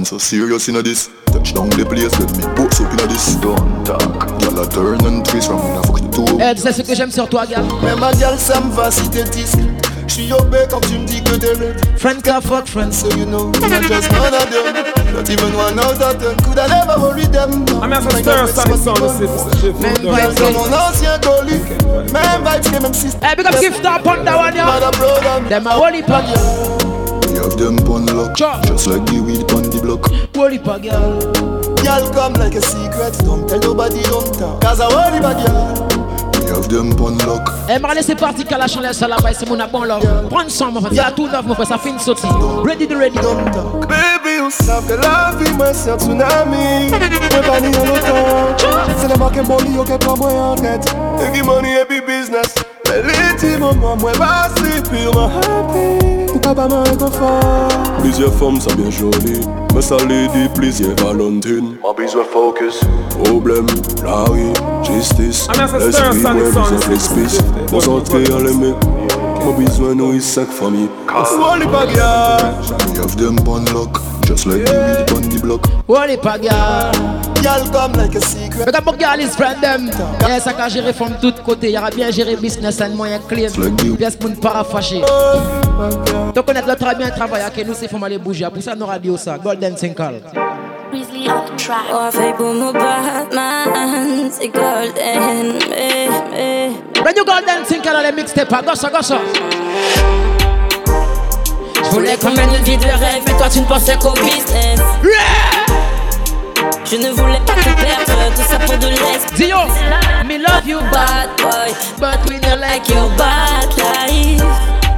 [0.00, 1.10] Man so serious in this.
[1.26, 3.36] Touch down the place, let me box up in this.
[3.36, 4.00] Don't talk.
[4.40, 5.76] Y'all a turn and twist from me.
[5.84, 6.40] Fuck the two.
[6.40, 7.60] Eh, tu sais ce que j'aime sur toi, gars.
[7.82, 9.58] Mais ma gal, ça me va si t'es disque.
[10.08, 11.76] J'suis au bec quand tu me dis que t'es laid.
[11.98, 12.90] Friend car fuck friend.
[12.94, 14.72] So you know, I'm just one of them.
[15.12, 16.34] Not even one out of ten.
[16.48, 17.50] Could I never worry them?
[17.82, 19.76] I'm here for stir Sound System.
[19.82, 21.60] Même Girl, c'est mon ancien colis.
[22.10, 24.64] Même vibes que même si Eh, big up gift up one brother.
[25.50, 26.79] Them a big We
[27.50, 28.36] have them on lock.
[28.36, 30.10] Just like the weed on the block.
[30.36, 31.18] Only big girl.
[31.84, 33.16] Y'all come like a secret.
[33.24, 34.60] Don't tell nobody, don't talk.
[34.60, 35.88] Cause I worry about y'all.
[36.40, 37.50] We have them on lock.
[37.68, 39.98] Eh, Marley, c'est parti, qu'à la chandelle, ça là-bas, c'est mon bon là.
[40.28, 40.92] Prends son, mon frère.
[40.92, 42.26] Y'a tout neuf, mon frère, ça fait une sortie.
[42.64, 43.18] Ready to ready.
[43.18, 46.90] Baby, you savent que la vie, moi, c'est un tsunami.
[46.90, 48.58] Moi, pas ni en autant.
[48.98, 50.94] C'est le marque boli, ok, pas moi en tête.
[51.20, 52.54] Et qui money et puis business.
[52.88, 56.19] Mais les petits moments, moi, pas si purement happy.
[56.42, 57.68] Papa m'a réconfort.
[58.00, 59.40] Plusieurs femmes, ça bien joli.
[59.74, 61.76] Mais ça les dit plaisir Valentine.
[61.82, 62.80] Pas besoin focus.
[63.24, 63.66] Problème,
[64.02, 65.46] la rue, justice.
[65.48, 67.38] I'm here for stir L'esprit, Sonic ouais, Sound besoin d'espèce.
[67.70, 68.74] Concentré à l'aimer.
[69.44, 70.88] Mon besoin, nous, il cinq familles.
[71.08, 72.52] Only bag y'all.
[72.92, 74.00] We have them on lock.
[74.30, 75.66] Just like the weed on the block.
[75.88, 76.94] Only big girl.
[77.42, 78.72] Y'all come like a secret.
[78.72, 79.90] Up a girl is friend them.
[80.22, 81.72] Eh, ça qu'a géré from tout côté.
[81.72, 83.50] Y'aura bien géré business and moyen clean.
[83.98, 85.02] Pièce pour ne pas fâcher.
[86.32, 88.46] Donc connaître le très bien travail que nous, c'est faut aller bouger.
[88.54, 89.36] Pour ça, nous radio ça.
[89.36, 90.20] Golden Sinkle.
[90.92, 97.00] Oh, fait pour mon Batman, c'est golden, eh, eh.
[97.02, 99.18] When you Golden Sinkle dans les mixtapes, go ça, go ça.
[99.24, 100.19] Je
[101.90, 104.80] voulais qu'on mène une vie de rêve, mais toi tu ne pensais qu'au business.
[106.84, 109.32] Je ne voulais pas te perdre, tout ça pour de l'ex.
[109.36, 109.58] Dio,
[110.26, 114.42] me love you bad boy, but we don't like your bad life.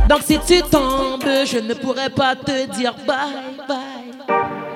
[0.09, 3.17] Donc si tu tombes, je ne pourrais pas te dire bye
[3.69, 3.79] bye.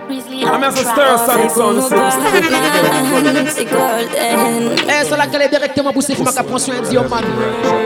[0.09, 1.99] I'm Sonic Sound System.
[3.49, 4.77] C'est golden.
[4.89, 7.25] Eh, c'est là qu'elle est directement poussée, faut qu'elle prenne soin de Dio, man.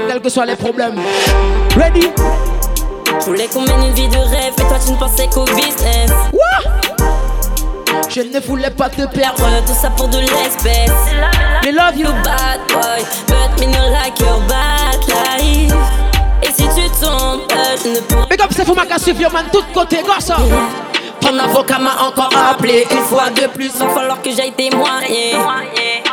[0.07, 1.01] Quels que soient les problèmes.
[1.77, 2.11] Ready?
[3.19, 6.11] Je voulais qu'on mène une vie de rêve, mais toi tu ne pensais qu'au business.
[8.09, 9.45] Je ne voulais pas te perdre.
[9.67, 10.91] Tout ça pour de l'espèce.
[11.65, 15.75] Me love you bad boy, but me not like your bad life.
[16.43, 19.31] Et si tu tombes, euh, je ne pourrais Big up, c'est faut ma suivre, yo,
[19.31, 20.37] man, tout côté, go ça.
[21.21, 25.35] Ton avocat m'a encore appelé une fois de plus, il va falloir que j'aille témoigner.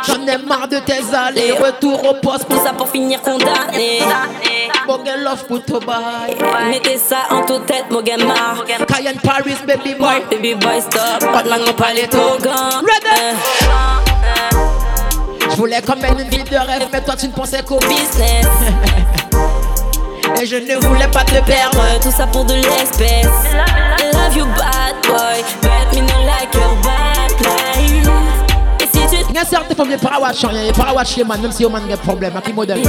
[0.08, 2.48] J'en ai marre de tes allées, retour au poste.
[2.48, 4.00] Tout ça pour finir condamné.
[4.86, 6.34] Bogen love pour to buy.
[6.70, 8.34] Mettez ça en toute tête, mon gamin.
[8.86, 10.22] Cayenne Paris, baby boy.
[10.30, 11.30] Baby boy, stop.
[11.30, 12.08] Pas de mon palais.
[12.10, 13.36] Ready?
[15.50, 18.46] Je voulais comme une vie de rêve, mais toi tu ne pensais qu'au business.
[20.40, 21.82] Et je ne voulais pas te perdre.
[22.00, 23.26] Tout ça pour de l'espèce.
[24.00, 25.42] I love you, bad boy.
[25.60, 27.07] But me not like your bad.
[29.30, 31.16] Et si tu Il y a certaines femmes, les parawatch, il y a les parawatch,
[31.16, 32.82] les man, même si on a des problèmes, à qui modèle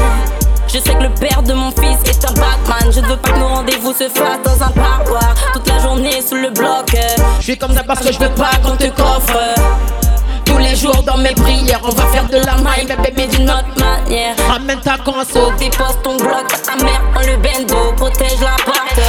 [0.68, 2.92] Je sais que le père de mon fils est un Batman.
[2.92, 5.36] Je ne veux pas que nos rendez-vous se fassent dans un parloir.
[5.54, 6.96] Toute la journée sous le bloc.
[7.40, 9.38] Je suis comme ça parce que je veux pas qu'on te coffre.
[10.50, 13.50] Tous les jours dans mes prières, on va faire de la maille, mais bébé d'une
[13.50, 14.36] autre manière.
[14.50, 19.00] Ramène ta console, dépose ton bloc ta mère dans le bendo, protège la porte.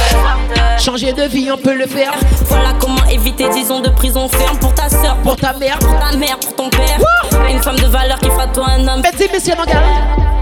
[0.79, 2.13] Changer de vie, on peut le faire.
[2.45, 5.99] Voilà comment éviter 10 ans de prison ferme pour ta soeur, pour ta mère, pour
[5.99, 6.99] ta mère, pour ton père.
[7.49, 9.01] Une femme de valeur qui fera toi un homme.
[9.01, 9.81] Petit monsieur, mon gars.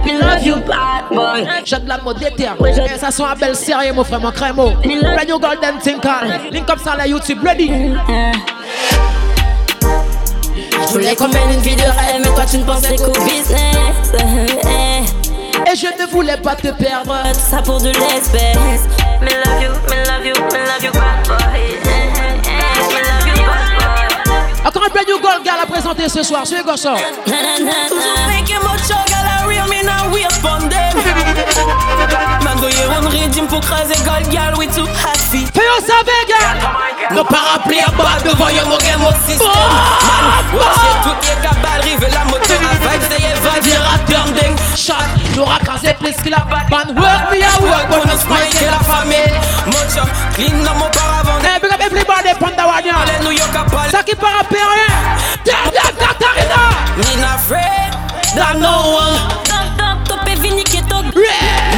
[0.06, 1.48] Me love you, bad boy.
[1.66, 2.56] J'ai de la mode d'éther.
[2.66, 4.72] Et ça soit un bel sérieux, mon frère, mon crémo.
[4.86, 6.10] New golden tinkle.
[6.52, 7.72] Link up ça la YouTube, ready.
[10.90, 13.54] Je voulais qu'on mène une vie de rêve, mais toi tu ne pensais qu'au business.
[15.72, 17.16] Et je ne voulais pas te perdre.
[17.32, 18.82] Tout ça pour de l'espèce.
[19.22, 21.38] Me love you, me love you, me love you, bad boy.
[24.66, 26.48] Encore un brand new gold gal à présenter ce soir.
[26.48, 26.96] Suivez Gosson.
[27.88, 29.06] Toujours
[29.48, 30.26] real me now we
[32.10, 32.44] them.
[32.44, 35.46] Man go here on régime pour craser gold gal we too happy.
[35.54, 37.16] Fais au savez, gars.
[37.16, 39.48] Nos parapluies à bas devant yo mon game au système.
[39.48, 44.56] Man, watch tout est cabal, rive la moto à vibes, they vibe, dira turn ding.
[44.76, 44.94] Shot,
[45.36, 49.34] nous racraser plus qu'il a Man, work me a work, bonus Mike et la famille.
[49.66, 50.06] Mocha,
[50.36, 51.40] clean dans mon paravent.
[51.44, 52.94] Hey, big up everybody, Panda Wanya.
[53.02, 53.90] Allez, New York à Paris.
[53.92, 54.94] Ça qui part à Perrin.
[55.46, 56.62] Damn, damn, Katarina.
[56.98, 57.92] Nina afraid
[58.36, 59.18] that no one.
[59.46, 60.98] Tant, tant, topé, vini, keto.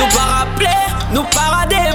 [0.02, 1.91] Nou pa rappele, nou pa rade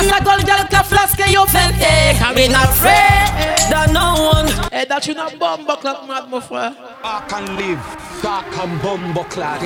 [0.00, 1.74] Pas la gold gal ka flasque yo fait.
[1.78, 2.14] Eh?
[2.34, 3.28] Me not afraid
[3.70, 4.48] that no one.
[4.72, 6.72] Hey, that you not bomb buckler, mad, mon frère.
[7.04, 7.78] I can live,
[8.22, 9.60] dark and bumbo clad.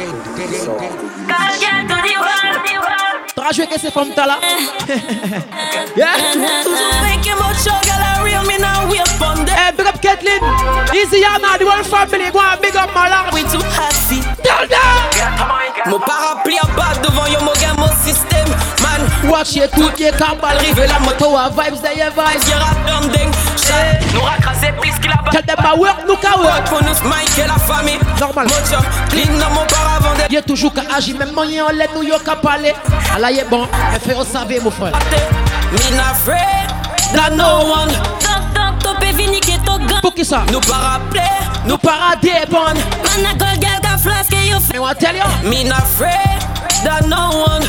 [3.36, 4.38] T'auras joué que c'est femme t'as là.
[5.96, 6.14] Yeah.
[6.64, 9.54] Toujours making much sugar, la real me now we upon them.
[9.56, 10.40] Hey, big up Kathleen.
[10.94, 12.30] Easy Yana, the whole family.
[12.32, 13.32] Go and big up Malak.
[13.32, 14.20] We too happy.
[14.42, 15.90] Tell them.
[15.90, 18.48] Mon parapluie à bas devant yo, mon gars, mon système.
[18.94, 20.58] Man, watch it, tout est cabal.
[20.58, 22.48] Rive la moto à vibes, d'ailleurs vibes.
[22.48, 23.30] Y'a rap ding.
[24.12, 26.64] Nous racraser plus qu'il a them my work, nous ka work.
[26.68, 27.98] Pour nous, Mike et la famille.
[28.20, 28.46] Normal.
[29.10, 30.14] Clean dans mon paravent.
[30.30, 32.74] Y'a toujours qu'à agir, même moyen en l'aide, nous y'a qu'à parler.
[33.14, 34.92] Allah y est bon, mais fait au savoir, mon frère.
[35.72, 36.68] Me not afraid
[37.14, 37.92] that no one.
[38.80, 40.00] Topé, vini, gang.
[40.02, 40.42] Pour qui ça?
[40.52, 41.20] Nous pas rappeler,
[41.66, 42.74] nous pas dépendre.
[43.02, 44.74] Man, a gold gal ka flasque yo fait.
[44.74, 45.48] Mais on tell you.
[45.48, 46.38] Me not afraid
[46.84, 47.64] that no one.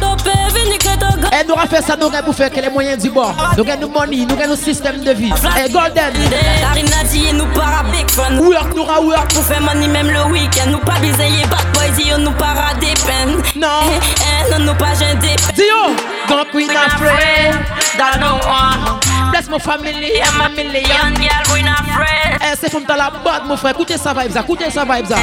[0.00, 0.32] Topé,
[0.72, 3.34] Et nous fait ça, nous avons fait que les moyens du bord.
[3.56, 5.32] Nous avons nos money, nous avons nos systèmes de vie.
[5.64, 6.12] Et Golden.
[6.60, 8.38] Karina dit, nous para big fun.
[8.38, 9.32] Work, nous work.
[9.32, 10.70] Pour faire money même le week-end.
[10.70, 13.40] Nous pas bisayer bad boy, dit, nous para dépend.
[13.56, 13.68] Non.
[13.90, 15.36] Eh, non, nous pas gêner.
[15.54, 15.94] Dio,
[16.28, 17.54] donc we not afraid
[17.96, 19.00] that no one.
[19.30, 21.14] Bless my family and my million.
[21.14, 22.38] girl, we not afraid.
[22.42, 23.72] Eh, c'est comme dans la boîte, mon frère.
[23.72, 24.40] Écoutez ça vibe, ça.
[24.40, 25.16] Écoutez ça vibe, ça.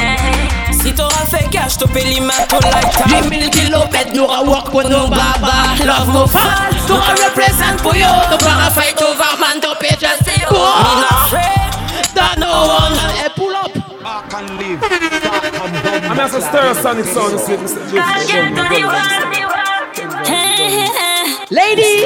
[0.72, 3.30] Si t'auras fait cash, t'as payé ma ton lifetime.
[3.30, 5.74] 8000 kilomètres, nous ra work pour nos baba.
[5.84, 8.06] Love mo fall, nous ra represent pour yo.
[8.30, 10.50] Nous para fight over man, don't pay just say yo.
[10.50, 10.58] Me
[11.00, 11.70] not afraid
[12.14, 12.96] that no one.
[13.24, 13.70] Eh, pull up.
[14.04, 17.78] I can live, and bumbo I'm a stir sonic sound, you see, Mr.
[21.50, 22.04] Lady.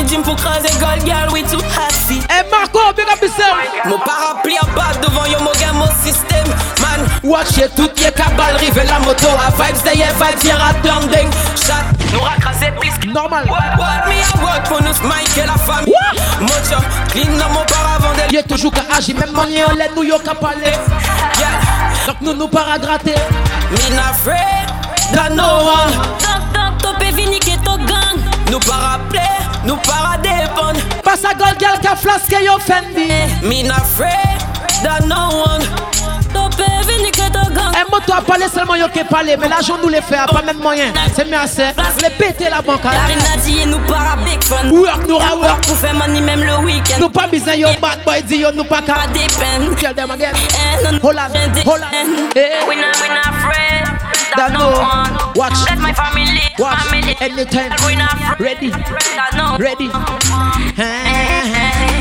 [0.00, 2.20] Régime pour craser gold girl, we too happy.
[2.30, 3.56] Eh, Marco, big up yourself.
[3.86, 6.46] Mon parapluie à bas devant yo, mon gars, mon système.
[6.80, 10.74] Man, watch it, tout y est cabal, rive la moto à vibes, d'ailleurs vibes, y'a
[10.82, 11.30] turn ding.
[11.66, 12.90] Chat, nous racraser plus.
[13.12, 13.44] Normal.
[13.48, 15.94] What me a work pour nous, Mike et la famille.
[16.40, 18.14] Mocha, clean dans mon paravent.
[18.30, 20.72] Y'a toujours qu'à agir, même en l'aide, nous y'a qu'à parler.
[21.38, 21.48] Yeah.
[22.06, 23.14] Donc nous nous para gratter.
[23.70, 24.68] Me not afraid
[25.12, 25.92] that no one.
[26.18, 28.18] Tant, tant, topé, vini, keto, gang.
[28.50, 29.20] Nous pas rappeler,
[29.64, 29.74] nous
[31.24, 33.08] à gold girl qu'a flasque yo Fendi.
[33.42, 34.40] Me not afraid
[34.82, 35.62] that no one.
[36.32, 40.58] Un moto a parlé seulement yo qui parler, mais l'argent nous les fait, pas même
[40.58, 40.92] moyen.
[41.14, 41.66] C'est mieux assez.
[42.02, 42.82] Les péter la banque.
[42.82, 44.70] Karina dit, nous para big fun.
[44.70, 45.66] Work, nous ra work.
[45.66, 46.98] Pour faire money même le week-end.
[47.00, 48.94] Nous pas besoin yo bad boy, dit yo nous pas qu'à.
[48.94, 49.74] Pas dépend.
[49.80, 50.32] Tell them again.
[50.34, 50.84] Eh.
[50.84, 50.98] Eh.
[52.68, 53.79] We not, we not afraid.
[54.36, 55.12] That no one.
[55.34, 55.58] Watch.
[55.68, 56.40] Let my family.
[56.58, 56.78] Watch.
[56.86, 57.16] Family.
[57.20, 57.72] Anytime.
[57.86, 58.38] We not.
[58.38, 58.70] Ready.
[58.70, 59.56] That no.
[59.58, 59.90] Ready.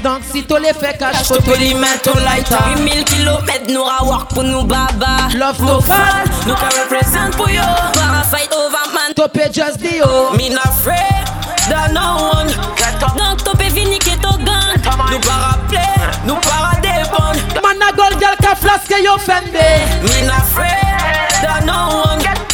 [0.03, 2.55] Donc si tu les fais cash, faut te les mettre au lighter.
[2.77, 5.27] 8000 kilomètres, nous ra work pour nous baba.
[5.35, 6.23] Love no fall.
[6.47, 7.63] Nous can represent pour yo.
[7.93, 9.13] Para fight over man.
[9.15, 10.31] Topé just dio.
[10.37, 11.25] Me not afraid
[11.69, 12.47] that no one.
[13.17, 14.77] Donc topé vini keto gang.
[15.11, 15.79] Nous pas rappeler,
[16.25, 16.78] nous pas
[17.79, 17.85] dépendre.
[17.85, 19.57] Man a gold girl qu'a flasque yo Fendi.
[20.03, 20.69] Me not afraid
[21.41, 22.19] that no one.
[22.19, 22.48] Topé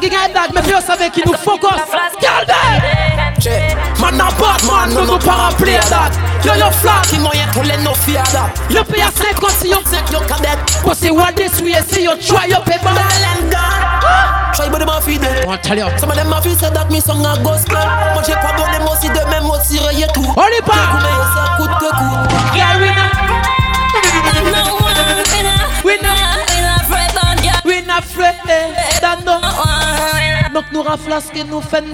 [0.00, 1.68] Des dog, des dog, mais faut savoir qui nous focus.
[2.20, 2.52] Calme.
[4.00, 5.50] Man a bad man, nous nous pas
[5.90, 6.12] that.
[6.44, 8.50] Yo yo flat Qui moyen pour les no fear that.
[8.70, 12.16] Yo pay a 50 si yo set yo cadet Pussy what this way see you
[12.18, 12.94] try your paper.
[14.54, 15.48] Try but them a feed them.
[15.48, 15.88] On tell you.
[15.98, 17.78] Some of them a feed say that me song a gospel
[18.14, 21.24] Moi j'ai pas donné moi si demain moi tirer tout On est pas Mais yo
[21.34, 22.14] ça coûte que coup
[22.56, 23.12] Yeah we not
[25.84, 26.28] We not
[27.64, 28.97] We not afraid Dan no
[30.58, 31.84] Donc nous raflasque nous fende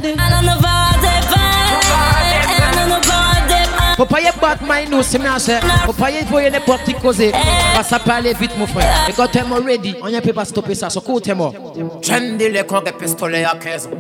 [3.99, 5.61] Faut pas y battre my nous, c'est bien ça.
[5.85, 7.31] Faut pas y voyer n'importe qui causer.
[7.75, 8.89] Parce que ça peut aller vite, mon frère.
[9.07, 10.89] Et quand t'es ready, on ne peut pas stopper ça.
[10.89, 11.53] So cool, t'es mort.
[12.01, 13.91] Trendy les corps des pistolets à 15 ans.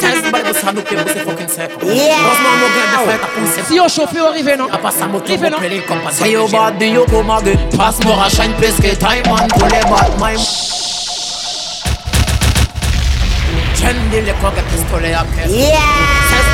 [0.00, 1.70] 16 balles de ça nous paye c'est fucking sec.
[1.82, 3.60] Heureusement, nos gars de frère t'as poussé.
[3.70, 4.68] Si on chauffe, on arrive, non?
[4.72, 6.12] À pas sa moto, on peut les compas.
[6.12, 7.58] Say yo bad, yo come again.
[7.76, 10.34] Passe-moi à shine, place que time on pour les bad, my.
[13.78, 15.24] Trendy les corps des pistolets à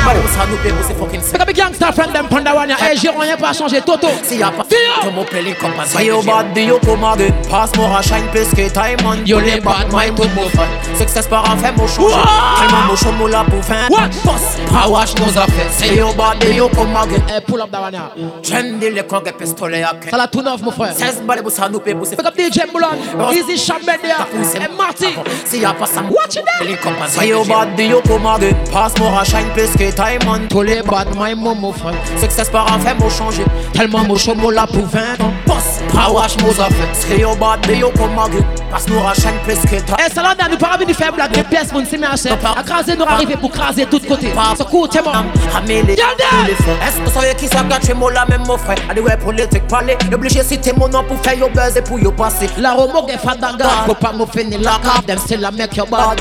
[0.05, 0.13] 15 ans.
[0.13, 1.31] 16 balles de ça nous paye c'est fucking sec.
[1.33, 2.75] Pick up a gangster friend them panda one ya.
[2.91, 4.07] Eh, Jérôme, y'a pas changé, Toto.
[4.23, 7.97] Si y'a pas to mo pele kompas Say yo bad yo come again Pass more
[7.97, 10.67] a shine place que time on Yo les bad mind tout mo fan
[10.97, 12.15] Success par en fait mo changer
[12.59, 14.09] Tellement mo chaud mo la pour fin What?
[14.23, 17.81] Boss Pa wash nos affaires Say yo bad yo come again Eh, pull up that
[17.81, 18.11] one ya.
[18.43, 20.93] Trendy les corps des pistolets à Ça la tout neuf, mon frère.
[20.93, 22.89] 16 balles pour ça nous paye pour c'est Pick up DJ Moulin.
[23.31, 24.25] Easy Chambed there.
[24.55, 25.07] Eh, Marty.
[25.45, 26.67] Si y'a pas ça Watch it there.
[26.67, 30.19] Pele kompas Say yo bad yo come again Pass more a shine place que time
[30.27, 31.93] on Tous les bad my mon frère.
[32.19, 36.09] Success par en fait mo changer Tellement mo chaud la pour 20 ans Boss Pa
[36.11, 39.95] wash nos affaires Say yo bad yo come again Pass nous shine place que time
[40.05, 41.31] Eh, ça là, nous pas venir faire blague.
[41.31, 42.37] Des pièces, mon c'est bien cher.
[42.57, 44.33] À craser, nous arriver pour craser tout côté.
[44.57, 45.15] So cool, t'es mort.
[45.55, 49.15] Amélie, Est-ce que vous savez qui ça gâche moi la même mon frère Allez ouais
[49.17, 52.73] politique parler Obligé citer mon nom pour faire yo buzz et pour yo passer La
[52.73, 53.69] romo ge fadaga.
[53.85, 55.05] Faut pas me finir la cave.
[55.07, 56.19] Them still a make your bad.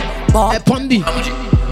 [0.55, 1.03] Eh, Pondi.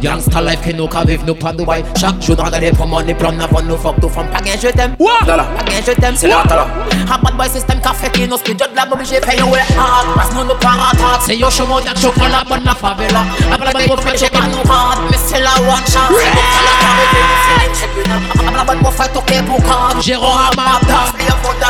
[0.03, 3.39] Gangsta life qui nous vivre nous pas Dubaï Chaque jour dans les pour money plan
[3.39, 5.11] avant nous fuck tout femme Pas gain je t'aime What?
[5.25, 6.67] Pas gain je t'aime C'est là, là.
[7.13, 9.61] A bad boy system ka fait qui nous speed Just la obligé faire yo ouais
[9.79, 13.21] hard Parce nous nous pas attaque C'est yo chomo dak chocolat bonne la favela.
[13.53, 18.05] A la bonne pour faire check nous hard Mais c'est la one chance C'est pour
[18.05, 18.11] ça
[18.45, 21.13] la A la bonne pour faire toquer pour card Jérôme Amata.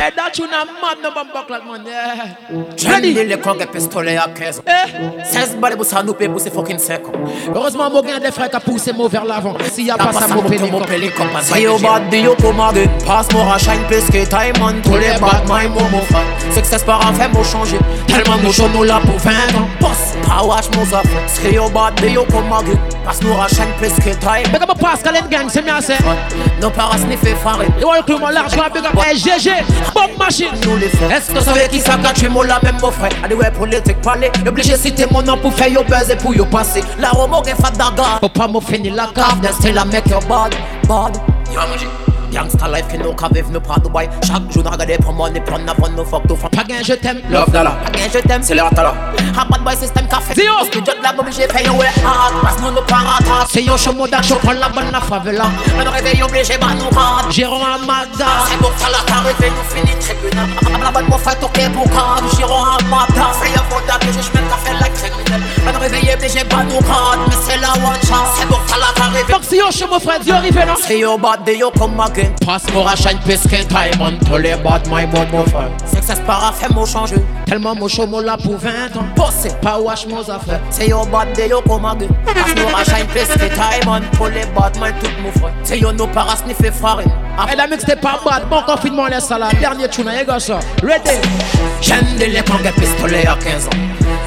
[0.05, 1.85] Eh, that you na mad no bumbuck like man.
[1.87, 2.91] Yeah.
[2.91, 3.13] Ready?
[3.13, 4.63] les corps des pistolets à 15
[5.25, 7.03] 16 balles pour ça nous paye pour ces fucking 5
[7.55, 9.55] Heureusement, mon gars des frères qui a poussé mon vers l'avant.
[9.73, 10.73] S'il y a pas ça, mon pénible.
[10.73, 14.25] mon pele kompas Say yo bad yo come again Pass more a shine place que
[14.25, 16.25] time on Tous les bad my momo fan
[16.55, 19.69] Success par en fait mo changer Tellement mo chaud nous là pour 20 ans.
[19.81, 23.73] Boss Pa wash nos affaires Say yo bad yo come again Pass nous a shine
[23.79, 25.99] place que time Big up a Pascal and gang, c'est bien c'est.
[26.61, 28.93] Nos parents sniffer farine Et on le clou, mon large, on big up.
[29.11, 29.51] Eh, GG,
[29.95, 30.49] bomb machine.
[30.67, 31.13] nous les frères.
[31.13, 33.11] Est-ce que vous savez qui ça gâche moi la même mon frère?
[33.25, 34.31] Allez ouais politique parler.
[34.47, 36.83] Obligé citer mon nom pour faire yo buzz et pour yo passer.
[36.99, 39.15] La romo gen fadaga Pas me finir la cave.
[39.15, 40.55] Cave then still a make your bad,
[40.89, 41.19] bad
[42.33, 45.89] Gangsta life qui nous vivre nous pas Dubaï Chaque jour regarder pour money prendre avant
[45.91, 47.21] nous fuck tout Pas gain, je t'aime.
[47.29, 47.77] Love dollar.
[47.81, 48.95] Pas gain je t'aime C'est là, t'as là.
[49.39, 50.51] A bad boy system ka fait Zio.
[50.71, 54.07] Que just la obligé faire yo hard Parce nous nous pas attaque C'est yo chomo
[54.07, 55.45] dak chocolat bonne la favela.
[55.77, 58.27] Nous réveille obligé bah nous hard Jérôme Amada.
[58.49, 60.49] C'est pour ça la carré nous finit tribunal
[60.83, 61.85] la bonne pour faire toquer pour
[62.35, 64.93] Giron à matin Free of water que je j'mets café like
[65.63, 68.37] criminel Mais nous réveille obligé bah nous hard Mais c'est la one chance.
[68.39, 70.77] C'est pour ça la carré Donc si yo chomo frère, Dieu arrivé non?
[70.77, 72.33] Say yo bad day yo come again.
[72.45, 75.71] Passe moi à shine pesquet time on tous les bad my momo frère.
[75.87, 77.17] Success par a fait mon changer.
[77.47, 79.05] Tellement mon chomo là pour 20 ans.
[79.17, 79.51] Bossé.
[79.61, 80.61] Pas wash mon affaires.
[80.71, 82.09] Say yo bad day yo come again.
[82.25, 85.53] Pass nous a shine place que time on Pour les bad man tout mon frère.
[85.63, 87.13] Say yo no para sniffer farine
[87.53, 88.49] Et la mix c'était pas bad.
[88.49, 89.49] Bon confinement, laisse ça là.
[89.61, 90.61] Dernier tune, les gars, ça.
[90.83, 91.19] Ready?
[91.81, 93.71] J'aime de des pistolets à 15 ans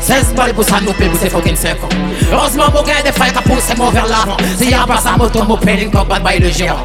[0.02, 1.90] 16 balles pour ça nous paye pour ces fucking 5 ans
[2.32, 4.98] Heureusement mon gars des frères qui a poussé mon vers l'avant S'il y a pas
[4.98, 6.84] sa moto mon péling comme bad by le géant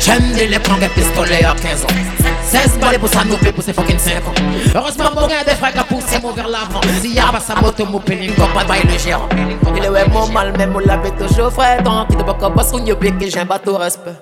[0.00, 1.86] J'aime de les prendre des pistolets à 15 ans
[2.50, 4.34] 16 balles pour ça nous paye pour ces fucking 5 ans.
[4.74, 7.38] Heureusement mon gars des frères qui a poussé mon vers l'avant S'il y a pas
[7.38, 9.28] sa moto mon péling comme bad by le géant.
[9.76, 12.48] Il est ouais mon mal mais mon l'avait toujours frais Donc il ne peut pas
[12.48, 14.16] boss round you que j'ai un bateau respect.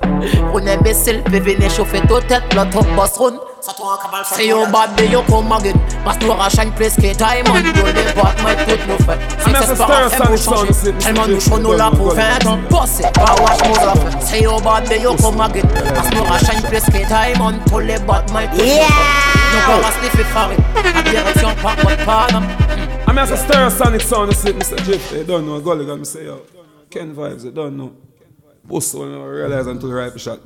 [0.50, 5.08] Pour un imbécile peut venir chauffer toute tête L'autre boss round C'est yo bad day
[5.10, 5.74] yo come again.
[6.04, 7.56] Parce nous a shine place que time on.
[7.58, 10.38] Yo les boîtes moi tout nous fait I'm C'est a pas star à faire pour
[10.38, 13.58] sound changer sound, Tellement c'est- nous chaud nous là pour 20 ans Bossé, pas wash
[13.68, 15.62] nos affaires C'est yo bad day yo come again.
[15.94, 17.68] Parce nous a shine place que time on.
[17.70, 18.86] Tous les boîtes moi tout nous fait
[19.52, 22.44] Nous pas sniffer farine En direction par votre panam
[23.06, 24.76] I mean, as a stir sonic sound, I say, Mr.
[24.84, 25.58] Jeff, they don't know.
[25.62, 26.42] Gulligan, me say, yo,
[26.90, 27.92] Ken Vybz, they don't know.
[28.64, 30.38] Boss, when I realize until the right shot.